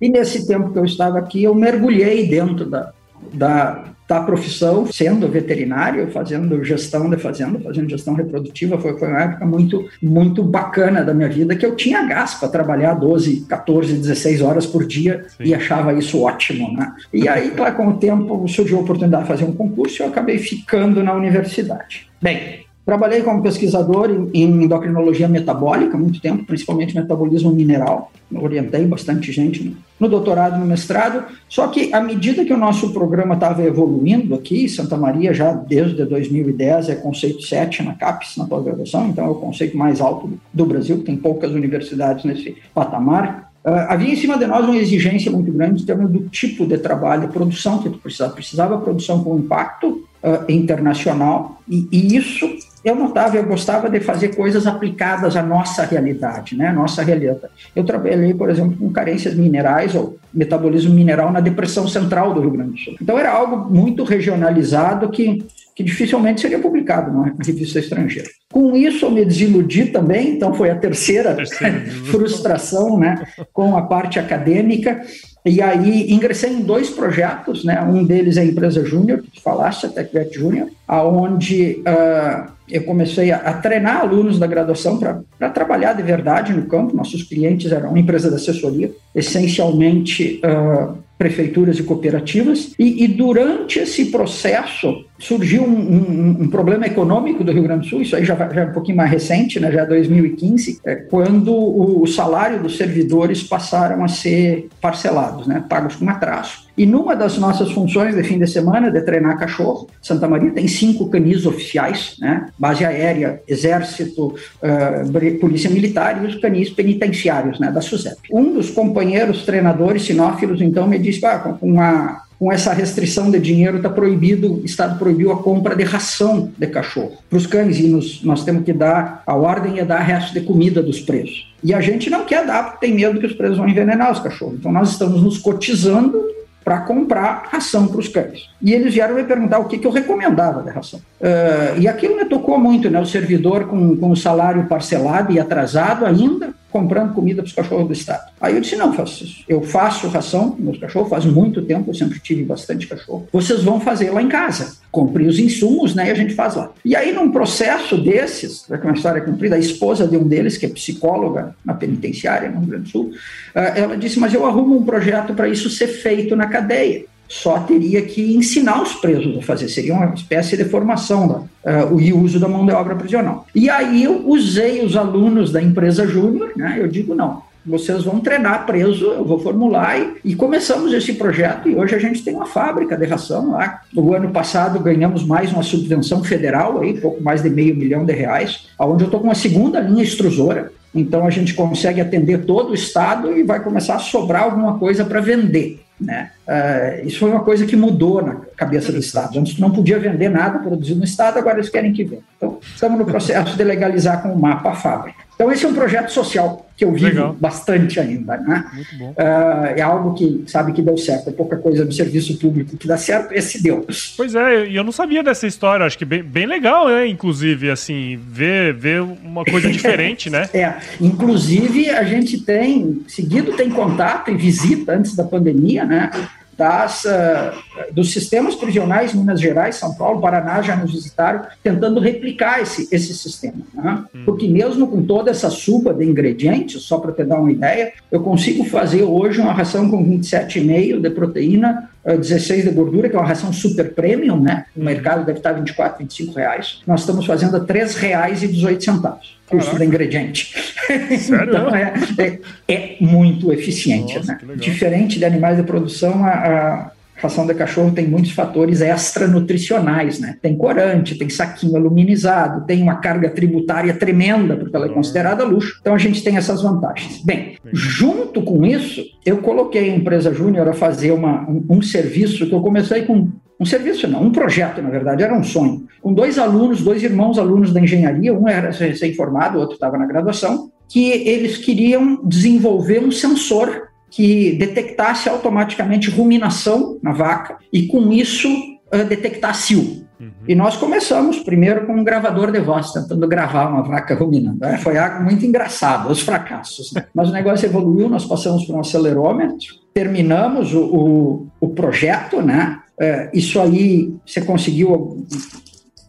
E 0.01 0.09
nesse 0.09 0.45
tempo 0.45 0.73
que 0.73 0.77
eu 0.77 0.83
estava 0.83 1.17
aqui, 1.17 1.43
eu 1.43 1.55
mergulhei 1.55 2.27
dentro 2.27 2.65
da, 2.65 2.91
da, 3.33 3.85
da 4.07 4.21
profissão, 4.21 4.85
sendo 4.85 5.27
veterinário, 5.27 6.09
fazendo 6.11 6.63
gestão 6.63 7.09
de 7.09 7.17
fazenda, 7.17 7.59
fazendo 7.59 7.89
gestão 7.89 8.13
reprodutiva, 8.13 8.79
foi, 8.79 8.97
foi 8.97 9.07
uma 9.07 9.21
época 9.21 9.45
muito, 9.45 9.89
muito 10.01 10.41
bacana 10.41 11.03
da 11.03 11.13
minha 11.13 11.27
vida, 11.27 11.55
que 11.55 11.65
eu 11.65 11.75
tinha 11.75 12.05
gás 12.05 12.35
para 12.35 12.47
trabalhar 12.47 12.93
12, 12.93 13.41
14, 13.41 13.93
16 13.93 14.41
horas 14.41 14.65
por 14.65 14.85
dia 14.85 15.25
Sim. 15.29 15.43
e 15.43 15.53
achava 15.53 15.93
isso 15.93 16.21
ótimo, 16.21 16.71
né? 16.71 16.93
E 17.13 17.27
aí, 17.27 17.51
claro, 17.51 17.75
com 17.75 17.87
o 17.89 17.97
tempo 17.97 18.47
surgiu 18.47 18.77
a 18.77 18.81
oportunidade 18.81 19.23
de 19.23 19.29
fazer 19.29 19.43
um 19.43 19.53
concurso 19.53 20.01
e 20.01 20.05
eu 20.05 20.09
acabei 20.09 20.37
ficando 20.37 21.03
na 21.03 21.13
universidade. 21.13 22.07
Bem, 22.21 22.66
Trabalhei 22.87 23.21
como 23.21 23.43
pesquisador 23.43 24.09
em 24.33 24.43
endocrinologia 24.63 25.27
metabólica 25.27 25.97
muito 25.97 26.21
tempo, 26.21 26.45
principalmente 26.45 26.95
metabolismo 26.95 27.51
mineral. 27.51 28.09
Orientei 28.33 28.85
bastante 28.85 29.29
gente 29.29 29.75
no 29.99 30.07
doutorado 30.07 30.55
e 30.55 30.59
no 30.61 30.65
mestrado. 30.65 31.25
Só 31.49 31.67
que, 31.67 31.93
à 31.93 31.99
medida 31.99 32.45
que 32.45 32.53
o 32.53 32.57
nosso 32.57 32.93
programa 32.93 33.35
estava 33.35 33.61
evoluindo 33.61 34.33
aqui, 34.33 34.69
Santa 34.69 34.95
Maria 34.95 35.33
já 35.33 35.51
desde 35.51 36.05
2010 36.05 36.87
é 36.87 36.95
conceito 36.95 37.41
7 37.41 37.83
na 37.83 37.93
CAPES, 37.93 38.37
na 38.37 38.45
pós-graduação, 38.45 39.09
então 39.09 39.25
é 39.25 39.29
o 39.29 39.35
conceito 39.35 39.77
mais 39.77 39.99
alto 39.99 40.39
do 40.53 40.65
Brasil, 40.65 41.03
tem 41.03 41.17
poucas 41.17 41.51
universidades 41.51 42.23
nesse 42.23 42.55
patamar. 42.73 43.51
Uh, 43.65 43.69
havia 43.89 44.13
em 44.13 44.15
cima 44.15 44.37
de 44.37 44.47
nós 44.47 44.63
uma 44.63 44.77
exigência 44.77 45.29
muito 45.29 45.51
grande 45.51 45.83
em 45.83 45.85
termos 45.85 46.09
do 46.09 46.29
tipo 46.29 46.65
de 46.65 46.77
trabalho, 46.77 47.27
produção 47.27 47.79
que 47.79 47.89
tu 47.89 47.97
precisava. 47.97 48.31
Precisava 48.31 48.77
produção 48.77 49.21
com 49.25 49.37
impacto 49.37 50.07
uh, 50.23 50.49
internacional, 50.49 51.59
e, 51.67 51.85
e 51.91 52.15
isso 52.15 52.47
eu 52.87 52.95
notava, 52.95 53.35
eu 53.35 53.43
gostava 53.43 53.89
de 53.89 53.99
fazer 53.99 54.35
coisas 54.35 54.65
aplicadas 54.65 55.35
à 55.35 55.43
nossa 55.43 55.83
realidade, 55.83 56.55
né? 56.55 56.71
Nossa 56.71 57.03
realidade. 57.03 57.41
Eu 57.75 57.83
trabalhei, 57.83 58.33
por 58.33 58.49
exemplo, 58.49 58.77
com 58.77 58.89
carências 58.91 59.35
minerais 59.35 59.93
ou 59.93 60.17
metabolismo 60.33 60.93
mineral 60.93 61.31
na 61.31 61.41
depressão 61.41 61.87
central 61.87 62.33
do 62.33 62.39
Rio 62.39 62.51
Grande 62.51 62.71
do 62.71 62.77
Sul. 62.77 62.95
Então 63.01 63.19
era 63.19 63.31
algo 63.31 63.69
muito 63.69 64.03
regionalizado 64.03 65.09
que, 65.09 65.45
que 65.77 65.83
dificilmente 65.83 66.41
seria 66.41 66.57
publicado 66.57 67.11
numa 67.11 67.35
revista 67.45 67.77
estrangeira. 67.77 68.27
Com 68.51 68.75
isso 68.75 69.05
eu 69.05 69.11
me 69.11 69.23
desiludi 69.23 69.85
também, 69.85 70.31
então 70.31 70.51
foi 70.51 70.71
a 70.71 70.75
terceira, 70.75 71.35
terceira 71.35 71.81
frustração, 72.09 72.97
né? 72.97 73.23
Com 73.53 73.77
a 73.77 73.83
parte 73.83 74.17
acadêmica. 74.17 74.99
E 75.45 75.61
aí 75.61 76.11
ingressei 76.11 76.51
em 76.51 76.61
dois 76.61 76.89
projetos, 76.89 77.63
né? 77.63 77.79
Um 77.83 78.03
deles 78.03 78.37
é 78.37 78.41
a 78.41 78.45
empresa 78.45 78.83
Júnior, 78.83 79.21
que 79.21 79.29
tu 79.29 79.41
falaste, 79.43 79.85
a 79.85 79.89
TecVet 79.89 80.33
Júnior, 80.33 80.67
aonde 80.87 81.83
uh, 81.87 82.51
eu 82.67 82.83
comecei 82.83 83.31
a, 83.31 83.37
a, 83.37 83.53
treinar 83.53 84.01
alunos 84.01 84.39
da 84.39 84.47
graduação 84.47 84.97
para 84.97 85.49
trabalhar 85.51 85.93
de 85.93 86.01
verdade 86.01 86.53
no 86.53 86.65
campo. 86.65 86.95
Nossos 86.95 87.21
clientes 87.21 87.71
eram 87.71 87.89
uma 87.89 87.99
empresa 87.99 88.29
de 88.29 88.35
assessoria, 88.35 88.91
essencialmente 89.13 90.41
uh, 90.43 90.97
prefeituras 91.17 91.79
e 91.79 91.83
cooperativas, 91.83 92.73
e, 92.77 93.03
e, 93.03 93.07
durante 93.07 93.79
esse 93.79 94.05
processo 94.05 95.05
surgiu 95.19 95.63
um, 95.63 95.69
um, 95.69 96.37
um, 96.41 96.47
problema 96.49 96.85
econômico 96.85 97.43
do 97.43 97.51
Rio 97.51 97.63
Grande 97.63 97.81
do 97.81 97.87
Sul, 97.87 98.01
isso 98.01 98.15
aí 98.15 98.23
já, 98.23 98.35
já 98.35 98.61
é 98.61 98.65
um 98.65 98.73
pouquinho 98.73 98.97
mais 98.97 99.09
recente, 99.09 99.59
né, 99.59 99.71
já 99.71 99.81
é 99.81 99.85
2015, 99.85 100.79
é, 100.85 100.95
quando 100.95 101.51
o, 101.53 102.03
o 102.03 102.07
salário 102.07 102.61
dos 102.61 102.77
servidores 102.77 103.43
passaram 103.43 104.03
a 104.03 104.07
ser 104.07 104.69
parcelados, 104.81 105.47
né, 105.47 105.63
pagos 105.67 105.95
com 105.95 106.09
atraso. 106.09 106.67
E 106.77 106.85
numa 106.85 107.15
das 107.15 107.39
nossas 107.39 107.71
funções 107.71 108.15
de 108.15 108.21
fim 108.21 108.37
de 108.37 108.45
semana, 108.45 108.91
de 108.91 109.01
treinar 109.01 109.39
cachorro, 109.39 109.87
Santa 109.99 110.27
Maria 110.27 110.51
tem 110.51 110.67
cinco 110.67 111.09
canis 111.09 111.47
oficiais, 111.47 112.15
né? 112.19 112.49
base 112.57 112.85
aérea, 112.85 113.41
exército, 113.47 114.27
uh, 114.27 115.39
polícia 115.39 115.71
militar 115.71 116.23
e 116.23 116.27
os 116.27 116.35
canis 116.35 116.69
penitenciários 116.69 117.59
né? 117.59 117.71
da 117.71 117.81
SUSEP. 117.81 118.17
Um 118.31 118.53
dos 118.53 118.69
companheiros 118.69 119.43
treinadores 119.43 120.05
sinófilos, 120.05 120.61
então, 120.61 120.87
me 120.87 120.99
disse, 120.99 121.25
ah, 121.25 121.39
com 121.39 121.81
a 121.81 122.26
com 122.39 122.51
essa 122.51 122.71
restrição 122.71 123.31
de 123.31 123.39
dinheiro 123.39 123.77
está 123.77 123.89
proibido, 123.89 124.61
o 124.61 124.65
Estado 124.65 124.97
proibiu 124.99 125.31
a 125.31 125.41
compra 125.41 125.75
de 125.75 125.83
ração 125.83 126.51
de 126.57 126.67
cachorro 126.67 127.17
para 127.29 127.37
os 127.37 127.47
cães 127.47 127.79
e 127.79 127.87
nos, 127.87 128.23
nós 128.23 128.43
temos 128.43 128.63
que 128.63 128.73
dar, 128.73 129.23
a 129.25 129.35
ordem 129.35 129.79
é 129.79 129.85
dar 129.85 129.99
resto 129.99 130.33
de 130.33 130.41
comida 130.41 130.81
dos 130.81 130.99
presos. 130.99 131.51
E 131.63 131.73
a 131.73 131.81
gente 131.81 132.09
não 132.09 132.25
quer 132.25 132.45
dar 132.45 132.63
porque 132.63 132.85
tem 132.85 132.95
medo 132.95 133.19
que 133.19 133.25
os 133.25 133.33
presos 133.33 133.57
vão 133.57 133.67
envenenar 133.67 134.11
os 134.11 134.19
cachorros. 134.19 134.55
Então 134.59 134.71
nós 134.71 134.91
estamos 134.91 135.21
nos 135.21 135.39
cotizando 135.39 136.37
para 136.67 136.81
comprar 136.81 137.47
ração 137.49 137.87
para 137.87 137.99
os 137.99 138.09
cães. 138.09 138.49
E 138.61 138.73
eles 138.73 138.93
vieram 138.93 139.15
me 139.15 139.23
perguntar 139.23 139.57
o 139.57 139.69
que, 139.69 139.77
que 139.77 139.87
eu 139.87 139.91
recomendava 139.91 140.61
de 140.61 140.69
ração. 140.69 140.99
Uh, 140.99 141.79
e 141.79 141.87
aquilo 141.87 142.17
me 142.17 142.25
tocou 142.25 142.59
muito, 142.59 142.89
né? 142.89 142.99
O 142.99 143.05
servidor 143.05 143.67
com, 143.67 143.95
com 143.95 144.11
o 144.11 144.17
salário 144.17 144.65
parcelado 144.65 145.31
e 145.31 145.39
atrasado 145.39 146.05
ainda, 146.05 146.49
comprando 146.71 147.13
comida 147.13 147.41
para 147.41 147.47
os 147.47 147.53
cachorros 147.53 147.87
do 147.87 147.93
Estado. 147.93 148.31
Aí 148.39 148.55
eu 148.55 148.61
disse, 148.61 148.75
não, 148.75 148.93
faço 148.93 149.23
isso. 149.23 149.43
Eu 149.47 149.61
faço 149.61 150.07
ração 150.07 150.51
para 150.51 150.63
meus 150.63 150.77
cachorros, 150.77 151.09
faz 151.09 151.25
muito 151.25 151.61
tempo, 151.61 151.89
eu 151.89 151.95
sempre 151.95 152.19
tive 152.19 152.43
bastante 152.43 152.87
cachorro. 152.87 153.27
Vocês 153.31 153.63
vão 153.63 153.79
fazer 153.79 154.11
lá 154.11 154.21
em 154.21 154.29
casa. 154.29 154.77
Comprei 154.91 155.27
os 155.27 155.39
insumos, 155.39 155.93
né, 155.93 156.07
e 156.07 156.11
a 156.11 156.15
gente 156.15 156.33
faz 156.33 156.55
lá. 156.55 156.71
E 156.83 156.95
aí, 156.95 157.13
num 157.13 157.31
processo 157.31 157.97
desses, 157.97 158.69
é 158.69 158.75
uma 158.75 158.93
história 158.93 159.21
cumprida, 159.21 159.55
a 159.55 159.59
esposa 159.59 160.07
de 160.07 160.17
um 160.17 160.27
deles, 160.27 160.57
que 160.57 160.65
é 160.65 160.69
psicóloga 160.69 161.55
na 161.63 161.73
penitenciária 161.73 162.49
no 162.49 162.59
Rio 162.59 162.67
Grande 162.69 162.83
do 162.83 162.89
Sul, 162.89 163.11
ah, 163.53 163.73
ela 163.75 163.97
disse, 163.97 164.19
mas 164.19 164.33
eu 164.33 164.45
arrumo 164.45 164.77
um 164.77 164.83
projeto 164.83 165.33
para 165.33 165.47
isso 165.47 165.69
ser 165.69 165.87
feito 165.87 166.35
na 166.35 166.47
cadeia 166.47 167.05
só 167.27 167.59
teria 167.59 168.01
que 168.01 168.35
ensinar 168.35 168.81
os 168.81 168.93
presos 168.95 169.37
a 169.37 169.41
fazer, 169.41 169.67
seria 169.69 169.93
uma 169.93 170.13
espécie 170.13 170.55
de 170.55 170.65
formação 170.65 171.49
lá, 171.63 171.83
uh, 171.83 171.93
o 171.93 172.23
uso 172.23 172.39
da 172.39 172.47
mão 172.47 172.65
de 172.65 172.71
obra 172.71 172.95
prisional. 172.95 173.45
E 173.53 173.69
aí 173.69 174.03
eu 174.03 174.27
usei 174.27 174.83
os 174.83 174.95
alunos 174.95 175.51
da 175.51 175.61
empresa 175.61 176.07
Júnior, 176.07 176.51
né, 176.55 176.77
eu 176.79 176.87
digo, 176.87 177.13
não, 177.13 177.41
vocês 177.67 178.03
vão 178.03 178.21
treinar 178.21 178.65
preso, 178.65 179.07
eu 179.07 179.25
vou 179.25 179.39
formular 179.39 179.99
e, 179.99 180.31
e, 180.31 180.35
começamos 180.35 180.93
esse 180.93 181.13
projeto 181.13 181.67
e 181.67 181.75
hoje 181.75 181.95
a 181.95 181.99
gente 181.99 182.23
tem 182.23 182.33
uma 182.33 182.45
fábrica 182.45 182.95
de 182.95 183.05
ração 183.05 183.51
lá. 183.51 183.81
O 183.93 184.13
ano 184.13 184.29
passado 184.29 184.79
ganhamos 184.79 185.25
mais 185.25 185.51
uma 185.51 185.63
subvenção 185.63 186.23
federal 186.23 186.79
aí, 186.79 186.97
pouco 186.97 187.21
mais 187.21 187.43
de 187.43 187.49
meio 187.49 187.75
milhão 187.75 188.05
de 188.05 188.13
reais, 188.13 188.69
aonde 188.79 189.03
eu 189.03 189.07
estou 189.07 189.19
com 189.19 189.27
uma 189.27 189.35
segunda 189.35 189.81
linha 189.81 190.01
extrusora. 190.01 190.71
Então 190.95 191.27
a 191.27 191.29
gente 191.29 191.53
consegue 191.53 191.99
atender 191.99 192.45
todo 192.45 192.71
o 192.71 192.73
estado 192.73 193.37
e 193.37 193.43
vai 193.43 193.61
começar 193.61 193.95
a 193.95 193.99
sobrar 193.99 194.43
alguma 194.43 194.79
coisa 194.79 195.03
para 195.03 195.19
vender. 195.19 195.81
Né? 195.99 196.31
Uh, 196.47 197.07
isso 197.07 197.19
foi 197.19 197.31
uma 197.31 197.43
coisa 197.43 197.65
que 197.65 197.75
mudou 197.75 198.21
na 198.21 198.35
cabeça 198.55 198.91
do 198.91 198.99
Estado. 198.99 199.39
Antes 199.39 199.57
não 199.57 199.71
podia 199.71 199.99
vender 199.99 200.29
nada 200.29 200.59
produzido 200.59 200.99
no 200.99 201.05
Estado, 201.05 201.39
agora 201.39 201.57
eles 201.57 201.69
querem 201.69 201.91
que 201.91 202.03
venda. 202.03 202.23
Então, 202.37 202.59
estamos 202.61 202.99
no 202.99 203.05
processo 203.05 203.57
de 203.57 203.63
legalizar 203.63 204.21
com 204.21 204.29
o 204.29 204.39
mapa 204.39 204.69
a 204.69 204.75
fábrica. 204.75 205.26
Então, 205.37 205.51
esse 205.51 205.63
é 205.63 205.69
um 205.69 205.73
projeto 205.73 206.09
social 206.09 206.67
que 206.75 206.83
eu 206.83 206.91
vivo 206.91 207.05
Legal. 207.05 207.37
bastante 207.39 207.99
ainda. 207.99 208.37
Né? 208.37 208.65
Muito 208.73 208.97
bom. 208.97 209.11
Uh, 209.11 209.65
é 209.75 209.81
algo 209.81 210.15
que 210.15 210.43
sabe 210.47 210.73
que 210.73 210.81
deu 210.81 210.97
certo. 210.97 211.29
É 211.29 211.31
pouca 211.31 211.57
coisa 211.57 211.85
no 211.85 211.91
serviço 211.91 212.39
público 212.39 212.75
que 212.75 212.87
dá 212.87 212.97
certo, 212.97 213.31
esse 213.33 213.61
deu. 213.61 213.85
Pois 214.15 214.33
é, 214.33 214.67
e 214.67 214.75
eu 214.75 214.83
não 214.83 214.91
sabia 214.91 215.21
dessa 215.21 215.45
história. 215.45 215.85
Acho 215.85 215.97
que 215.97 216.05
bem, 216.05 216.23
bem 216.23 216.47
legal, 216.47 216.87
né? 216.87 217.07
Inclusive, 217.07 217.69
assim, 217.69 218.19
ver, 218.27 218.73
ver 218.73 219.01
uma 219.01 219.45
coisa 219.45 219.69
diferente, 219.71 220.27
né? 220.29 220.49
É, 220.57 220.75
inclusive 220.99 221.89
a 221.91 222.03
gente 222.03 222.39
tem, 222.39 223.03
seguido 223.07 223.53
tem 223.53 223.69
contato 223.69 224.31
e 224.31 224.35
visita 224.35 224.93
antes 224.93 225.15
da 225.15 225.23
pandemia, 225.23 225.85
né? 225.85 226.09
Das, 226.57 227.05
uh, 227.05 227.93
dos 227.93 228.11
sistemas 228.11 228.55
prisionais 228.55 229.13
Minas 229.13 229.39
Gerais, 229.39 229.75
São 229.75 229.93
Paulo, 229.93 230.19
Paraná 230.19 230.61
já 230.61 230.75
nos 230.75 230.91
visitaram, 230.91 231.43
tentando 231.61 231.99
replicar 231.99 232.61
esse, 232.61 232.87
esse 232.91 233.13
sistema. 233.13 233.61
Né? 233.73 234.03
Hum. 234.15 234.23
Porque 234.25 234.47
mesmo 234.47 234.87
com 234.87 235.03
toda 235.03 235.29
essa 235.29 235.49
suba 235.49 235.93
de 235.93 236.03
ingredientes, 236.03 236.81
só 236.81 236.97
para 236.97 237.11
te 237.11 237.23
dar 237.23 237.39
uma 237.39 237.51
ideia, 237.51 237.93
eu 238.11 238.21
consigo 238.21 238.63
fazer 238.65 239.03
hoje 239.03 239.39
uma 239.39 239.53
ração 239.53 239.89
com 239.89 240.03
27,5 240.03 240.99
de 240.99 241.09
proteína, 241.11 241.89
16 242.03 242.63
de 242.63 242.71
gordura, 242.71 243.09
que 243.09 243.15
é 243.15 243.19
uma 243.19 243.27
ração 243.27 243.51
super 243.51 243.93
premium, 243.93 244.39
né? 244.39 244.65
O 244.75 244.81
mercado 244.81 245.25
deve 245.25 245.39
estar 245.39 245.51
24, 245.51 245.99
25 245.99 246.33
reais. 246.33 246.79
Nós 246.87 247.01
estamos 247.01 247.25
fazendo 247.25 247.57
a 247.57 247.59
3 247.59 247.95
reais 247.95 248.43
e 248.43 248.47
18 248.47 248.83
centavos 248.83 249.37
custo 249.49 249.75
do 249.75 249.83
ingrediente. 249.83 250.66
Sério? 251.19 251.49
então 251.49 251.75
é, 251.75 251.93
é, 252.17 252.39
é, 252.67 252.97
muito 253.01 253.51
eficiente. 253.51 254.15
Nossa, 254.15 254.39
né? 254.43 254.55
Diferente 254.55 255.19
de 255.19 255.25
animais 255.25 255.57
de 255.57 255.63
produção, 255.63 256.23
a, 256.23 256.29
a 256.29 256.91
ração 257.17 257.45
de 257.45 257.53
cachorro 257.53 257.91
tem 257.91 258.07
muitos 258.07 258.31
fatores 258.31 258.81
extra 258.81 259.27
nutricionais, 259.27 260.19
né? 260.19 260.37
Tem 260.41 260.55
corante, 260.55 261.17
tem 261.17 261.29
saquinho 261.29 261.75
aluminizado, 261.75 262.65
tem 262.65 262.81
uma 262.81 262.95
carga 262.95 263.29
tributária 263.29 263.93
tremenda, 263.93 264.55
porque 264.55 264.75
ela 264.75 264.85
é 264.85 264.89
considerada 264.89 265.43
luxo. 265.43 265.77
Então 265.81 265.95
a 265.95 265.97
gente 265.97 266.23
tem 266.23 266.37
essas 266.37 266.61
vantagens. 266.61 267.23
Bem, 267.23 267.57
junto 267.73 268.41
com 268.41 268.65
isso, 268.65 269.03
eu 269.25 269.37
coloquei 269.37 269.89
a 269.89 269.95
empresa 269.95 270.33
Júnior 270.33 270.67
a 270.67 270.73
fazer 270.73 271.11
uma, 271.11 271.49
um, 271.49 271.65
um 271.69 271.81
serviço 271.81 272.45
que 272.45 272.53
eu 272.53 272.61
comecei 272.61 273.03
com 273.03 273.29
um 273.59 273.65
serviço 273.65 274.07
não, 274.07 274.21
um 274.21 274.31
projeto, 274.31 274.81
na 274.83 274.89
verdade, 274.89 275.23
era 275.23 275.33
um 275.33 275.43
sonho. 275.43 275.87
Com 275.99 276.13
dois 276.13 276.37
alunos, 276.37 276.83
dois 276.83 277.01
irmãos 277.01 277.39
alunos 277.39 277.73
da 277.73 277.81
engenharia, 277.81 278.31
um 278.31 278.47
era 278.47 278.69
recém-formado, 278.69 279.57
o 279.57 279.61
outro 279.61 279.73
estava 279.73 279.97
na 279.97 280.05
graduação, 280.05 280.69
que 280.87 281.09
eles 281.11 281.57
queriam 281.57 282.21
desenvolver 282.23 283.03
um 283.03 283.11
sensor 283.11 283.87
que 284.09 284.53
detectasse 284.53 285.27
automaticamente 285.27 286.09
ruminação 286.09 286.97
na 287.03 287.11
vaca 287.11 287.57
e, 287.71 287.87
com 287.87 288.11
isso, 288.11 288.49
uh, 288.49 289.03
detectar 289.07 289.53
cio. 289.55 290.07
Uhum. 290.19 290.31
E 290.47 290.55
nós 290.55 290.75
começamos 290.77 291.39
primeiro 291.39 291.85
com 291.85 291.93
um 291.93 292.03
gravador 292.03 292.51
de 292.51 292.59
voz, 292.59 292.91
tentando 292.91 293.27
gravar 293.27 293.69
uma 293.69 293.83
vaca 293.83 294.15
ruminando. 294.15 294.63
É, 294.65 294.77
foi 294.77 294.97
algo 294.97 295.23
muito 295.23 295.45
engraçado, 295.45 296.09
os 296.09 296.21
fracassos. 296.21 296.91
Né? 296.93 297.05
Mas 297.13 297.29
o 297.29 297.33
negócio 297.33 297.65
evoluiu, 297.65 298.09
nós 298.09 298.25
passamos 298.25 298.65
por 298.65 298.75
um 298.75 298.79
acelerômetro, 298.79 299.75
terminamos 299.93 300.73
o, 300.73 300.81
o, 300.81 301.47
o 301.59 301.69
projeto, 301.69 302.41
né? 302.41 302.79
É, 302.99 303.29
isso 303.31 303.59
aí 303.59 304.11
você 304.25 304.41
conseguiu 304.41 305.23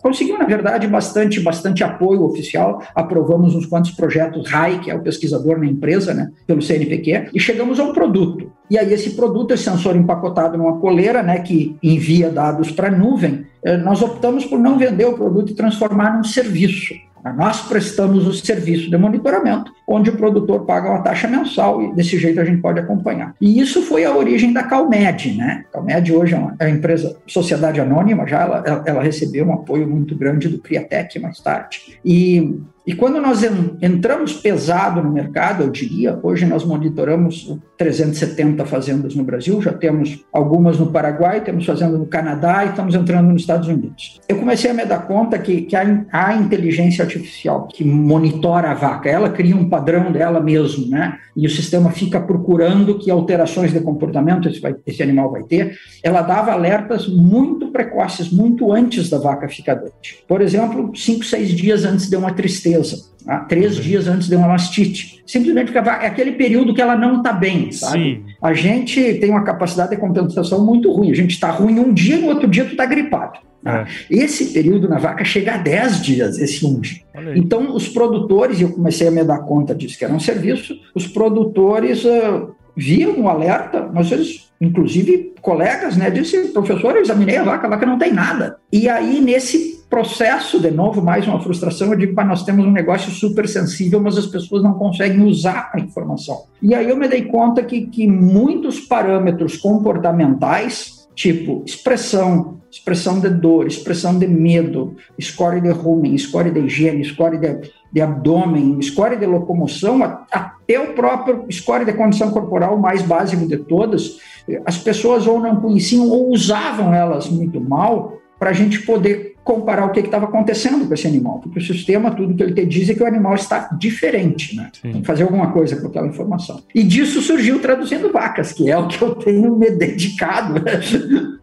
conseguiu, 0.01 0.39
na 0.39 0.45
verdade, 0.45 0.87
bastante, 0.87 1.41
bastante 1.41 1.85
apoio 1.85 2.23
oficial. 2.23 2.83
Aprovamos 2.95 3.55
uns 3.55 3.67
quantos 3.67 3.91
projetos 3.91 4.49
RAI, 4.49 4.81
que 4.81 4.91
é 4.91 4.95
o 4.95 5.03
pesquisador 5.03 5.59
na 5.59 5.67
empresa, 5.67 6.15
né, 6.15 6.31
pelo 6.47 6.63
CNPq, 6.63 7.31
e 7.35 7.41
chegamos 7.41 7.79
a 7.79 7.85
um 7.85 7.93
produto. 7.93 8.51
E 8.71 8.79
aí 8.79 8.93
esse 8.93 9.11
produto, 9.11 9.53
esse 9.53 9.65
sensor 9.65 9.97
empacotado 9.97 10.59
numa 10.59 10.79
coleira, 10.79 11.23
né, 11.23 11.41
que 11.41 11.77
envia 11.83 12.31
dados 12.31 12.71
para 12.71 12.89
a 12.89 12.91
nuvem, 12.91 13.47
é, 13.65 13.77
nós 13.77 14.03
optamos 14.03 14.45
por 14.45 14.59
não 14.59 14.79
vender 14.79 15.07
o 15.07 15.15
produto 15.15 15.53
e 15.53 15.55
transformar 15.55 16.17
num 16.17 16.25
serviço. 16.25 16.95
Nós 17.33 17.63
prestamos 17.63 18.27
o 18.27 18.33
serviço 18.33 18.91
de 18.91 18.97
monitoramento, 18.97 19.73
onde 19.87 20.11
o 20.11 20.17
produtor 20.17 20.65
paga 20.65 20.91
uma 20.91 21.03
taxa 21.03 21.29
mensal 21.29 21.83
e 21.83 21.95
desse 21.95 22.19
jeito 22.19 22.41
a 22.41 22.45
gente 22.45 22.61
pode 22.61 22.81
acompanhar. 22.81 23.35
E 23.41 23.61
isso 23.61 23.83
foi 23.83 24.05
a 24.05 24.15
origem 24.15 24.53
da 24.53 24.63
Calmed, 24.63 25.37
né? 25.37 25.65
A 25.69 25.73
Calmed 25.73 26.13
hoje 26.13 26.35
é 26.35 26.39
uma, 26.39 26.55
é 26.59 26.69
empresa, 26.69 27.17
sociedade 27.27 27.81
anônima, 27.81 28.27
já 28.27 28.43
ela, 28.43 28.83
ela 28.87 29.03
recebeu 29.03 29.47
um 29.47 29.53
apoio 29.53 29.89
muito 29.89 30.17
grande 30.17 30.49
do 30.49 30.59
Criatec 30.59 31.19
mais 31.19 31.41
tarde. 31.41 31.99
E 32.05 32.61
e 32.89 32.95
quando 32.95 33.21
nós 33.21 33.43
entramos 33.83 34.33
pesado 34.33 35.03
no 35.03 35.13
mercado, 35.13 35.63
eu 35.63 35.69
diria, 35.69 36.19
hoje 36.23 36.47
nós 36.47 36.65
monitoramos 36.65 37.55
370 37.77 38.65
fazendas 38.65 39.15
no 39.15 39.23
Brasil, 39.23 39.61
já 39.61 39.75
temos 39.75 40.25
algumas 40.33 40.79
no 40.79 40.87
Paraguai, 40.87 41.43
temos 41.43 41.67
fazenda 41.67 41.99
no 41.99 42.07
Canadá 42.07 42.65
e 42.65 42.71
estamos 42.71 42.95
entrando 42.95 43.31
nos 43.31 43.43
Estados 43.43 43.69
Unidos. 43.69 44.19
Eu 44.27 44.39
comecei 44.39 44.71
a 44.71 44.75
me 44.75 44.87
dar 44.87 45.07
conta 45.07 45.39
que, 45.39 45.61
que 45.63 45.77
a, 45.77 46.07
a 46.11 46.35
inteligência 46.37 47.05
artificial 47.05 47.69
que 47.69 47.85
monitora 47.85 48.71
a 48.71 48.75
vaca, 48.75 49.11
ela 49.11 49.29
cria 49.29 49.55
um 49.55 49.69
padrão 49.69 50.11
dela 50.11 50.41
mesmo, 50.41 50.89
né? 50.89 51.19
E 51.37 51.47
o 51.47 51.51
sistema 51.51 51.91
fica 51.91 52.19
procurando 52.19 52.99
que 52.99 53.11
alterações 53.11 53.71
de 53.71 53.81
comportamento 53.81 54.49
esse, 54.49 54.61
vai, 54.61 54.75
esse 54.87 55.03
animal 55.03 55.31
vai 55.31 55.43
ter. 55.43 55.77
Ela 56.03 56.23
dava 56.23 56.53
alertas 56.53 57.07
muito 57.07 57.71
precoces, 57.71 58.33
muito 58.33 58.73
antes 58.73 59.11
da 59.11 59.19
vaca 59.19 59.47
ficar 59.47 59.75
doente. 59.75 60.25
Por 60.27 60.41
exemplo, 60.41 60.91
cinco, 60.97 61.23
seis 61.23 61.51
dias 61.51 61.85
antes 61.85 62.09
de 62.09 62.17
uma 62.17 62.33
tristeza 62.33 62.78
Tá? 63.25 63.41
Três 63.41 63.77
uhum. 63.77 63.83
dias 63.83 64.09
antes 64.09 64.29
de 64.29 64.37
uma 64.37 64.49
mastite. 64.49 65.23
Simplesmente 65.27 65.71
porque 65.71 65.89
é 65.89 66.07
aquele 66.07 66.33
período 66.33 66.75
que 66.75 66.81
ela 66.81 66.97
não 66.97 67.19
está 67.19 67.33
bem, 67.33 67.71
sabe? 67.71 67.99
Sim. 67.99 68.25
A 68.41 68.55
gente 68.55 69.15
tem 69.15 69.31
uma 69.31 69.43
capacidade 69.43 69.91
de 69.91 69.97
compensação 69.97 70.65
muito 70.65 70.91
ruim. 70.91 71.11
A 71.11 71.15
gente 71.15 71.33
está 71.33 71.51
ruim 71.51 71.79
um 71.79 71.93
dia, 71.93 72.17
no 72.17 72.29
outro 72.29 72.49
dia 72.49 72.65
tu 72.65 72.73
está 72.73 72.87
gripado. 72.87 73.39
Tá? 73.63 73.81
É. 73.81 73.87
Esse 74.09 74.53
período 74.53 74.89
na 74.89 74.99
vaca 74.99 75.25
chega 75.25 75.55
a 75.55 75.57
10 75.59 76.03
dias, 76.03 76.39
esse 76.39 76.65
um 76.65 76.81
dia. 76.81 77.03
Então, 77.35 77.75
os 77.75 77.89
produtores, 77.89 78.61
e 78.61 78.63
eu 78.63 78.71
comecei 78.71 79.09
a 79.09 79.11
me 79.11 79.23
dar 79.25 79.41
conta 79.41 79.75
disso, 79.75 79.99
que 79.99 80.05
era 80.05 80.15
um 80.15 80.21
serviço, 80.21 80.75
os 80.95 81.07
produtores 81.07 82.05
uh, 82.05 82.55
viam 82.77 83.21
o 83.21 83.29
alerta, 83.29 83.91
às 83.95 84.09
vezes, 84.09 84.48
inclusive, 84.61 85.35
colegas, 85.41 85.97
né, 85.97 86.11
disse, 86.11 86.49
professor, 86.49 86.97
eu 86.97 87.03
examinei 87.03 87.37
a 87.37 87.45
vaca, 87.45 87.67
a 87.67 87.71
vaca 87.71 87.87
não 87.87 87.99
tem 87.99 88.13
nada. 88.13 88.59
E 88.73 88.89
aí, 88.89 89.21
nesse 89.21 89.79
processo, 89.89 90.61
de 90.61 90.71
novo, 90.71 91.01
mais 91.01 91.27
uma 91.27 91.41
frustração, 91.41 91.93
eu 91.93 91.99
digo, 91.99 92.15
para 92.15 92.25
nós 92.25 92.45
temos 92.45 92.67
um 92.67 92.71
negócio 92.71 93.11
super 93.11 93.49
sensível, 93.49 94.01
mas 94.01 94.19
as 94.19 94.27
pessoas 94.27 94.63
não 94.63 94.75
conseguem 94.75 95.23
usar 95.23 95.71
a 95.73 95.81
informação. 95.81 96.45
E 96.61 96.75
aí 96.75 96.89
eu 96.89 96.97
me 96.97 97.09
dei 97.09 97.23
conta 97.23 97.63
que, 97.63 97.87
que 97.87 98.07
muitos 98.07 98.81
parâmetros 98.81 99.57
comportamentais, 99.57 101.09
tipo 101.15 101.63
expressão, 101.67 102.59
expressão 102.71 103.19
de 103.19 103.31
dor, 103.31 103.67
expressão 103.67 104.19
de 104.19 104.27
medo, 104.27 104.95
score 105.19 105.61
de 105.61 105.71
rumen, 105.71 106.17
score 106.19 106.51
de 106.51 106.61
higiene, 106.61 107.05
score 107.05 107.39
de, 107.39 107.71
de 107.91 108.01
abdômen, 108.01 108.81
score 108.83 109.17
de 109.17 109.25
locomoção, 109.25 110.03
até 110.03 110.58
o 110.77 110.93
próprio 110.93 111.47
score 111.51 111.85
de 111.85 111.95
condição 111.95 112.31
corporal 112.31 112.77
mais 112.77 113.01
básico 113.01 113.47
de 113.47 113.57
todas, 113.57 114.19
as 114.67 114.77
pessoas 114.77 115.27
ou 115.27 115.41
não 115.41 115.57
conheciam 115.57 116.09
ou 116.09 116.31
usavam 116.31 116.93
elas 116.93 117.29
muito 117.29 117.61
mal 117.61 118.19
para 118.39 118.51
a 118.51 118.53
gente 118.53 118.81
poder 118.81 119.28
comparar 119.49 119.87
o 119.87 119.93
que 119.93 120.01
estava 120.01 120.27
acontecendo 120.27 120.87
com 120.87 120.93
esse 120.93 121.07
animal, 121.07 121.39
porque 121.39 121.59
o 121.59 121.63
sistema, 121.63 122.11
tudo 122.11 122.35
que 122.35 122.43
ele 122.43 122.53
te 122.53 122.67
diz 122.67 122.91
é 122.91 122.95
que 122.95 123.03
o 123.03 123.07
animal 123.07 123.35
está 123.35 123.71
diferente, 123.79 124.55
né? 124.55 124.69
Sim. 124.75 124.93
Tem 124.93 125.01
que 125.01 125.07
fazer 125.07 125.23
alguma 125.23 125.51
coisa 125.53 125.81
com 125.81 125.87
aquela 125.87 126.07
informação. 126.07 126.63
E 126.75 126.83
disso 126.83 127.23
surgiu 127.23 127.59
traduzindo 127.59 128.13
vacas, 128.13 128.53
que 128.53 128.71
é 128.71 128.77
o 128.77 128.87
que 128.87 129.01
eu 129.01 129.15
tenho 129.15 129.57
me 129.57 129.71
dedicado 129.71 130.63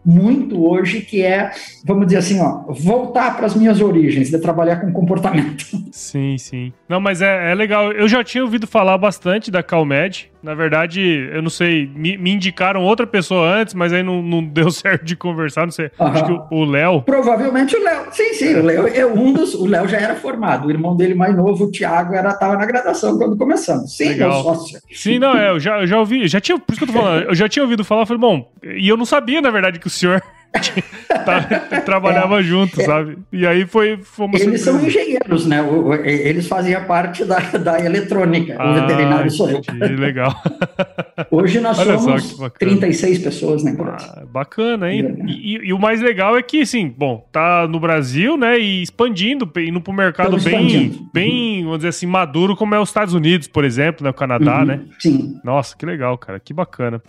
muito 0.06 0.64
hoje, 0.64 1.00
que 1.00 1.20
é, 1.20 1.50
vamos 1.84 2.06
dizer 2.06 2.18
assim, 2.18 2.40
ó, 2.40 2.72
voltar 2.72 3.36
para 3.36 3.46
as 3.46 3.56
minhas 3.56 3.80
origens, 3.80 4.30
de 4.30 4.38
trabalhar 4.38 4.76
com 4.76 4.92
comportamento. 4.92 5.66
Sim, 5.90 6.38
sim. 6.38 6.72
Não, 6.88 7.00
mas 7.00 7.20
é, 7.20 7.50
é 7.50 7.54
legal. 7.56 7.90
Eu 7.90 8.06
já 8.06 8.22
tinha 8.22 8.44
ouvido 8.44 8.68
falar 8.68 8.96
bastante 8.98 9.50
da 9.50 9.64
Calmed. 9.64 10.30
Na 10.46 10.54
verdade, 10.54 11.28
eu 11.32 11.42
não 11.42 11.50
sei, 11.50 11.90
me, 11.92 12.16
me 12.16 12.30
indicaram 12.30 12.84
outra 12.84 13.04
pessoa 13.04 13.52
antes, 13.52 13.74
mas 13.74 13.92
aí 13.92 14.00
não, 14.00 14.22
não 14.22 14.44
deu 14.44 14.70
certo 14.70 15.04
de 15.04 15.16
conversar, 15.16 15.66
não 15.66 15.72
sei. 15.72 15.90
Acho 15.98 16.24
que 16.24 16.54
o 16.54 16.64
Léo. 16.64 17.02
Provavelmente 17.02 17.76
o 17.76 17.82
Léo 17.82 18.04
sim, 18.12 18.32
sim, 18.32 18.54
o 18.54 18.62
Léo 18.62 18.86
é 18.86 19.04
um 19.04 19.32
dos. 19.32 19.54
O 19.54 19.66
Léo 19.66 19.88
já 19.88 19.96
era 19.96 20.14
formado, 20.14 20.68
o 20.68 20.70
irmão 20.70 20.94
dele 20.94 21.16
mais 21.16 21.34
novo, 21.34 21.64
o 21.64 21.70
Thiago, 21.72 22.14
era 22.14 22.28
estava 22.28 22.56
na 22.56 22.64
graduação 22.64 23.18
quando 23.18 23.36
começamos. 23.36 23.96
Sim, 23.96 24.10
Legal. 24.10 24.40
sócio. 24.44 24.78
Sim, 24.92 25.18
não, 25.18 25.36
é, 25.36 25.50
eu 25.50 25.58
já, 25.58 25.80
eu 25.80 25.86
já 25.88 25.98
ouvi, 25.98 26.28
já 26.28 26.40
tinha, 26.40 26.56
por 26.56 26.72
isso 26.72 26.78
que 26.78 26.88
eu 26.88 26.94
tô 26.94 27.00
falando, 27.00 27.24
eu 27.24 27.34
já 27.34 27.48
tinha 27.48 27.64
ouvido 27.64 27.84
falar, 27.84 28.06
falei, 28.06 28.20
bom, 28.20 28.48
e 28.62 28.88
eu 28.88 28.96
não 28.96 29.04
sabia, 29.04 29.42
na 29.42 29.50
verdade, 29.50 29.80
que 29.80 29.88
o 29.88 29.90
senhor 29.90 30.22
trabalhava 31.84 32.40
é, 32.40 32.42
junto, 32.42 32.80
é. 32.80 32.84
sabe? 32.84 33.18
E 33.32 33.46
aí 33.46 33.66
foi. 33.66 33.98
Fomos 33.98 34.40
eles 34.40 34.60
são 34.62 34.84
engenheiros, 34.84 35.46
né? 35.46 35.64
Eles 36.04 36.46
faziam 36.46 36.84
parte 36.84 37.24
da, 37.24 37.38
da 37.38 37.84
eletrônica. 37.84 38.56
Ah, 38.58 38.70
o 38.70 38.74
veterinário 38.74 39.30
sou 39.30 39.50
eu. 39.50 39.60
Que 39.60 39.72
legal. 39.72 40.34
Hoje 41.30 41.60
nós 41.60 41.78
Olha 41.78 41.98
somos 41.98 42.36
36 42.58 43.18
pessoas 43.18 43.64
na 43.64 43.70
empresa. 43.70 43.96
Ah, 44.16 44.24
bacana, 44.26 44.92
hein? 44.92 45.24
E, 45.26 45.56
e, 45.56 45.68
e, 45.68 45.72
o 45.72 45.78
mais 45.78 46.00
legal 46.00 46.36
é 46.36 46.42
que, 46.42 46.62
assim, 46.62 46.88
bom, 46.88 47.26
tá 47.32 47.66
no 47.66 47.80
Brasil, 47.80 48.36
né? 48.36 48.58
E 48.58 48.82
expandindo, 48.82 49.50
indo 49.56 49.80
pro 49.80 49.92
mercado 49.92 50.38
bem, 50.40 51.08
bem, 51.12 51.62
vamos 51.64 51.78
dizer 51.78 51.88
assim, 51.88 52.06
maduro, 52.06 52.56
como 52.56 52.74
é 52.74 52.80
os 52.80 52.88
Estados 52.88 53.14
Unidos, 53.14 53.48
por 53.48 53.64
exemplo, 53.64 54.04
né? 54.04 54.10
O 54.10 54.14
Canadá, 54.14 54.60
uhum. 54.60 54.64
né? 54.64 54.80
Sim. 54.98 55.40
Nossa, 55.44 55.76
que 55.76 55.86
legal, 55.86 56.16
cara. 56.18 56.40
Que 56.40 56.52
bacana. 56.52 57.00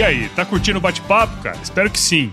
E 0.00 0.02
aí, 0.02 0.30
tá 0.30 0.46
curtindo 0.46 0.78
o 0.78 0.80
bate-papo, 0.80 1.42
cara? 1.42 1.58
Espero 1.62 1.90
que 1.90 2.00
sim. 2.00 2.32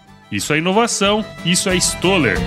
Isso 0.31 0.53
é 0.53 0.59
inovação, 0.59 1.25
isso 1.45 1.69
é 1.69 1.75
Stoller. 1.75 2.37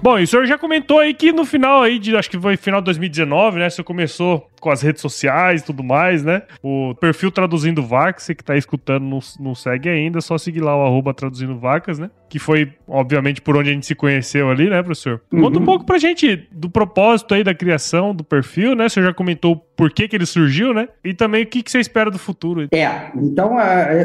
Bom, 0.00 0.16
e 0.16 0.22
o 0.22 0.26
senhor 0.28 0.46
já 0.46 0.56
comentou 0.56 1.00
aí 1.00 1.12
que 1.12 1.32
no 1.32 1.44
final 1.44 1.82
aí 1.82 1.98
de, 1.98 2.16
acho 2.16 2.30
que 2.30 2.38
foi 2.38 2.56
final 2.56 2.80
de 2.80 2.84
2019, 2.84 3.58
né, 3.58 3.68
você 3.68 3.82
começou 3.82 4.48
com 4.60 4.70
as 4.70 4.80
redes 4.80 5.02
sociais 5.02 5.60
e 5.60 5.64
tudo 5.64 5.82
mais, 5.82 6.22
né? 6.22 6.42
O 6.62 6.94
perfil 6.94 7.30
Traduzindo 7.30 7.82
Vacas, 7.82 8.22
você 8.22 8.34
que 8.34 8.44
tá 8.44 8.56
escutando 8.56 9.04
não, 9.04 9.18
não 9.40 9.54
segue 9.54 9.88
ainda, 9.88 10.20
só 10.20 10.38
seguir 10.38 10.60
lá 10.60 10.76
o 10.76 10.86
arroba 10.86 11.12
Traduzindo 11.12 11.58
Vacas, 11.58 11.98
né? 11.98 12.10
Que 12.28 12.38
foi, 12.38 12.72
obviamente, 12.86 13.40
por 13.40 13.56
onde 13.56 13.70
a 13.70 13.72
gente 13.72 13.86
se 13.86 13.94
conheceu 13.94 14.50
ali, 14.50 14.68
né, 14.68 14.82
professor? 14.82 15.20
Uhum. 15.32 15.42
Conta 15.42 15.58
um 15.58 15.64
pouco 15.64 15.84
pra 15.84 15.98
gente 15.98 16.48
do 16.52 16.68
propósito 16.68 17.34
aí 17.34 17.42
da 17.42 17.54
criação 17.54 18.14
do 18.14 18.22
perfil, 18.22 18.74
né? 18.74 18.86
O 18.86 18.90
senhor 18.90 19.06
já 19.06 19.14
comentou 19.14 19.56
por 19.56 19.90
que 19.90 20.08
que 20.08 20.16
ele 20.16 20.26
surgiu, 20.26 20.74
né? 20.74 20.88
E 21.04 21.14
também 21.14 21.44
o 21.44 21.46
que, 21.46 21.62
que 21.62 21.70
você 21.70 21.80
espera 21.80 22.10
do 22.10 22.18
futuro. 22.18 22.68
É, 22.72 23.10
então 23.16 23.56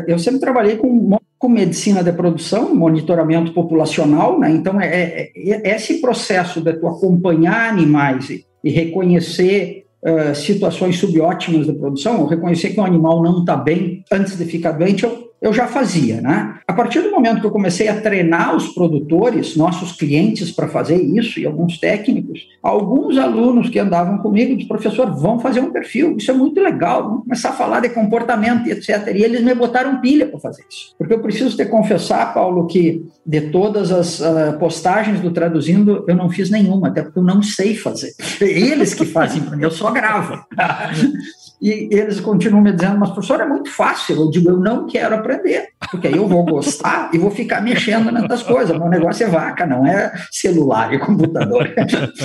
eu 0.08 0.18
sempre 0.20 0.40
trabalhei 0.40 0.78
com 0.78 1.18
com 1.44 1.50
medicina 1.50 2.02
de 2.02 2.14
produção, 2.14 2.74
monitoramento 2.74 3.52
populacional, 3.52 4.40
né? 4.40 4.50
Então 4.50 4.80
é, 4.80 4.88
é, 4.88 5.32
é 5.36 5.76
esse 5.76 6.00
processo 6.00 6.62
de 6.62 6.72
tu 6.72 6.88
acompanhar 6.88 7.70
animais 7.70 8.30
e, 8.30 8.46
e 8.64 8.70
reconhecer 8.70 9.84
uh, 10.02 10.34
situações 10.34 10.98
subótimas 10.98 11.66
de 11.66 11.74
produção, 11.74 12.22
ou 12.22 12.28
reconhecer 12.28 12.70
que 12.70 12.80
um 12.80 12.86
animal 12.86 13.22
não 13.22 13.42
está 13.42 13.58
bem 13.58 14.06
antes 14.10 14.38
de 14.38 14.46
ficar 14.46 14.72
doente, 14.72 15.04
eu 15.04 15.34
eu 15.44 15.52
já 15.52 15.68
fazia, 15.68 16.22
né? 16.22 16.53
A 16.68 16.74
partir 16.74 17.02
do 17.02 17.12
momento 17.12 17.42
que 17.42 17.48
eu 17.48 17.52
comecei 17.52 17.88
a 17.88 18.00
treinar 18.00 18.56
os 18.56 18.70
produtores, 18.70 19.56
nossos 19.56 19.92
clientes, 19.94 20.52
para 20.52 20.68
fazer 20.68 21.02
isso, 21.02 21.40
e 21.40 21.46
alguns 21.46 21.78
técnicos, 21.78 22.48
alguns 22.62 23.18
alunos 23.18 23.70
que 23.70 23.80
andavam 23.80 24.18
comigo 24.20 24.56
disseram, 24.56 24.68
professor, 24.68 25.12
vamos 25.16 25.42
fazer 25.42 25.60
um 25.60 25.72
perfil, 25.72 26.16
isso 26.18 26.32
é 26.32 26.34
muito 26.34 26.60
legal, 26.62 27.04
vamos 27.04 27.24
começar 27.24 27.50
a 27.50 27.54
falar 27.54 27.80
de 27.82 27.90
comportamento 27.90 28.68
etc. 28.68 29.16
E 29.16 29.24
eles 29.24 29.42
me 29.42 29.54
botaram 29.54 30.00
pilha 30.00 30.28
para 30.28 30.40
fazer 30.40 30.64
isso. 30.70 30.96
Porque 30.98 31.14
eu 31.14 31.22
preciso 31.22 31.56
te 31.56 31.66
confessar, 31.66 32.34
Paulo, 32.34 32.68
que 32.68 33.06
de 33.26 33.42
todas 33.42 33.92
as 33.92 34.20
uh, 34.20 34.58
postagens 34.60 35.20
do 35.20 35.32
Traduzindo, 35.32 36.04
eu 36.08 36.16
não 36.16 36.30
fiz 36.30 36.50
nenhuma, 36.50 36.90
até 36.90 37.02
porque 37.02 37.20
eu 37.20 37.24
não 37.24 37.42
sei 37.42 37.76
fazer. 37.76 38.14
Eles 38.40 38.94
que 38.94 39.06
fazem 39.06 39.42
para 39.42 39.56
mim, 39.56 39.64
eu 39.64 39.72
só 39.72 39.92
gravo. 39.92 40.44
E 41.64 41.88
eles 41.92 42.20
continuam 42.20 42.62
me 42.62 42.74
dizendo, 42.74 43.00
mas 43.00 43.12
professor, 43.12 43.40
é 43.40 43.48
muito 43.48 43.70
fácil. 43.70 44.18
Eu 44.18 44.30
digo, 44.30 44.50
eu 44.50 44.58
não 44.58 44.86
quero 44.86 45.16
aprender, 45.16 45.70
porque 45.90 46.08
aí 46.08 46.18
eu 46.18 46.28
vou 46.28 46.44
gostar 46.54 47.10
e 47.14 47.18
vou 47.18 47.32
ficar 47.32 47.62
mexendo 47.62 48.12
nessas 48.12 48.44
coisas. 48.44 48.78
Meu 48.78 48.90
negócio 48.90 49.26
é 49.26 49.30
vaca, 49.30 49.66
não 49.66 49.86
é 49.86 50.12
celular 50.32 50.94
e 50.94 51.00
computador. 51.00 51.74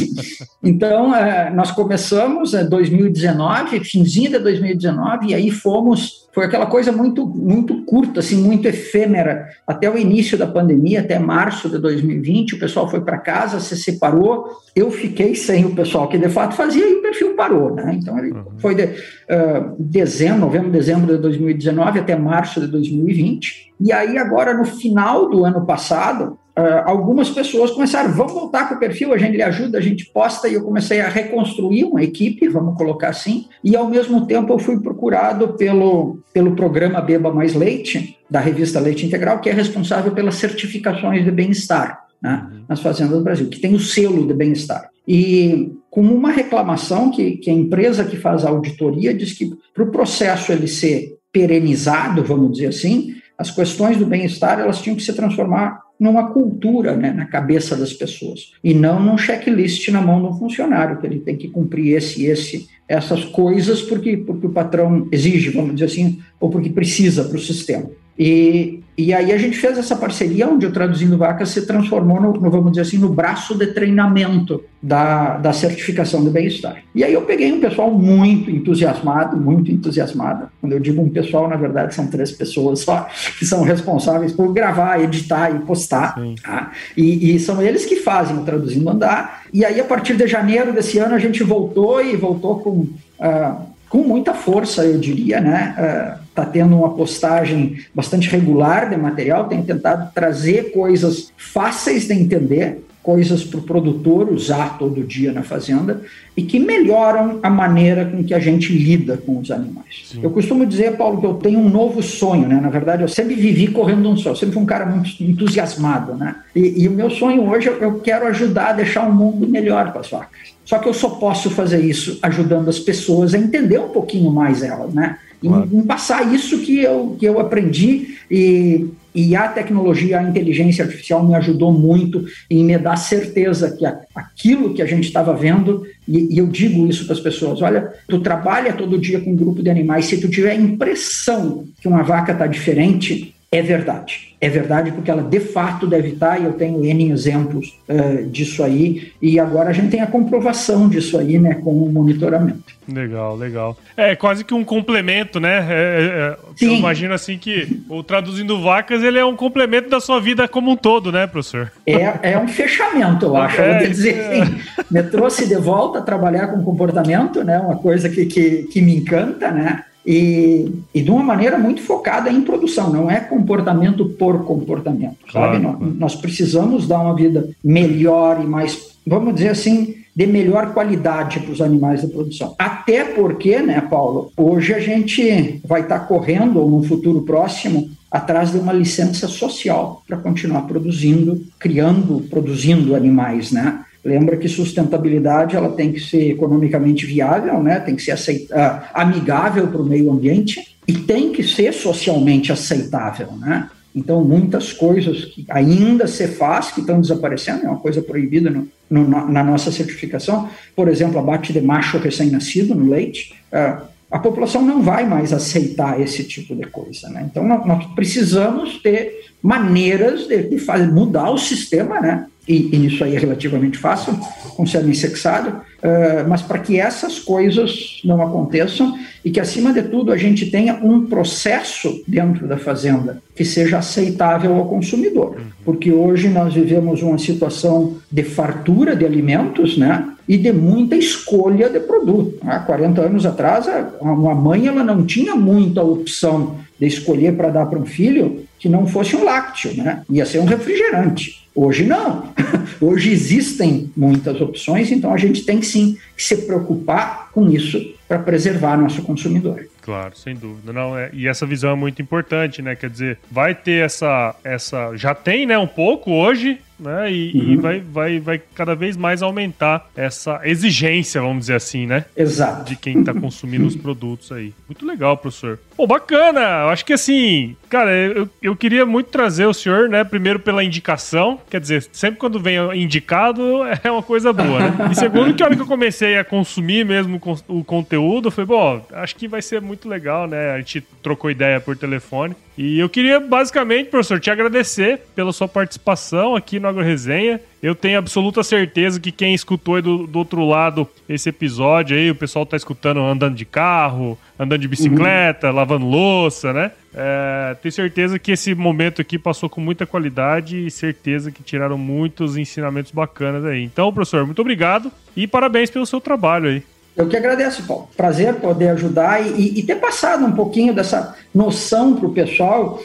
então, 0.62 1.14
é, 1.14 1.50
nós 1.50 1.70
começamos 1.70 2.54
em 2.54 2.68
2019, 2.68 3.80
finzinho 3.80 4.30
de 4.32 4.38
2019, 4.38 5.28
e 5.28 5.34
aí 5.34 5.50
fomos 5.50 6.27
foi 6.38 6.44
aquela 6.44 6.66
coisa 6.66 6.92
muito 6.92 7.26
muito 7.26 7.82
curta, 7.82 8.20
assim, 8.20 8.36
muito 8.40 8.68
efêmera, 8.68 9.48
até 9.66 9.90
o 9.90 9.98
início 9.98 10.38
da 10.38 10.46
pandemia, 10.46 11.00
até 11.00 11.18
março 11.18 11.68
de 11.68 11.78
2020, 11.78 12.54
o 12.54 12.60
pessoal 12.60 12.88
foi 12.88 13.00
para 13.00 13.18
casa, 13.18 13.58
se 13.58 13.76
separou, 13.76 14.46
eu 14.72 14.88
fiquei 14.88 15.34
sem 15.34 15.64
o 15.64 15.74
pessoal 15.74 16.08
que 16.08 16.16
de 16.16 16.28
fato 16.28 16.54
fazia 16.54 16.88
e 16.88 16.94
o 16.94 17.02
perfil 17.02 17.34
parou, 17.34 17.74
né? 17.74 17.98
Então 18.00 18.16
ele 18.16 18.30
uhum. 18.30 18.44
foi 18.58 18.76
de 18.76 18.84
uh, 18.84 19.74
dezembro, 19.80 20.42
novembro, 20.42 20.70
dezembro 20.70 21.12
de 21.12 21.20
2019 21.20 21.98
até 21.98 22.14
março 22.14 22.60
de 22.60 22.68
2020. 22.68 23.72
E 23.80 23.92
aí 23.92 24.16
agora 24.16 24.54
no 24.54 24.64
final 24.64 25.28
do 25.28 25.44
ano 25.44 25.66
passado, 25.66 26.38
Uh, 26.58 26.82
algumas 26.86 27.30
pessoas 27.30 27.70
começaram, 27.70 28.12
vamos 28.12 28.32
voltar 28.32 28.68
com 28.68 28.74
o 28.74 28.78
perfil, 28.80 29.12
a 29.12 29.16
gente 29.16 29.36
lhe 29.36 29.42
ajuda, 29.44 29.78
a 29.78 29.80
gente 29.80 30.06
posta, 30.06 30.48
e 30.48 30.54
eu 30.54 30.64
comecei 30.64 31.00
a 31.00 31.08
reconstruir 31.08 31.84
uma 31.84 32.02
equipe, 32.02 32.48
vamos 32.48 32.76
colocar 32.76 33.10
assim, 33.10 33.46
e 33.62 33.76
ao 33.76 33.88
mesmo 33.88 34.26
tempo 34.26 34.52
eu 34.52 34.58
fui 34.58 34.80
procurado 34.80 35.54
pelo, 35.54 36.18
pelo 36.32 36.56
programa 36.56 37.00
Beba 37.00 37.32
Mais 37.32 37.54
Leite, 37.54 38.18
da 38.28 38.40
revista 38.40 38.80
Leite 38.80 39.06
Integral, 39.06 39.40
que 39.40 39.48
é 39.48 39.52
responsável 39.52 40.10
pelas 40.10 40.34
certificações 40.34 41.24
de 41.24 41.30
bem-estar 41.30 42.04
né, 42.20 42.48
uhum. 42.50 42.64
nas 42.68 42.80
fazendas 42.80 43.16
do 43.16 43.22
Brasil, 43.22 43.48
que 43.48 43.60
tem 43.60 43.76
o 43.76 43.78
selo 43.78 44.26
de 44.26 44.34
bem-estar. 44.34 44.90
E 45.06 45.70
com 45.88 46.00
uma 46.00 46.32
reclamação 46.32 47.12
que, 47.12 47.36
que 47.36 47.50
a 47.50 47.54
empresa 47.54 48.04
que 48.04 48.16
faz 48.16 48.44
a 48.44 48.48
auditoria 48.50 49.14
diz 49.14 49.32
que 49.32 49.48
para 49.72 49.84
o 49.84 49.92
processo 49.92 50.50
ele 50.50 50.66
ser 50.66 51.18
perenizado, 51.32 52.24
vamos 52.24 52.50
dizer 52.50 52.66
assim, 52.66 53.14
as 53.38 53.52
questões 53.52 53.96
do 53.96 54.06
bem-estar 54.06 54.58
elas 54.58 54.82
tinham 54.82 54.96
que 54.96 55.04
se 55.04 55.12
transformar 55.12 55.86
numa 55.98 56.30
cultura 56.30 56.96
né, 56.96 57.12
na 57.12 57.26
cabeça 57.26 57.76
das 57.76 57.92
pessoas 57.92 58.52
e 58.62 58.72
não 58.72 59.00
num 59.00 59.18
checklist 59.18 59.88
na 59.88 60.00
mão 60.00 60.22
do 60.22 60.38
funcionário 60.38 60.98
que 60.98 61.06
ele 61.06 61.20
tem 61.20 61.36
que 61.36 61.48
cumprir 61.48 61.96
esse 61.96 62.24
esse 62.24 62.68
essas 62.86 63.24
coisas 63.24 63.82
porque 63.82 64.16
porque 64.16 64.46
o 64.46 64.52
patrão 64.52 65.08
exige 65.10 65.50
vamos 65.50 65.74
dizer 65.74 65.86
assim 65.86 66.20
ou 66.40 66.50
porque 66.50 66.70
precisa 66.70 67.24
para 67.24 67.36
o 67.36 67.40
sistema 67.40 67.90
e, 68.18 68.80
e 68.96 69.14
aí 69.14 69.30
a 69.30 69.38
gente 69.38 69.56
fez 69.56 69.78
essa 69.78 69.94
parceria 69.94 70.48
onde 70.48 70.66
o 70.66 70.72
Traduzindo 70.72 71.16
Vacas 71.16 71.50
se 71.50 71.64
transformou, 71.64 72.20
no, 72.20 72.32
no, 72.32 72.50
vamos 72.50 72.72
dizer 72.72 72.82
assim, 72.82 72.98
no 72.98 73.08
braço 73.08 73.56
de 73.56 73.68
treinamento 73.68 74.64
da, 74.82 75.36
da 75.36 75.52
certificação 75.52 76.24
do 76.24 76.30
bem-estar. 76.30 76.82
E 76.92 77.04
aí 77.04 77.12
eu 77.12 77.22
peguei 77.22 77.52
um 77.52 77.60
pessoal 77.60 77.92
muito 77.92 78.50
entusiasmado, 78.50 79.36
muito 79.36 79.70
entusiasmado. 79.70 80.48
Quando 80.60 80.72
eu 80.72 80.80
digo 80.80 81.00
um 81.00 81.08
pessoal, 81.08 81.48
na 81.48 81.54
verdade 81.54 81.94
são 81.94 82.08
três 82.08 82.32
pessoas 82.32 82.80
só 82.80 83.06
que 83.38 83.46
são 83.46 83.62
responsáveis 83.62 84.32
por 84.32 84.52
gravar, 84.52 85.00
editar 85.00 85.54
e 85.54 85.60
postar. 85.60 86.16
Tá? 86.42 86.72
E, 86.96 87.36
e, 87.36 87.38
são 87.38 87.62
eles 87.62 87.86
que 87.86 87.96
fazem 87.96 88.36
o 88.36 88.42
Traduzindo 88.44 88.90
Andar. 88.90 89.44
E 89.54 89.64
aí 89.64 89.80
a 89.80 89.84
partir 89.84 90.16
de 90.16 90.26
janeiro 90.26 90.72
desse 90.72 90.98
ano 90.98 91.14
a 91.14 91.20
gente 91.20 91.44
voltou 91.44 92.02
e 92.04 92.16
voltou 92.16 92.58
com... 92.58 92.88
Uh, 93.20 93.67
com 93.88 93.98
muita 93.98 94.34
força, 94.34 94.84
eu 94.84 94.98
diria, 94.98 95.40
né? 95.40 96.18
Está 96.28 96.42
uh, 96.42 96.50
tendo 96.50 96.76
uma 96.76 96.94
postagem 96.94 97.78
bastante 97.94 98.28
regular 98.28 98.90
de 98.90 98.96
material, 98.96 99.48
tem 99.48 99.62
tentado 99.62 100.10
trazer 100.12 100.72
coisas 100.72 101.32
fáceis 101.36 102.06
de 102.06 102.14
entender, 102.14 102.84
coisas 103.08 103.42
para 103.42 103.58
o 103.58 103.62
produtor 103.62 104.30
usar 104.30 104.76
todo 104.76 105.02
dia 105.02 105.32
na 105.32 105.42
fazenda 105.42 106.02
e 106.36 106.42
que 106.42 106.60
melhoram 106.60 107.38
a 107.42 107.48
maneira 107.48 108.04
com 108.04 108.22
que 108.22 108.34
a 108.34 108.38
gente 108.38 108.70
lida 108.70 109.16
com 109.16 109.38
os 109.38 109.50
animais. 109.50 110.08
Sim. 110.08 110.20
Eu 110.22 110.28
costumo 110.28 110.66
dizer, 110.66 110.94
Paulo, 110.98 111.18
que 111.18 111.24
eu 111.24 111.32
tenho 111.32 111.58
um 111.58 111.70
novo 111.70 112.02
sonho, 112.02 112.46
né? 112.46 112.60
Na 112.60 112.68
verdade, 112.68 113.00
eu 113.00 113.08
sempre 113.08 113.34
vivi 113.34 113.68
correndo 113.68 114.10
um 114.10 114.14
sonho, 114.14 114.32
eu 114.32 114.36
sempre 114.36 114.52
fui 114.52 114.62
um 114.62 114.66
cara 114.66 114.84
muito 114.84 115.08
entusiasmado, 115.24 116.16
né? 116.16 116.36
E, 116.54 116.82
e 116.82 116.86
o 116.86 116.90
meu 116.90 117.08
sonho 117.08 117.48
hoje, 117.48 117.68
eu 117.68 117.98
quero 118.00 118.26
ajudar 118.26 118.68
a 118.68 118.72
deixar 118.74 119.08
um 119.08 119.14
mundo 119.14 119.48
melhor 119.48 119.90
para 119.90 120.02
as 120.02 120.10
vacas. 120.10 120.58
Só 120.62 120.78
que 120.78 120.86
eu 120.86 120.92
só 120.92 121.08
posso 121.08 121.48
fazer 121.48 121.82
isso 121.82 122.18
ajudando 122.20 122.68
as 122.68 122.78
pessoas 122.78 123.32
a 123.32 123.38
entender 123.38 123.78
um 123.78 123.88
pouquinho 123.88 124.30
mais 124.30 124.62
elas, 124.62 124.92
né? 124.92 125.16
Claro. 125.40 125.68
Em, 125.72 125.78
em, 125.78 125.82
passar 125.82 126.34
isso 126.34 126.58
que 126.60 126.80
eu, 126.80 127.16
que 127.18 127.24
eu 127.24 127.38
aprendi 127.38 128.16
e, 128.30 128.86
e 129.14 129.36
a 129.36 129.48
tecnologia, 129.48 130.18
a 130.18 130.22
inteligência 130.22 130.84
artificial 130.84 131.26
me 131.26 131.34
ajudou 131.34 131.72
muito 131.72 132.24
em 132.50 132.64
me 132.64 132.76
dar 132.76 132.96
certeza 132.96 133.76
que 133.76 133.86
a, 133.86 134.00
aquilo 134.14 134.74
que 134.74 134.82
a 134.82 134.86
gente 134.86 135.04
estava 135.04 135.34
vendo, 135.34 135.86
e, 136.06 136.34
e, 136.34 136.38
eu 136.38 136.46
digo 136.46 136.86
isso 136.88 137.04
para 137.04 137.14
as 137.14 137.20
pessoas, 137.20 137.62
olha, 137.62 137.92
tu 138.08 138.20
trabalha 138.20 138.72
todo 138.72 138.98
dia 138.98 139.20
com 139.20 139.32
um 139.32 139.36
grupo 139.36 139.62
de 139.62 139.70
animais, 139.70 140.06
se 140.06 140.20
tu 140.20 140.28
tiver 140.28 140.50
a 140.50 140.56
impressão 140.56 141.66
que 141.80 141.88
uma 141.88 142.02
vaca 142.02 142.32
está 142.32 142.46
diferente, 142.46 143.34
é 143.50 143.62
verdade. 143.62 144.36
É 144.40 144.48
verdade 144.48 144.92
porque 144.92 145.10
ela 145.10 145.22
de 145.22 145.40
fato 145.40 145.86
deve 145.86 146.10
estar, 146.10 146.40
e 146.40 146.44
eu 146.44 146.52
tenho 146.52 146.84
N 146.84 147.10
exemplos 147.10 147.76
uh, 147.88 148.24
disso 148.26 148.62
aí, 148.62 149.12
e 149.20 149.40
agora 149.40 149.70
a 149.70 149.72
gente 149.72 149.90
tem 149.90 150.00
a 150.00 150.06
comprovação 150.06 150.88
disso 150.88 151.18
aí, 151.18 151.38
né, 151.38 151.54
com 151.54 151.70
o 151.70 151.90
monitoramento. 151.90 152.76
Legal, 152.86 153.36
legal. 153.36 153.76
É 153.96 154.14
quase 154.14 154.44
que 154.44 154.54
um 154.54 154.64
complemento, 154.64 155.40
né? 155.40 155.66
É, 155.68 156.36
é, 156.60 156.64
é. 156.64 156.64
Eu 156.64 156.74
imagino 156.74 157.12
assim 157.12 157.36
que 157.36 157.82
o 157.88 158.02
Traduzindo 158.02 158.62
Vacas, 158.62 159.02
ele 159.02 159.18
é 159.18 159.24
um 159.24 159.36
complemento 159.36 159.90
da 159.90 160.00
sua 160.00 160.20
vida 160.20 160.46
como 160.46 160.70
um 160.70 160.76
todo, 160.76 161.10
né, 161.10 161.26
professor? 161.26 161.72
É, 161.86 162.32
é 162.32 162.38
um 162.38 162.48
fechamento, 162.48 163.26
eu 163.26 163.36
acho. 163.36 163.60
É, 163.60 163.84
eu 163.84 163.90
dizer 163.90 164.14
é. 164.14 164.40
assim, 164.40 164.60
me 164.90 165.02
trouxe 165.02 165.46
de 165.46 165.56
volta 165.56 165.98
a 165.98 166.02
trabalhar 166.02 166.48
com 166.48 166.62
comportamento, 166.62 167.42
né, 167.42 167.58
uma 167.58 167.76
coisa 167.76 168.08
que, 168.08 168.26
que, 168.26 168.64
que 168.64 168.80
me 168.80 168.96
encanta, 168.96 169.50
né? 169.50 169.84
E, 170.10 170.72
e, 170.94 171.02
de 171.02 171.10
uma 171.10 171.22
maneira 171.22 171.58
muito 171.58 171.82
focada 171.82 172.30
em 172.30 172.40
produção, 172.40 172.90
não 172.90 173.10
é 173.10 173.20
comportamento 173.20 174.06
por 174.06 174.42
comportamento, 174.42 175.18
sabe? 175.30 175.60
Claro. 175.60 175.78
Nós, 175.80 175.96
nós, 175.98 176.14
precisamos 176.16 176.88
dar 176.88 177.00
uma 177.00 177.14
vida 177.14 177.50
melhor 177.62 178.40
e 178.42 178.46
mais, 178.46 178.96
vamos 179.06 179.34
dizer 179.34 179.50
assim, 179.50 179.96
de 180.16 180.26
melhor 180.26 180.72
qualidade 180.72 181.40
para 181.40 181.52
os 181.52 181.60
animais 181.60 182.00
da 182.00 182.08
produção. 182.08 182.54
Até 182.58 183.04
porque, 183.04 183.58
né, 183.58 183.82
Paulo, 183.82 184.32
hoje 184.34 184.72
a 184.72 184.80
gente 184.80 185.60
vai 185.62 185.82
estar 185.82 186.00
correndo, 186.00 186.58
ou 186.58 186.70
no 186.70 186.82
futuro 186.82 187.20
próximo, 187.20 187.90
atrás 188.10 188.50
de 188.50 188.56
uma 188.56 188.72
licença 188.72 189.28
social 189.28 190.02
para 190.08 190.16
continuar 190.16 190.62
produzindo, 190.62 191.44
criando, 191.58 192.24
produzindo 192.30 192.96
animais, 192.96 193.52
né? 193.52 193.84
Lembra 194.04 194.36
que 194.36 194.48
sustentabilidade 194.48 195.56
ela 195.56 195.70
tem 195.72 195.92
que 195.92 196.00
ser 196.00 196.30
economicamente 196.30 197.04
viável, 197.04 197.62
né? 197.62 197.80
tem 197.80 197.96
que 197.96 198.02
ser 198.02 198.12
aceita, 198.12 198.54
uh, 198.54 198.88
amigável 198.94 199.66
para 199.68 199.82
o 199.82 199.86
meio 199.86 200.10
ambiente 200.10 200.76
e 200.86 200.92
tem 200.92 201.32
que 201.32 201.42
ser 201.42 201.72
socialmente 201.72 202.52
aceitável. 202.52 203.32
Né? 203.32 203.68
Então, 203.94 204.22
muitas 204.24 204.72
coisas 204.72 205.24
que 205.24 205.44
ainda 205.48 206.06
se 206.06 206.28
faz, 206.28 206.70
que 206.70 206.80
estão 206.80 207.00
desaparecendo, 207.00 207.66
é 207.66 207.68
uma 207.68 207.80
coisa 207.80 208.00
proibida 208.00 208.48
no, 208.48 208.68
no, 208.88 209.08
na 209.08 209.42
nossa 209.42 209.72
certificação, 209.72 210.48
por 210.76 210.88
exemplo, 210.88 211.18
abate 211.18 211.52
de 211.52 211.60
macho 211.60 211.98
recém-nascido 211.98 212.74
no 212.74 212.88
leite, 212.88 213.34
uh, 213.52 213.82
a 214.10 214.18
população 214.18 214.62
não 214.62 214.82
vai 214.82 215.06
mais 215.06 215.32
aceitar 215.32 216.00
esse 216.00 216.24
tipo 216.24 216.54
de 216.54 216.64
coisa. 216.64 217.08
Né? 217.10 217.28
Então, 217.30 217.46
nós, 217.46 217.84
precisamos 217.94 218.78
ter 218.78 219.32
maneiras 219.42 220.26
de, 220.26 220.58
fazer, 220.58 220.90
mudar 220.90 221.30
o 221.30 221.38
sistema, 221.38 222.00
né? 222.00 222.26
e, 222.48 222.74
e 222.74 222.86
isso 222.86 223.04
aí 223.04 223.14
é 223.14 223.18
relativamente 223.18 223.76
fácil, 223.76 224.18
com 224.56 224.64
sêmen 224.66 224.94
sexado, 224.94 225.50
uh, 225.50 226.26
mas 226.26 226.40
para 226.40 226.58
que 226.58 226.80
essas 226.80 227.18
coisas 227.18 228.00
não 228.02 228.22
aconteçam 228.22 228.98
e 229.22 229.30
que, 229.30 229.38
acima 229.38 229.72
de 229.72 229.82
tudo, 229.82 230.10
a 230.10 230.16
gente 230.16 230.50
tenha 230.50 230.74
um 230.74 231.04
processo 231.06 232.02
dentro 232.08 232.48
da 232.48 232.56
fazenda 232.56 233.22
que 233.36 233.44
seja 233.44 233.78
aceitável 233.78 234.54
ao 234.54 234.66
consumidor. 234.66 235.38
Porque 235.68 235.92
hoje 235.92 236.30
nós 236.30 236.54
vivemos 236.54 237.02
uma 237.02 237.18
situação 237.18 237.98
de 238.10 238.22
fartura 238.22 238.96
de 238.96 239.04
alimentos, 239.04 239.76
né? 239.76 240.14
E 240.26 240.38
de 240.38 240.50
muita 240.50 240.96
escolha 240.96 241.68
de 241.68 241.78
produto. 241.78 242.38
Há 242.40 242.60
40 242.60 243.02
anos 243.02 243.26
atrás, 243.26 243.66
uma 244.00 244.34
mãe 244.34 244.66
ela 244.66 244.82
não 244.82 245.04
tinha 245.04 245.36
muita 245.36 245.82
opção 245.82 246.56
de 246.80 246.86
escolher 246.86 247.36
para 247.36 247.50
dar 247.50 247.66
para 247.66 247.78
um 247.78 247.84
filho 247.84 248.44
que 248.58 248.66
não 248.66 248.86
fosse 248.86 249.14
um 249.14 249.22
lácteo, 249.22 249.76
né? 249.76 250.04
Ia 250.08 250.24
ser 250.24 250.38
um 250.38 250.46
refrigerante. 250.46 251.46
Hoje 251.54 251.84
não. 251.84 252.22
Hoje 252.80 253.12
existem 253.12 253.90
muitas 253.94 254.40
opções, 254.40 254.90
então 254.90 255.12
a 255.12 255.18
gente 255.18 255.44
tem 255.44 255.60
sim 255.60 255.98
que 256.16 256.24
se 256.24 256.34
preocupar 256.46 257.28
com 257.30 257.46
isso 257.50 257.78
para 258.08 258.18
preservar 258.18 258.78
nosso 258.78 259.02
consumidor. 259.02 259.66
Claro, 259.88 260.14
sem 260.14 260.34
dúvida. 260.34 260.70
Não, 260.70 260.98
é, 260.98 261.08
e 261.14 261.26
essa 261.26 261.46
visão 261.46 261.70
é 261.70 261.74
muito 261.74 262.02
importante, 262.02 262.60
né? 262.60 262.76
Quer 262.76 262.90
dizer, 262.90 263.18
vai 263.30 263.54
ter 263.54 263.86
essa. 263.86 264.36
essa 264.44 264.94
já 264.94 265.14
tem, 265.14 265.46
né, 265.46 265.56
um 265.56 265.66
pouco 265.66 266.12
hoje, 266.12 266.60
né? 266.78 267.10
E, 267.12 267.32
uhum. 267.34 267.52
e, 267.52 267.56
vai, 267.56 267.80
vai, 267.80 268.20
vai 268.20 268.42
cada 268.54 268.74
vez 268.74 268.96
mais 268.96 269.22
aumentar 269.22 269.88
essa 269.96 270.40
exigência, 270.44 271.20
vamos 271.20 271.40
dizer 271.40 271.54
assim, 271.54 271.86
né? 271.86 272.04
Exato. 272.16 272.64
De 272.64 272.76
quem 272.76 273.00
está 273.00 273.12
consumindo 273.12 273.66
os 273.66 273.76
produtos 273.76 274.32
aí. 274.32 274.52
Muito 274.68 274.86
legal, 274.86 275.16
professor. 275.16 275.58
Pô, 275.76 275.86
bacana! 275.86 276.40
Eu 276.40 276.68
acho 276.70 276.84
que 276.84 276.92
assim, 276.92 277.56
cara, 277.68 277.90
eu, 277.90 278.28
eu 278.42 278.56
queria 278.56 278.84
muito 278.84 279.10
trazer 279.10 279.46
o 279.46 279.54
senhor, 279.54 279.88
né? 279.88 280.02
Primeiro 280.02 280.40
pela 280.40 280.64
indicação, 280.64 281.40
quer 281.48 281.60
dizer, 281.60 281.86
sempre 281.92 282.18
quando 282.18 282.40
vem 282.40 282.56
indicado 282.82 283.62
é 283.82 283.90
uma 283.90 284.02
coisa 284.02 284.32
boa, 284.32 284.58
né? 284.58 284.90
E 284.90 284.94
segundo, 284.94 285.34
que 285.34 285.42
a 285.42 285.46
hora 285.46 285.56
que 285.56 285.62
eu 285.62 285.66
comecei 285.66 286.18
a 286.18 286.24
consumir 286.24 286.84
mesmo 286.84 287.20
o 287.46 287.62
conteúdo, 287.62 288.30
falei, 288.30 288.46
bom, 288.46 288.86
acho 288.92 289.16
que 289.16 289.28
vai 289.28 289.42
ser 289.42 289.60
muito 289.60 289.88
legal, 289.88 290.26
né? 290.26 290.52
A 290.52 290.58
gente 290.58 290.80
trocou 291.02 291.30
ideia 291.30 291.60
por 291.60 291.76
telefone. 291.76 292.34
E 292.56 292.80
eu 292.80 292.88
queria 292.88 293.20
basicamente, 293.20 293.88
professor, 293.88 294.18
te 294.18 294.32
agradecer 294.32 295.00
pela 295.14 295.32
sua 295.32 295.46
participação 295.46 296.34
aqui 296.34 296.58
no 296.58 296.67
AgroResenha. 296.68 297.40
Eu 297.62 297.74
tenho 297.74 297.98
absoluta 297.98 298.42
certeza 298.42 299.00
que 299.00 299.10
quem 299.10 299.34
escutou 299.34 299.76
aí 299.76 299.82
do, 299.82 300.06
do 300.06 300.18
outro 300.18 300.44
lado 300.46 300.88
esse 301.08 301.28
episódio 301.28 301.96
aí, 301.96 302.10
o 302.10 302.14
pessoal 302.14 302.46
tá 302.46 302.56
escutando 302.56 303.00
andando 303.00 303.34
de 303.34 303.44
carro, 303.44 304.18
andando 304.38 304.60
de 304.60 304.68
bicicleta, 304.68 305.48
uhum. 305.48 305.54
lavando 305.54 305.86
louça, 305.86 306.52
né? 306.52 306.70
É, 306.94 307.56
tenho 307.62 307.72
certeza 307.72 308.18
que 308.18 308.32
esse 308.32 308.54
momento 308.54 309.00
aqui 309.00 309.18
passou 309.18 309.48
com 309.48 309.60
muita 309.60 309.86
qualidade 309.86 310.66
e 310.66 310.70
certeza 310.70 311.30
que 311.30 311.42
tiraram 311.42 311.78
muitos 311.78 312.36
ensinamentos 312.36 312.92
bacanas 312.92 313.44
aí. 313.44 313.62
Então, 313.62 313.92
professor, 313.92 314.24
muito 314.24 314.40
obrigado 314.40 314.90
e 315.16 315.26
parabéns 315.26 315.70
pelo 315.70 315.86
seu 315.86 316.00
trabalho 316.00 316.48
aí. 316.48 316.62
Eu 316.98 317.08
que 317.08 317.16
agradeço, 317.16 317.62
Paulo. 317.64 317.88
Prazer 317.96 318.34
poder 318.34 318.70
ajudar 318.70 319.24
e, 319.24 319.60
e 319.60 319.62
ter 319.62 319.76
passado 319.76 320.26
um 320.26 320.32
pouquinho 320.32 320.74
dessa 320.74 321.14
noção 321.32 321.94
para 321.94 322.08
o 322.08 322.12
pessoal 322.12 322.82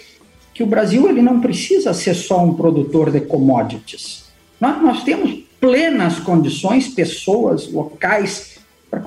que 0.53 0.63
o 0.63 0.67
Brasil 0.67 1.09
ele 1.09 1.21
não 1.21 1.39
precisa 1.39 1.93
ser 1.93 2.13
só 2.13 2.43
um 2.43 2.53
produtor 2.53 3.11
de 3.11 3.21
commodities. 3.21 4.25
Nós, 4.59 4.81
nós 4.81 5.03
temos 5.03 5.43
plenas 5.59 6.19
condições, 6.19 6.87
pessoas, 6.87 7.71
locais, 7.71 8.59
para 8.89 9.01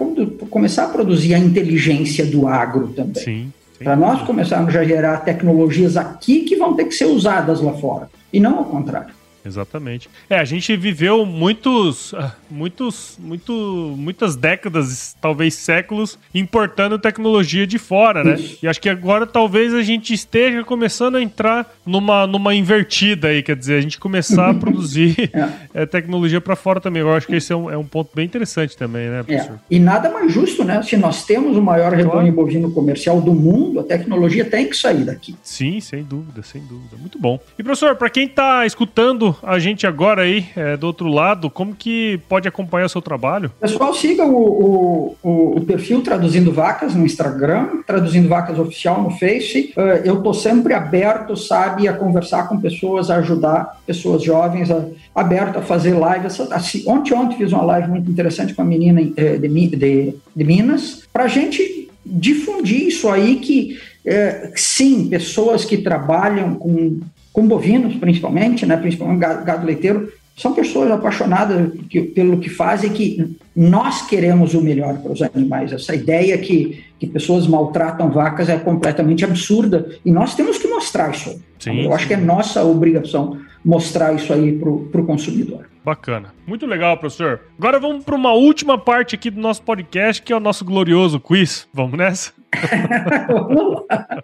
começar 0.51 0.85
a 0.85 0.89
produzir 0.89 1.35
a 1.35 1.39
inteligência 1.39 2.27
do 2.27 2.49
agro 2.49 2.89
também. 2.89 3.23
Sim. 3.23 3.53
Para 3.79 3.95
nós 3.95 4.23
começarmos 4.23 4.75
a 4.75 4.83
gerar 4.83 5.19
tecnologias 5.19 5.97
aqui 5.97 6.41
que 6.41 6.57
vão 6.57 6.75
ter 6.75 6.87
que 6.87 6.95
ser 6.95 7.05
usadas 7.05 7.61
lá 7.61 7.75
fora, 7.75 8.09
e 8.33 8.41
não 8.41 8.59
ao 8.59 8.65
contrário. 8.65 9.15
Exatamente. 9.47 10.11
É, 10.29 10.39
a 10.39 10.45
gente 10.45 10.77
viveu 10.77 11.25
muitos, 11.25 12.13
ah, 12.15 12.35
muitos, 12.51 13.17
muito, 13.21 13.95
muitas 13.97 14.35
décadas, 14.35 15.17
talvez 15.21 15.55
séculos, 15.55 16.19
importando 16.35 16.99
tecnologia 16.99 17.67
de 17.67 17.79
fora, 17.79 18.25
né? 18.25 18.35
Isso. 18.35 18.59
E 18.63 18.69
acho 18.69 18.81
que 18.81 18.89
agora 18.89 19.27
talvez 19.27 19.73
a 19.73 19.83
gente 19.83 20.13
esteja 20.13 20.65
começando 20.65 21.17
a 21.17 21.23
entrar 21.23 21.73
numa, 21.85 22.27
numa 22.27 22.55
invertida 22.55 23.29
aí, 23.29 23.43
quer 23.43 23.57
dizer, 23.57 23.79
a 23.79 23.81
gente 23.81 23.99
começar 23.99 24.51
a 24.51 24.55
produzir 24.55 25.31
é. 25.33 25.83
é, 25.83 25.87
tecnologia 25.87 26.41
para 26.41 26.57
fora 26.57 26.81
também. 26.81 27.03
Eu 27.03 27.15
acho 27.15 27.27
que 27.27 27.37
esse 27.37 27.53
é 27.53 27.57
um, 27.57 27.71
é 27.71 27.77
um 27.77 27.87
ponto 27.87 28.11
bem 28.15 28.25
interessante 28.25 28.77
também, 28.77 29.09
né, 29.09 29.21
é. 29.21 29.23
professor? 29.23 29.55
É. 29.55 29.59
E 29.71 29.79
nada 29.79 30.11
mais 30.11 30.33
justo, 30.33 30.65
né? 30.65 30.83
Se 30.83 30.97
nós 30.97 31.25
temos 31.25 31.57
o 31.57 31.63
maior 31.63 31.93
rebanho 31.93 32.33
bovino 32.33 32.73
comercial 32.73 33.21
do 33.21 33.33
mundo, 33.33 33.81
a 33.81 33.85
tecnologia 33.85 34.45
tem 34.45 34.69
que 34.69 34.77
sair 34.77 35.05
daqui. 35.05 35.37
Sim, 35.43 35.81
sem 35.81 36.03
dúvida, 36.03 36.43
sem 36.43 36.61
dúvida. 36.63 36.97
Muito 36.99 37.19
bom. 37.19 37.39
E 37.59 37.63
professor, 37.63 37.95
para 37.95 38.11
quem 38.11 38.27
está 38.27 38.67
escutando 38.67 39.36
a 39.43 39.59
gente 39.59 39.87
agora 39.87 40.23
aí 40.23 40.47
é, 40.57 40.77
do 40.77 40.87
outro 40.87 41.09
lado, 41.09 41.51
como 41.51 41.75
que 41.75 42.21
pode 42.29 42.49
acompanhar 42.49 42.87
o 42.87 42.89
seu 42.89 43.03
trabalho? 43.03 43.51
Pessoal, 43.61 43.95
siga 43.95 44.25
o, 44.25 45.17
o, 45.23 45.57
o 45.57 45.61
perfil 45.63 46.03
Traduzindo 46.03 46.53
Vacas 46.53 46.95
no 46.95 47.05
Instagram, 47.05 47.83
Traduzindo 47.87 48.29
Vacas 48.29 48.59
Oficial 48.59 49.03
no 49.03 49.11
Face. 49.11 49.73
Uh, 49.77 49.81
eu 50.05 50.19
estou 50.19 50.35
sempre 50.35 50.75
aberto, 50.75 51.37
sabe, 51.37 51.89
a 51.89 51.93
conversar 51.93 52.49
com 52.49 52.61
pessoas, 52.61 53.11
a 53.11 53.17
ajudar 53.17 53.81
pessoas 53.87 54.23
jovens, 54.23 54.71
a, 54.71 54.85
aberto 55.15 55.59
a 55.59 55.63
fazer 55.63 55.95
lives. 55.95 56.41
Assim, 56.53 56.85
ontem, 56.87 57.15
ontem 57.15 57.37
fiz 57.37 57.53
uma 57.53 57.63
live 57.63 57.89
muito 57.89 58.11
interessante 58.11 58.55
com 58.55 58.63
a 58.63 58.65
menina 58.65 59.01
eh, 59.17 59.39
de, 59.39 59.49
de, 59.49 60.15
de 60.35 60.45
Minas, 60.45 61.03
para 61.13 61.25
a 61.25 61.29
gente 61.29 61.89
difundir 62.05 62.87
isso 62.87 63.09
aí 63.09 63.37
que, 63.37 63.79
é, 64.05 64.53
sim, 64.55 65.09
pessoas 65.09 65.65
que 65.65 65.79
trabalham 65.79 66.55
com 66.55 67.01
com 67.37 67.47
bovinos, 67.47 67.95
principalmente, 67.97 68.65
né, 68.65 68.79
principalmente 68.79 69.19
gado, 69.19 69.45
gado 69.45 69.67
leiteiro, 69.67 70.11
são 70.35 70.55
pessoas 70.55 70.91
apaixonadas 70.91 71.71
que, 71.91 72.01
pelo 72.01 72.39
que 72.39 72.49
fazem 72.49 72.91
que 72.91 73.37
nós 73.55 74.07
queremos 74.07 74.55
o 74.55 74.63
melhor 74.63 74.97
para 75.03 75.13
os 75.13 75.21
animais. 75.21 75.71
Essa 75.71 75.95
ideia 75.95 76.39
que, 76.39 76.83
que 76.99 77.07
pessoas 77.07 77.47
maltratam 77.47 78.11
vacas 78.11 78.49
é 78.49 78.57
completamente 78.57 79.23
absurda 79.23 79.87
e 80.03 80.11
nós 80.11 80.35
temos 80.35 80.57
que 80.57 80.67
mostrar 80.67 81.11
isso. 81.11 81.39
Sim, 81.59 81.83
Eu 81.83 81.93
acho 81.93 82.07
que 82.07 82.15
é 82.15 82.17
nossa 82.17 82.65
obrigação 82.65 83.39
mostrar 83.63 84.15
isso 84.15 84.33
aí 84.33 84.59
para 84.59 84.71
o 84.71 85.05
consumidor. 85.05 85.67
Bacana. 85.85 86.33
Muito 86.47 86.65
legal, 86.65 86.97
professor. 86.97 87.43
Agora 87.59 87.79
vamos 87.79 88.03
para 88.03 88.15
uma 88.15 88.33
última 88.33 88.79
parte 88.79 89.15
aqui 89.15 89.31
do 89.31 89.43
nosso 89.43 89.63
podcast, 89.63 90.23
que 90.23 90.33
é 90.33 90.37
o 90.37 90.41
nosso 90.41 90.65
glorioso 90.65 91.21
quiz. 91.21 91.69
Vamos 91.71 91.99
nessa? 91.99 92.33
vamos 93.29 93.85
lá. 93.91 94.23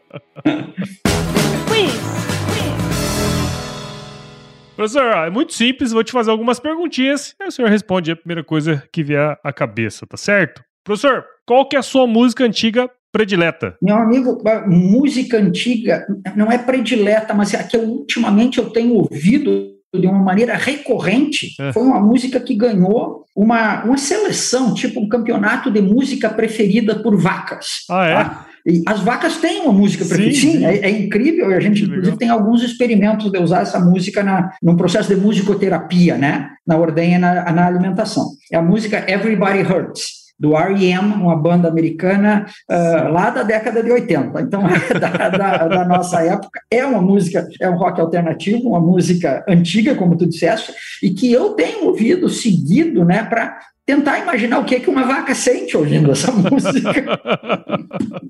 quiz. 1.68 2.41
Professor, 4.74 5.04
é 5.04 5.30
muito 5.30 5.52
simples, 5.52 5.92
vou 5.92 6.02
te 6.02 6.12
fazer 6.12 6.30
algumas 6.30 6.58
perguntinhas 6.58 7.34
e 7.40 7.46
o 7.46 7.50
senhor 7.50 7.70
responde 7.70 8.10
a 8.10 8.16
primeira 8.16 8.42
coisa 8.42 8.82
que 8.90 9.02
vier 9.02 9.38
à 9.44 9.52
cabeça, 9.52 10.06
tá 10.06 10.16
certo? 10.16 10.62
Professor, 10.82 11.24
qual 11.46 11.68
que 11.68 11.76
é 11.76 11.78
a 11.78 11.82
sua 11.82 12.06
música 12.06 12.44
antiga 12.44 12.90
predileta? 13.12 13.76
Meu 13.82 13.96
amigo, 13.96 14.42
música 14.66 15.36
antiga 15.36 16.06
não 16.34 16.50
é 16.50 16.56
predileta, 16.56 17.34
mas 17.34 17.52
é 17.52 17.60
a 17.60 17.64
que 17.64 17.76
eu, 17.76 17.82
ultimamente 17.82 18.58
eu 18.58 18.70
tenho 18.70 18.94
ouvido 18.94 19.72
de 19.94 20.06
uma 20.06 20.18
maneira 20.18 20.56
recorrente. 20.56 21.54
É. 21.60 21.72
Foi 21.72 21.82
uma 21.82 22.00
música 22.00 22.40
que 22.40 22.54
ganhou 22.54 23.26
uma, 23.36 23.84
uma 23.84 23.98
seleção, 23.98 24.72
tipo 24.72 25.00
um 25.00 25.08
campeonato 25.08 25.70
de 25.70 25.82
música 25.82 26.30
preferida 26.30 26.98
por 27.02 27.14
vacas. 27.16 27.84
Ah, 27.90 28.06
é? 28.06 28.14
Tá? 28.14 28.46
E 28.66 28.82
as 28.86 29.00
vacas 29.00 29.38
têm 29.38 29.62
uma 29.62 29.72
música 29.72 30.04
preferida. 30.04 30.34
Sim, 30.34 30.52
sim. 30.58 30.64
É, 30.64 30.78
é, 30.78 30.90
incrível. 30.90 31.50
E 31.50 31.54
a 31.54 31.60
gente, 31.60 31.84
inclusive, 31.84 32.16
tem 32.16 32.28
alguns 32.28 32.62
experimentos 32.62 33.30
de 33.30 33.38
usar 33.38 33.62
essa 33.62 33.80
música 33.80 34.22
na, 34.22 34.52
num 34.62 34.76
processo 34.76 35.14
de 35.14 35.20
musicoterapia, 35.20 36.16
né? 36.16 36.50
Na 36.66 36.76
ordenha, 36.76 37.18
na, 37.18 37.52
na 37.52 37.66
alimentação. 37.66 38.26
É 38.50 38.56
a 38.56 38.62
música 38.62 39.04
Everybody 39.10 39.62
Hurts 39.62 40.22
do 40.42 40.56
R.E.M., 40.56 41.14
uma 41.14 41.36
banda 41.36 41.68
americana 41.68 42.46
uh, 42.68 43.12
lá 43.12 43.30
da 43.30 43.44
década 43.44 43.80
de 43.80 43.92
80. 43.92 44.40
Então, 44.40 44.62
é 44.66 44.98
da, 44.98 45.28
da, 45.28 45.68
da, 45.68 45.84
nossa 45.84 46.20
época. 46.20 46.60
É 46.68 46.84
uma 46.84 47.00
música, 47.00 47.46
é 47.60 47.70
um 47.70 47.76
rock 47.76 48.00
alternativo, 48.00 48.68
uma 48.68 48.80
música 48.80 49.44
antiga, 49.48 49.94
como 49.94 50.16
tu 50.16 50.26
disseste, 50.26 50.72
e 51.00 51.10
que 51.10 51.30
eu 51.30 51.50
tenho 51.50 51.86
ouvido 51.86 52.28
seguido 52.28 53.04
né, 53.04 53.22
para 53.22 53.56
tentar 53.86 54.18
imaginar 54.18 54.58
o 54.60 54.64
que, 54.64 54.76
é 54.76 54.80
que 54.80 54.88
uma 54.88 55.04
vaca 55.04 55.34
sente 55.34 55.76
ouvindo 55.76 56.12
essa 56.12 56.30
música. 56.32 57.20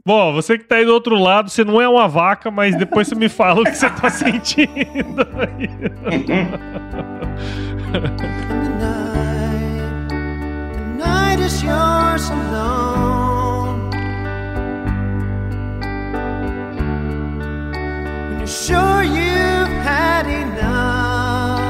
Bom, 0.05 0.32
você 0.32 0.57
que 0.57 0.64
está 0.64 0.76
aí 0.76 0.84
do 0.84 0.92
outro 0.92 1.16
lado, 1.16 1.50
você 1.50 1.64
não 1.64 1.80
é 1.80 1.88
uma 1.88 2.09
vaca, 2.09 2.50
mas 2.50 2.76
depois 2.76 3.09
você 3.09 3.14
me 3.14 3.28
fala 3.28 3.61
o 3.61 3.64
que 3.64 3.74
você 3.74 3.86
está 3.86 4.11
sentindo 4.11 5.26
aí. 5.38 5.68
is 11.44 11.62
yours 11.62 12.30
alone. 12.30 13.90
When 18.28 18.38
you're 18.38 18.46
sure 18.46 19.03
you've 19.03 19.76
had 19.90 20.26
enough 20.26 21.61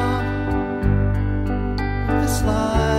this 2.21 2.43
life. 2.43 2.92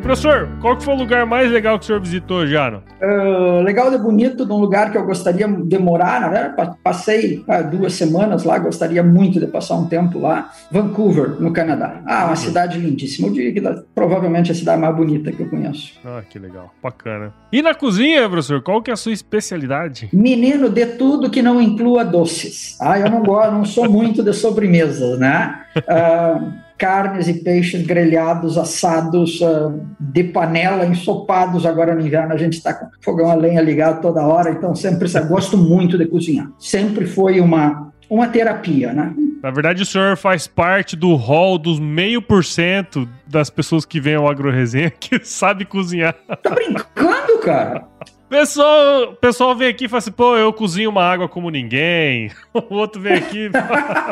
E 0.00 0.02
professor, 0.02 0.48
qual 0.62 0.78
que 0.78 0.82
foi 0.82 0.94
o 0.94 0.96
lugar 0.96 1.26
mais 1.26 1.50
legal 1.50 1.78
que 1.78 1.84
o 1.84 1.86
senhor 1.86 2.00
visitou 2.00 2.46
já? 2.46 2.70
Uh, 3.02 3.60
legal 3.62 3.90
de 3.90 3.98
bonito, 3.98 4.46
de 4.46 4.52
um 4.52 4.56
lugar 4.56 4.90
que 4.90 4.96
eu 4.96 5.04
gostaria 5.04 5.46
de 5.46 5.78
morar, 5.78 6.26
verdade, 6.30 6.74
passei 6.82 7.44
uh, 7.46 7.70
duas 7.70 7.92
semanas 7.92 8.44
lá, 8.44 8.58
gostaria 8.58 9.02
muito 9.02 9.38
de 9.38 9.46
passar 9.46 9.74
um 9.74 9.86
tempo 9.86 10.18
lá. 10.18 10.52
Vancouver, 10.70 11.38
no 11.38 11.52
Canadá. 11.52 12.00
Ah, 12.06 12.24
uma 12.28 12.36
cidade 12.36 12.78
lindíssima. 12.78 13.28
Eu 13.28 13.34
diria 13.34 13.52
que 13.52 13.82
provavelmente 13.94 14.50
a 14.50 14.54
cidade 14.54 14.80
mais 14.80 14.96
bonita 14.96 15.32
que 15.32 15.42
eu 15.42 15.50
conheço. 15.50 15.92
Ah, 16.02 16.22
que 16.26 16.38
legal, 16.38 16.72
bacana. 16.82 17.34
E 17.52 17.60
na 17.60 17.74
cozinha, 17.74 18.26
professor, 18.26 18.62
qual 18.62 18.80
que 18.80 18.90
é 18.90 18.94
a 18.94 18.96
sua 18.96 19.12
especialidade? 19.12 20.08
Menino, 20.14 20.70
de 20.70 20.86
tudo 20.86 21.28
que 21.28 21.42
não 21.42 21.60
inclua 21.60 22.06
doces. 22.06 22.78
Ah, 22.80 22.98
eu 22.98 23.10
não 23.10 23.22
gosto, 23.22 23.52
não 23.52 23.66
sou 23.66 23.90
muito 23.90 24.22
de 24.22 24.32
sobremesas, 24.32 25.18
né? 25.18 25.60
Uh, 25.76 26.69
carnes 26.80 27.28
e 27.28 27.34
peixes 27.34 27.86
grelhados, 27.86 28.56
assados, 28.56 29.38
uh, 29.42 29.78
de 30.00 30.24
panela, 30.24 30.86
ensopados. 30.86 31.66
Agora 31.66 31.94
no 31.94 32.00
inverno 32.00 32.32
a 32.32 32.38
gente 32.38 32.54
está 32.54 32.72
com 32.72 32.86
fogão 33.02 33.30
a 33.30 33.34
lenha 33.34 33.60
ligado 33.60 34.00
toda 34.00 34.26
hora, 34.26 34.50
então 34.50 34.74
sempre 34.74 35.06
gosto 35.28 35.58
muito 35.58 35.98
de 35.98 36.06
cozinhar. 36.06 36.50
Sempre 36.58 37.06
foi 37.06 37.38
uma, 37.38 37.92
uma 38.08 38.26
terapia, 38.28 38.94
né? 38.94 39.14
Na 39.42 39.50
verdade, 39.50 39.82
o 39.82 39.86
senhor 39.86 40.16
faz 40.16 40.46
parte 40.46 40.96
do 40.96 41.14
hall 41.14 41.58
dos 41.58 41.78
meio 41.78 42.22
por 42.22 42.44
cento 42.44 43.06
das 43.26 43.50
pessoas 43.50 43.84
que 43.84 44.00
vêm 44.00 44.14
ao 44.14 44.28
AgroResenha 44.28 44.90
que 44.98 45.22
sabe 45.22 45.66
cozinhar. 45.66 46.14
Tá 46.42 46.50
brincando, 46.50 47.38
cara? 47.42 47.84
Pessoal, 48.30 49.10
o 49.10 49.16
pessoal 49.16 49.56
vem 49.56 49.66
aqui 49.66 49.86
e 49.86 49.88
fala 49.88 49.98
assim, 49.98 50.12
pô, 50.12 50.36
eu 50.36 50.52
cozinho 50.52 50.88
uma 50.88 51.02
água 51.02 51.28
como 51.28 51.50
ninguém. 51.50 52.30
O 52.70 52.74
outro 52.74 53.00
vem 53.00 53.14
aqui 53.14 53.50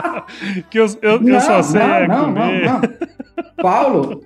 que 0.68 0.78
eu, 0.78 0.86
eu, 1.02 1.20
não, 1.20 1.34
eu 1.34 1.40
só 1.40 1.62
sei 1.62 1.80
não, 1.80 1.94
é 1.94 2.08
não, 2.08 2.24
comer. 2.24 2.64
Não, 2.64 2.80
não. 2.80 2.82
Paulo, 3.62 4.24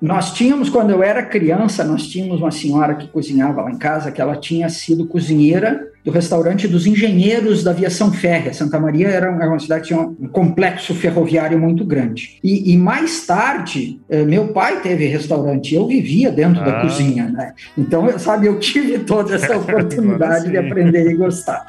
nós 0.00 0.32
tínhamos, 0.32 0.70
quando 0.70 0.90
eu 0.90 1.02
era 1.02 1.22
criança, 1.22 1.84
nós 1.84 2.08
tínhamos 2.08 2.40
uma 2.40 2.50
senhora 2.50 2.94
que 2.94 3.08
cozinhava 3.08 3.62
lá 3.62 3.70
em 3.70 3.78
casa, 3.78 4.10
que 4.10 4.20
ela 4.20 4.36
tinha 4.36 4.68
sido 4.70 5.06
cozinheira 5.06 5.92
do 6.04 6.10
restaurante 6.10 6.68
dos 6.68 6.86
engenheiros 6.86 7.64
da 7.64 7.70
aviação 7.70 8.12
férrea. 8.12 8.52
Santa 8.52 8.78
Maria 8.78 9.08
era 9.08 9.30
uma 9.30 9.58
cidade 9.58 9.82
que 9.82 9.88
tinha 9.88 10.00
um 10.00 10.28
complexo 10.28 10.94
ferroviário 10.94 11.58
muito 11.58 11.84
grande. 11.84 12.38
E, 12.44 12.72
e 12.72 12.76
mais 12.76 13.26
tarde, 13.26 13.98
eh, 14.10 14.22
meu 14.22 14.48
pai 14.48 14.82
teve 14.82 15.06
restaurante, 15.06 15.74
eu 15.74 15.86
vivia 15.86 16.30
dentro 16.30 16.60
ah. 16.60 16.64
da 16.64 16.80
cozinha, 16.82 17.28
né? 17.30 17.54
Então, 17.76 18.18
sabe, 18.18 18.46
eu 18.46 18.58
tive 18.60 18.98
toda 18.98 19.34
essa 19.34 19.56
oportunidade 19.58 20.50
de 20.50 20.58
aprender 20.58 21.10
e 21.10 21.14
gostar. 21.14 21.64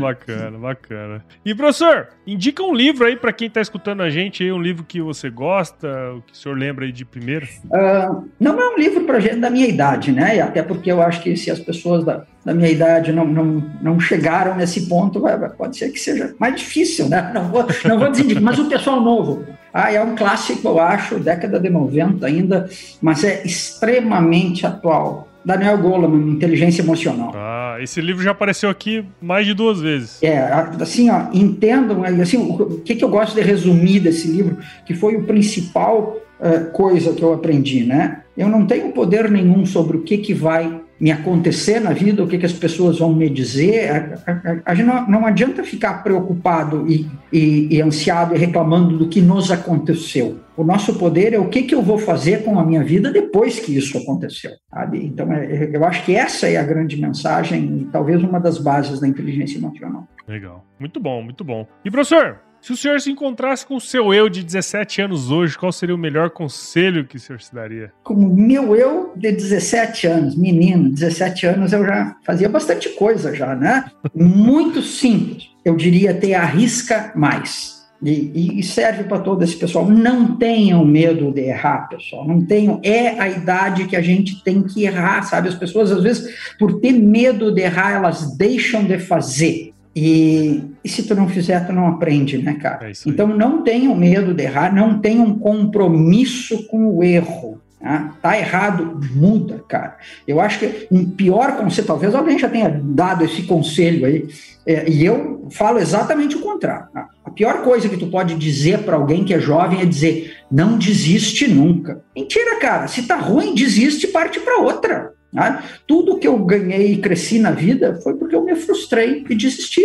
Bacana, 0.00 0.56
bacana. 0.58 1.24
E 1.44 1.52
professor, 1.52 2.08
indica 2.24 2.62
um 2.62 2.72
livro 2.72 3.04
aí 3.04 3.16
para 3.16 3.32
quem 3.32 3.48
está 3.48 3.60
escutando 3.60 4.02
a 4.02 4.10
gente, 4.10 4.44
aí, 4.44 4.52
um 4.52 4.62
livro 4.62 4.84
que 4.84 5.00
você 5.00 5.28
gosta, 5.28 5.88
o 6.16 6.22
que 6.22 6.32
o 6.32 6.36
senhor 6.36 6.56
lembra 6.56 6.84
aí 6.84 6.92
de 6.92 7.04
primeiro? 7.04 7.48
Uh, 7.64 8.28
não 8.38 8.60
é 8.60 8.74
um 8.74 8.78
livro 8.78 9.04
para 9.04 9.18
gente 9.18 9.36
da 9.36 9.50
minha 9.50 9.66
idade, 9.66 10.12
né? 10.12 10.40
Até 10.40 10.62
porque 10.62 10.90
eu 10.92 11.02
acho 11.02 11.20
que 11.20 11.36
se 11.36 11.50
as 11.50 11.58
pessoas 11.58 12.04
da, 12.04 12.24
da 12.44 12.52
minha 12.52 12.68
idade 12.68 13.12
não, 13.12 13.24
não, 13.24 13.64
não 13.80 14.00
chegaram 14.00 14.56
nesse 14.56 14.88
ponto, 14.88 15.22
pode 15.56 15.76
ser 15.76 15.90
que 15.90 15.98
seja 15.98 16.34
mais 16.38 16.56
difícil, 16.56 17.08
né? 17.08 17.30
Não 17.32 17.48
vou, 17.48 17.66
não 17.84 17.98
vou 17.98 18.10
dizer, 18.10 18.40
mas 18.40 18.58
o 18.58 18.68
pessoal 18.68 19.00
novo. 19.00 19.44
Ah, 19.72 19.92
é 19.92 20.02
um 20.02 20.14
clássico, 20.14 20.68
eu 20.68 20.78
acho, 20.78 21.18
década 21.18 21.58
de 21.58 21.70
90 21.70 22.26
ainda, 22.26 22.68
mas 23.00 23.24
é 23.24 23.42
extremamente 23.44 24.66
atual. 24.66 25.28
Daniel 25.44 25.78
Goleman, 25.78 26.30
Inteligência 26.30 26.82
Emocional. 26.82 27.32
Ah, 27.34 27.76
esse 27.80 28.00
livro 28.00 28.22
já 28.22 28.30
apareceu 28.30 28.70
aqui 28.70 29.04
mais 29.20 29.46
de 29.46 29.54
duas 29.54 29.80
vezes. 29.80 30.22
É, 30.22 30.38
assim, 30.80 31.10
ó, 31.10 31.26
entendam, 31.32 32.04
assim, 32.04 32.36
o 32.36 32.80
que, 32.80 32.94
que 32.94 33.04
eu 33.04 33.08
gosto 33.08 33.34
de 33.34 33.40
resumir 33.40 34.00
desse 34.00 34.28
livro, 34.28 34.58
que 34.86 34.94
foi 34.94 35.16
o 35.16 35.24
principal 35.24 36.16
uh, 36.38 36.70
coisa 36.72 37.12
que 37.12 37.22
eu 37.22 37.32
aprendi, 37.32 37.84
né? 37.84 38.22
Eu 38.36 38.48
não 38.48 38.66
tenho 38.66 38.92
poder 38.92 39.30
nenhum 39.30 39.66
sobre 39.66 39.96
o 39.96 40.02
que, 40.02 40.18
que 40.18 40.32
vai 40.32 40.80
me 41.02 41.10
acontecer 41.10 41.80
na 41.80 41.92
vida, 41.92 42.22
o 42.22 42.28
que, 42.28 42.38
que 42.38 42.46
as 42.46 42.52
pessoas 42.52 43.00
vão 43.00 43.12
me 43.12 43.28
dizer. 43.28 43.90
A, 43.90 44.22
a, 44.30 44.62
a 44.66 44.72
gente 44.72 44.86
não, 44.86 45.08
não, 45.08 45.26
adianta 45.26 45.64
ficar 45.64 46.00
preocupado 46.04 46.88
e, 46.88 47.10
e, 47.32 47.74
e, 47.74 47.82
ansiado 47.82 48.36
e 48.36 48.38
reclamando 48.38 48.96
do 48.96 49.08
que 49.08 49.20
nos 49.20 49.50
aconteceu. 49.50 50.38
O 50.56 50.62
nosso 50.62 50.96
poder 50.96 51.32
é 51.32 51.40
o 51.40 51.48
que, 51.48 51.64
que 51.64 51.74
eu 51.74 51.82
vou 51.82 51.98
fazer 51.98 52.44
com 52.44 52.56
a 52.56 52.64
minha 52.64 52.84
vida 52.84 53.10
depois 53.10 53.58
que 53.58 53.76
isso 53.76 53.98
aconteceu. 53.98 54.52
Sabe? 54.72 55.04
Então, 55.04 55.32
é, 55.32 55.44
é 55.44 55.76
eu 55.76 55.84
acho 55.84 56.04
que 56.04 56.14
essa 56.14 56.46
é 56.46 56.56
a 56.56 56.62
grande 56.62 56.96
mensagem 56.96 57.78
e 57.78 57.84
talvez 57.86 58.22
uma 58.22 58.38
das 58.38 58.58
bases 58.58 59.00
da 59.00 59.08
inteligência 59.08 59.58
emocional. 59.58 60.06
Legal. 60.28 60.64
Muito 60.78 61.00
bom, 61.00 61.20
muito 61.20 61.42
bom. 61.42 61.66
E 61.84 61.90
professor, 61.90 62.38
se 62.62 62.72
o 62.72 62.76
senhor 62.76 63.00
se 63.00 63.10
encontrasse 63.10 63.66
com 63.66 63.74
o 63.74 63.80
seu 63.80 64.14
eu 64.14 64.28
de 64.28 64.44
17 64.44 65.02
anos 65.02 65.32
hoje, 65.32 65.58
qual 65.58 65.72
seria 65.72 65.94
o 65.96 65.98
melhor 65.98 66.30
conselho 66.30 67.04
que 67.04 67.16
o 67.16 67.20
senhor 67.20 67.40
se 67.40 67.52
daria? 67.52 67.92
Como 68.04 68.32
meu 68.32 68.76
eu 68.76 69.12
de 69.16 69.32
17 69.32 70.06
anos, 70.06 70.36
menino, 70.36 70.88
17 70.88 71.44
anos, 71.44 71.72
eu 71.72 71.84
já 71.84 72.16
fazia 72.24 72.48
bastante 72.48 72.88
coisa 72.90 73.34
já, 73.34 73.56
né? 73.56 73.86
Muito 74.14 74.80
simples. 74.80 75.50
Eu 75.64 75.74
diria 75.74 76.14
ter 76.14 76.34
arrisca 76.34 77.12
mais. 77.16 77.82
E, 78.00 78.58
e, 78.58 78.62
serve 78.64 79.04
para 79.04 79.20
todo 79.20 79.42
esse 79.42 79.56
pessoal. 79.56 79.88
Não 79.88 80.36
tenham 80.36 80.84
medo 80.84 81.30
de 81.32 81.40
errar, 81.42 81.88
pessoal. 81.88 82.26
Não 82.26 82.44
tenham. 82.44 82.80
É 82.82 83.20
a 83.20 83.28
idade 83.28 83.86
que 83.86 83.94
a 83.94 84.02
gente 84.02 84.42
tem 84.42 84.62
que 84.62 84.84
errar, 84.84 85.22
sabe? 85.22 85.48
As 85.48 85.54
pessoas, 85.54 85.92
às 85.92 86.02
vezes, 86.02 86.34
por 86.58 86.80
ter 86.80 86.92
medo 86.92 87.52
de 87.52 87.60
errar, 87.60 87.92
elas 87.92 88.36
deixam 88.36 88.84
de 88.84 88.98
fazer. 88.98 89.72
E, 89.94 90.64
e, 90.84 90.88
se 90.88 91.04
tu 91.04 91.14
não 91.14 91.28
fizer, 91.28 91.66
tu 91.66 91.72
não 91.72 91.86
aprende, 91.86 92.38
né, 92.38 92.54
cara? 92.54 92.90
É 92.90 92.92
então 93.06 93.26
não 93.26 93.62
tenham 93.62 93.94
medo 93.94 94.34
de 94.34 94.42
errar, 94.42 94.74
não 94.74 94.98
tenham 94.98 95.38
compromisso 95.38 96.66
com 96.66 96.96
o 96.96 97.04
erro. 97.04 97.60
Tá? 97.82 98.14
tá 98.22 98.38
errado, 98.38 99.00
muda, 99.12 99.62
cara. 99.68 99.96
Eu 100.26 100.40
acho 100.40 100.60
que 100.60 100.86
um 100.88 101.04
pior 101.04 101.56
conselho, 101.56 101.86
talvez 101.86 102.14
alguém 102.14 102.38
já 102.38 102.48
tenha 102.48 102.80
dado 102.82 103.24
esse 103.24 103.42
conselho 103.42 104.06
aí, 104.06 104.28
é, 104.64 104.88
e 104.88 105.04
eu 105.04 105.48
falo 105.50 105.80
exatamente 105.80 106.36
o 106.36 106.40
contrário. 106.40 106.86
Tá? 106.92 107.08
A 107.24 107.30
pior 107.30 107.62
coisa 107.62 107.88
que 107.88 107.96
tu 107.96 108.06
pode 108.06 108.36
dizer 108.36 108.84
para 108.84 108.94
alguém 108.94 109.24
que 109.24 109.34
é 109.34 109.40
jovem 109.40 109.80
é 109.80 109.84
dizer 109.84 110.36
não 110.48 110.78
desiste 110.78 111.48
nunca. 111.48 112.00
Mentira, 112.14 112.60
cara. 112.60 112.86
Se 112.86 113.02
tá 113.02 113.16
ruim, 113.16 113.52
desiste 113.52 114.06
e 114.06 114.10
parte 114.10 114.38
para 114.38 114.60
outra. 114.60 115.12
Né? 115.32 115.62
Tudo 115.86 116.18
que 116.18 116.28
eu 116.28 116.38
ganhei 116.44 116.92
e 116.92 116.98
cresci 116.98 117.38
na 117.38 117.50
vida 117.50 117.98
foi 118.02 118.14
porque 118.14 118.34
eu 118.34 118.44
me 118.44 118.54
frustrei 118.54 119.24
e 119.28 119.34
desisti 119.34 119.82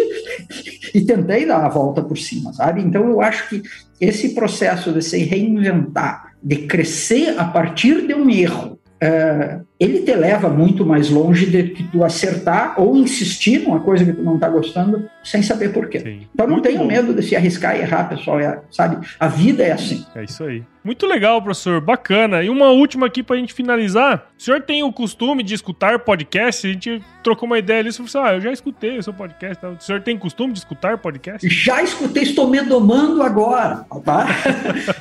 e 0.93 1.01
tentei 1.01 1.45
dar 1.45 1.65
a 1.65 1.69
volta 1.69 2.01
por 2.01 2.17
cima, 2.17 2.51
sabe? 2.53 2.81
Então 2.81 3.09
eu 3.09 3.21
acho 3.21 3.47
que 3.47 3.61
esse 3.99 4.35
processo 4.35 4.91
de 4.91 5.01
se 5.01 5.17
reinventar, 5.19 6.33
de 6.43 6.67
crescer 6.67 7.35
a 7.37 7.45
partir 7.45 8.05
de 8.05 8.13
um 8.13 8.29
erro, 8.29 8.77
uh, 9.03 9.65
ele 9.79 9.99
te 9.99 10.13
leva 10.13 10.49
muito 10.49 10.85
mais 10.85 11.09
longe 11.09 11.45
de 11.45 11.63
que 11.69 11.83
tu 11.83 12.03
acertar 12.03 12.75
ou 12.77 12.97
insistir 12.97 13.59
numa 13.59 13.79
coisa 13.79 14.03
que 14.03 14.13
tu 14.13 14.23
não 14.23 14.35
está 14.35 14.49
gostando 14.49 15.09
sem 15.27 15.41
saber 15.41 15.73
por 15.73 15.89
quê. 15.89 15.99
Sim. 15.99 16.27
Então 16.33 16.47
não 16.47 16.53
Muito 16.53 16.65
tenham 16.65 16.83
bom. 16.83 16.87
medo 16.87 17.13
de 17.13 17.21
se 17.21 17.35
arriscar 17.35 17.75
e 17.75 17.81
errar, 17.81 18.05
pessoal. 18.05 18.39
É, 18.39 18.61
sabe? 18.71 19.05
A 19.19 19.27
vida 19.27 19.61
é 19.61 19.73
assim. 19.73 20.05
É 20.15 20.23
isso 20.23 20.43
aí. 20.43 20.63
Muito 20.87 21.05
legal, 21.05 21.41
professor. 21.41 21.81
Bacana. 21.81 22.41
E 22.41 22.49
uma 22.49 22.69
última 22.69 23.07
aqui 23.07 23.21
pra 23.21 23.35
gente 23.35 23.53
finalizar. 23.53 24.29
O 24.39 24.41
senhor 24.41 24.61
tem 24.61 24.83
o 24.83 24.93
costume 24.93 25.43
de 25.43 25.53
escutar 25.53 25.99
podcast? 25.99 26.65
A 26.65 26.71
gente 26.71 27.03
trocou 27.21 27.45
uma 27.45 27.59
ideia 27.59 27.81
ali. 27.81 27.91
Você 27.91 27.97
falou 27.97 28.07
assim, 28.07 28.35
ah, 28.35 28.37
eu 28.37 28.41
já 28.41 28.53
escutei 28.53 28.97
o 28.97 29.03
seu 29.03 29.13
podcast. 29.13 29.65
O 29.65 29.81
senhor 29.81 30.01
tem 30.01 30.17
costume 30.17 30.53
de 30.53 30.59
escutar 30.59 30.97
podcast? 30.97 31.45
Já 31.49 31.83
escutei, 31.83 32.23
estou 32.23 32.49
me 32.49 32.61
domando 32.61 33.21
agora. 33.21 33.85
Tá? 34.05 34.27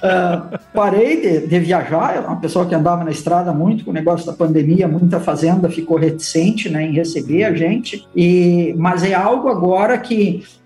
uh, 0.02 0.58
parei 0.74 1.20
de, 1.20 1.46
de 1.46 1.60
viajar. 1.60 2.16
Eu 2.16 2.22
uma 2.22 2.40
pessoa 2.40 2.66
que 2.66 2.74
andava 2.74 3.04
na 3.04 3.12
estrada 3.12 3.52
muito 3.52 3.84
com 3.84 3.92
o 3.92 3.94
negócio 3.94 4.26
da 4.26 4.32
pandemia. 4.32 4.88
Muita 4.88 5.20
fazenda 5.20 5.70
ficou 5.70 5.96
reticente 5.96 6.68
né, 6.68 6.84
em 6.84 6.92
receber 6.92 7.44
a 7.44 7.54
gente. 7.54 8.04
E, 8.16 8.74
mas 8.76 9.04
é 9.04 9.14
algo 9.14 9.48
agora 9.48 9.96
que 9.98 10.15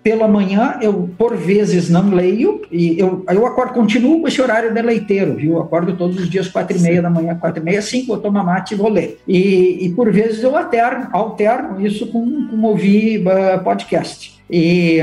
pela 0.03 0.27
manhã 0.27 0.79
eu 0.81 1.11
por 1.19 1.37
vezes 1.37 1.91
não 1.91 2.11
leio 2.11 2.63
e 2.71 2.99
eu, 2.99 3.25
eu 3.29 3.47
acordo, 3.47 3.75
continuo 3.75 4.21
com 4.21 4.29
esse 4.29 4.41
horário 4.41 4.73
de 4.73 4.83
leiteiro, 4.83 5.35
viu? 5.35 5.55
Eu 5.55 5.63
acordo 5.63 5.97
todos 5.97 6.19
os 6.19 6.29
dias 6.29 6.49
quatro 6.49 6.77
e 6.77 6.81
meia 6.81 7.03
da 7.03 7.11
manhã, 7.11 7.35
quatro 7.35 7.63
e 7.63 7.65
meia, 7.65 7.83
cinco, 7.83 8.09
vou 8.09 8.19
tomar 8.19 8.45
mate 8.45 8.75
e 8.75 8.77
vou 8.77 8.89
ler. 8.89 9.21
E, 9.27 9.87
e 9.87 9.93
por 9.95 10.11
vezes 10.11 10.43
eu 10.43 10.57
alterno, 10.57 11.09
alterno 11.13 11.85
isso 11.85 12.07
com, 12.07 12.49
com 12.49 12.63
ouvir 12.63 13.25
uh, 13.27 13.63
podcast. 13.63 14.39
E, 14.51 14.99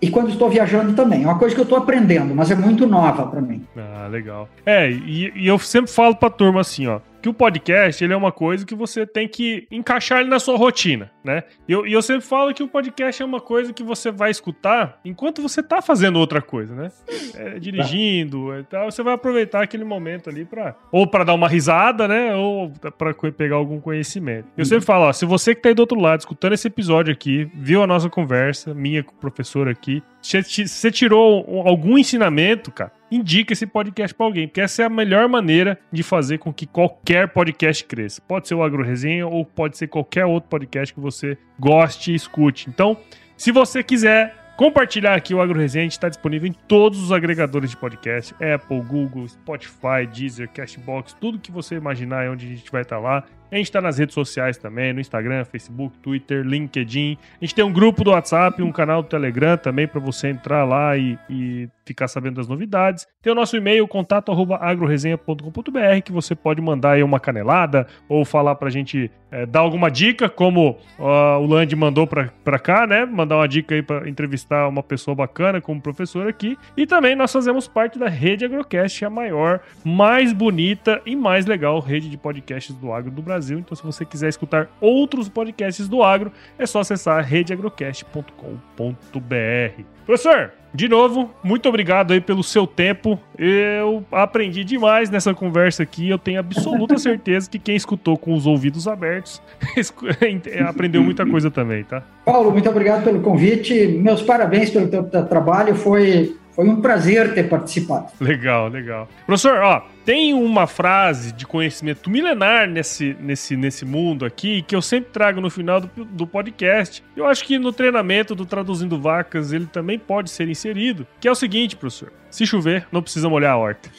e 0.00 0.10
quando 0.10 0.30
estou 0.30 0.48
viajando 0.48 0.92
também. 0.92 1.24
É 1.24 1.26
uma 1.26 1.38
coisa 1.38 1.54
que 1.54 1.60
eu 1.60 1.64
estou 1.64 1.78
aprendendo, 1.78 2.34
mas 2.34 2.50
é 2.50 2.54
muito 2.54 2.86
nova 2.86 3.26
para 3.26 3.40
mim. 3.40 3.64
Ah, 3.76 4.06
legal. 4.08 4.48
É, 4.64 4.90
e, 4.90 5.32
e 5.34 5.46
eu 5.46 5.58
sempre 5.58 5.90
falo 5.90 6.14
para 6.14 6.28
a 6.28 6.30
turma 6.30 6.60
assim, 6.60 6.86
ó 6.86 7.00
que 7.22 7.28
o 7.28 7.34
podcast 7.34 8.02
ele 8.02 8.12
é 8.12 8.16
uma 8.16 8.32
coisa 8.32 8.64
que 8.64 8.74
você 8.74 9.06
tem 9.06 9.28
que 9.28 9.66
encaixar 9.70 10.20
ele 10.20 10.28
na 10.28 10.38
sua 10.38 10.56
rotina, 10.56 11.10
né? 11.24 11.42
E 11.68 11.72
eu, 11.72 11.86
eu 11.86 12.02
sempre 12.02 12.26
falo 12.26 12.54
que 12.54 12.62
o 12.62 12.68
podcast 12.68 13.22
é 13.22 13.24
uma 13.24 13.40
coisa 13.40 13.72
que 13.72 13.82
você 13.82 14.10
vai 14.10 14.30
escutar 14.30 15.00
enquanto 15.04 15.42
você 15.42 15.62
tá 15.62 15.82
fazendo 15.82 16.18
outra 16.18 16.40
coisa, 16.40 16.74
né? 16.74 16.90
É, 17.34 17.58
dirigindo 17.58 18.58
e 18.58 18.64
tal, 18.64 18.90
você 18.90 19.02
vai 19.02 19.14
aproveitar 19.14 19.62
aquele 19.62 19.84
momento 19.84 20.30
ali 20.30 20.44
para 20.44 20.74
ou 20.92 21.06
para 21.06 21.24
dar 21.24 21.34
uma 21.34 21.48
risada, 21.48 22.06
né? 22.06 22.34
Ou 22.34 22.70
para 22.96 23.14
pegar 23.32 23.56
algum 23.56 23.80
conhecimento. 23.80 24.48
Eu 24.56 24.64
sempre 24.64 24.84
falo, 24.84 25.04
ó, 25.04 25.12
se 25.12 25.24
você 25.24 25.54
que 25.54 25.62
tá 25.62 25.68
aí 25.68 25.74
do 25.74 25.80
outro 25.80 26.00
lado 26.00 26.20
escutando 26.20 26.52
esse 26.52 26.68
episódio 26.68 27.12
aqui, 27.12 27.50
viu 27.54 27.82
a 27.82 27.86
nossa 27.86 28.08
conversa, 28.08 28.74
minha 28.74 29.02
com 29.02 29.12
o 29.12 29.18
professor 29.18 29.68
aqui, 29.68 30.02
você 30.22 30.90
tirou 30.90 31.44
algum 31.66 31.96
ensinamento, 31.96 32.70
cara, 32.72 32.92
indica 33.10 33.52
esse 33.52 33.66
podcast 33.66 34.14
para 34.14 34.26
alguém, 34.26 34.48
porque 34.48 34.60
essa 34.60 34.82
é 34.82 34.86
a 34.86 34.90
melhor 34.90 35.28
maneira 35.28 35.78
de 35.92 36.02
fazer 36.02 36.38
com 36.38 36.52
que 36.52 36.66
qualquer 36.66 37.28
podcast 37.28 37.84
cresça. 37.84 38.20
Pode 38.22 38.48
ser 38.48 38.54
o 38.54 38.62
Agro 38.62 38.82
Resenha 38.82 39.26
ou 39.26 39.44
pode 39.44 39.76
ser 39.76 39.88
qualquer 39.88 40.24
outro 40.24 40.48
podcast 40.48 40.94
que 40.94 41.00
você 41.00 41.38
goste 41.58 42.12
e 42.12 42.14
escute. 42.14 42.68
Então, 42.68 42.96
se 43.36 43.52
você 43.52 43.82
quiser 43.82 44.34
compartilhar 44.56 45.14
aqui 45.14 45.34
o 45.34 45.40
Agro 45.40 45.58
Resenha, 45.58 45.86
está 45.86 46.08
disponível 46.08 46.48
em 46.48 46.52
todos 46.52 47.02
os 47.02 47.12
agregadores 47.12 47.70
de 47.70 47.76
podcast: 47.76 48.34
Apple, 48.34 48.80
Google, 48.80 49.28
Spotify, 49.28 50.06
Deezer, 50.12 50.48
Cashbox, 50.50 51.14
tudo 51.20 51.38
que 51.38 51.52
você 51.52 51.76
imaginar 51.76 52.24
é 52.24 52.30
onde 52.30 52.46
a 52.46 52.48
gente 52.48 52.70
vai 52.72 52.82
estar 52.82 52.98
lá. 52.98 53.24
A 53.50 53.56
gente 53.56 53.66
está 53.66 53.80
nas 53.80 53.98
redes 53.98 54.14
sociais 54.14 54.56
também, 54.56 54.92
no 54.92 55.00
Instagram, 55.00 55.44
Facebook, 55.44 55.96
Twitter, 55.98 56.44
LinkedIn. 56.44 57.16
A 57.40 57.44
gente 57.44 57.54
tem 57.54 57.64
um 57.64 57.72
grupo 57.72 58.02
do 58.02 58.10
WhatsApp, 58.10 58.62
um 58.62 58.72
canal 58.72 59.02
do 59.02 59.08
Telegram 59.08 59.56
também 59.56 59.86
para 59.86 60.00
você 60.00 60.28
entrar 60.28 60.64
lá 60.64 60.96
e, 60.96 61.18
e, 61.30 61.68
ficar 61.84 62.08
sabendo 62.08 62.36
das 62.36 62.48
novidades. 62.48 63.06
Tem 63.22 63.32
o 63.32 63.36
nosso 63.36 63.56
e-mail, 63.56 63.86
contato 63.86 64.32
agroresenha.com.br, 64.60 66.02
que 66.04 66.10
você 66.12 66.34
pode 66.34 66.60
mandar 66.60 66.92
aí 66.92 67.02
uma 67.02 67.20
canelada 67.20 67.86
ou 68.08 68.24
falar 68.24 68.56
para 68.56 68.68
a 68.68 68.72
gente 68.72 69.10
é, 69.30 69.46
dar 69.46 69.60
alguma 69.60 69.90
dica, 69.90 70.28
como 70.28 70.78
uh, 70.98 71.38
o 71.40 71.46
Land 71.46 71.74
mandou 71.76 72.06
para 72.06 72.58
cá, 72.58 72.86
né? 72.86 73.04
Mandar 73.04 73.36
uma 73.36 73.46
dica 73.46 73.74
aí 73.74 73.82
para 73.82 74.08
entrevistar 74.08 74.68
uma 74.68 74.82
pessoa 74.82 75.14
bacana 75.14 75.60
como 75.60 75.80
professor 75.80 76.28
aqui. 76.28 76.58
E 76.76 76.86
também 76.86 77.14
nós 77.14 77.32
fazemos 77.32 77.68
parte 77.68 77.98
da 77.98 78.08
Rede 78.08 78.44
Agrocast, 78.44 79.04
a 79.04 79.10
maior, 79.10 79.60
mais 79.84 80.32
bonita 80.32 81.00
e 81.06 81.14
mais 81.14 81.46
legal 81.46 81.78
rede 81.80 82.08
de 82.08 82.16
podcasts 82.16 82.74
do 82.74 82.92
agro 82.92 83.10
do 83.10 83.22
Brasil. 83.22 83.35
Brasil. 83.36 83.58
Então, 83.58 83.76
se 83.76 83.82
você 83.82 84.04
quiser 84.04 84.28
escutar 84.28 84.68
outros 84.80 85.28
podcasts 85.28 85.88
do 85.88 86.02
agro, 86.02 86.32
é 86.58 86.66
só 86.66 86.80
acessar 86.80 87.22
redeagrocast.com.br. 87.22 89.82
Professor, 90.04 90.52
de 90.72 90.88
novo, 90.88 91.30
muito 91.42 91.68
obrigado 91.68 92.12
aí 92.12 92.20
pelo 92.20 92.42
seu 92.42 92.66
tempo. 92.66 93.18
Eu 93.38 94.04
aprendi 94.10 94.64
demais 94.64 95.10
nessa 95.10 95.34
conversa 95.34 95.82
aqui. 95.82 96.08
Eu 96.08 96.18
tenho 96.18 96.40
absoluta 96.40 96.96
certeza 96.98 97.50
que 97.50 97.58
quem 97.58 97.76
escutou 97.76 98.16
com 98.16 98.34
os 98.34 98.46
ouvidos 98.46 98.88
abertos 98.88 99.42
aprendeu 100.66 101.02
muita 101.02 101.26
coisa 101.26 101.50
também, 101.50 101.84
tá? 101.84 102.02
Paulo, 102.24 102.50
muito 102.50 102.68
obrigado 102.68 103.04
pelo 103.04 103.20
convite. 103.20 103.86
Meus 103.86 104.22
parabéns 104.22 104.70
pelo 104.70 104.88
teu 104.88 105.26
trabalho. 105.26 105.74
Foi 105.74 106.36
foi 106.56 106.66
um 106.66 106.80
prazer 106.80 107.34
ter 107.34 107.50
participado. 107.50 108.06
Legal, 108.18 108.68
legal. 108.68 109.06
Professor, 109.26 109.58
ó, 109.58 109.82
tem 110.06 110.32
uma 110.32 110.66
frase 110.66 111.30
de 111.32 111.46
conhecimento 111.46 112.08
milenar 112.08 112.66
nesse, 112.66 113.14
nesse, 113.20 113.54
nesse 113.58 113.84
mundo 113.84 114.24
aqui 114.24 114.62
que 114.62 114.74
eu 114.74 114.80
sempre 114.80 115.10
trago 115.12 115.38
no 115.38 115.50
final 115.50 115.82
do, 115.82 115.90
do 116.02 116.26
podcast. 116.26 117.04
Eu 117.14 117.26
acho 117.26 117.44
que 117.44 117.58
no 117.58 117.72
treinamento 117.72 118.34
do 118.34 118.46
Traduzindo 118.46 118.98
Vacas 118.98 119.52
ele 119.52 119.66
também 119.66 119.98
pode 119.98 120.30
ser 120.30 120.48
inserido, 120.48 121.06
que 121.20 121.28
é 121.28 121.30
o 121.30 121.34
seguinte, 121.34 121.76
professor. 121.76 122.10
Se 122.30 122.46
chover, 122.46 122.86
não 122.90 123.02
precisa 123.02 123.28
molhar 123.28 123.52
a 123.52 123.58
horta. 123.58 123.90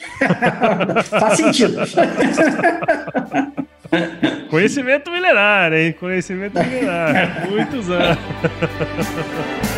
Faz 1.08 1.36
sentido. 1.36 1.78
Conhecimento 4.50 5.12
milenar, 5.12 5.72
hein? 5.72 5.92
Conhecimento 5.92 6.58
milenar. 6.58 7.48
Muitos 7.48 7.88
anos. 7.88 8.18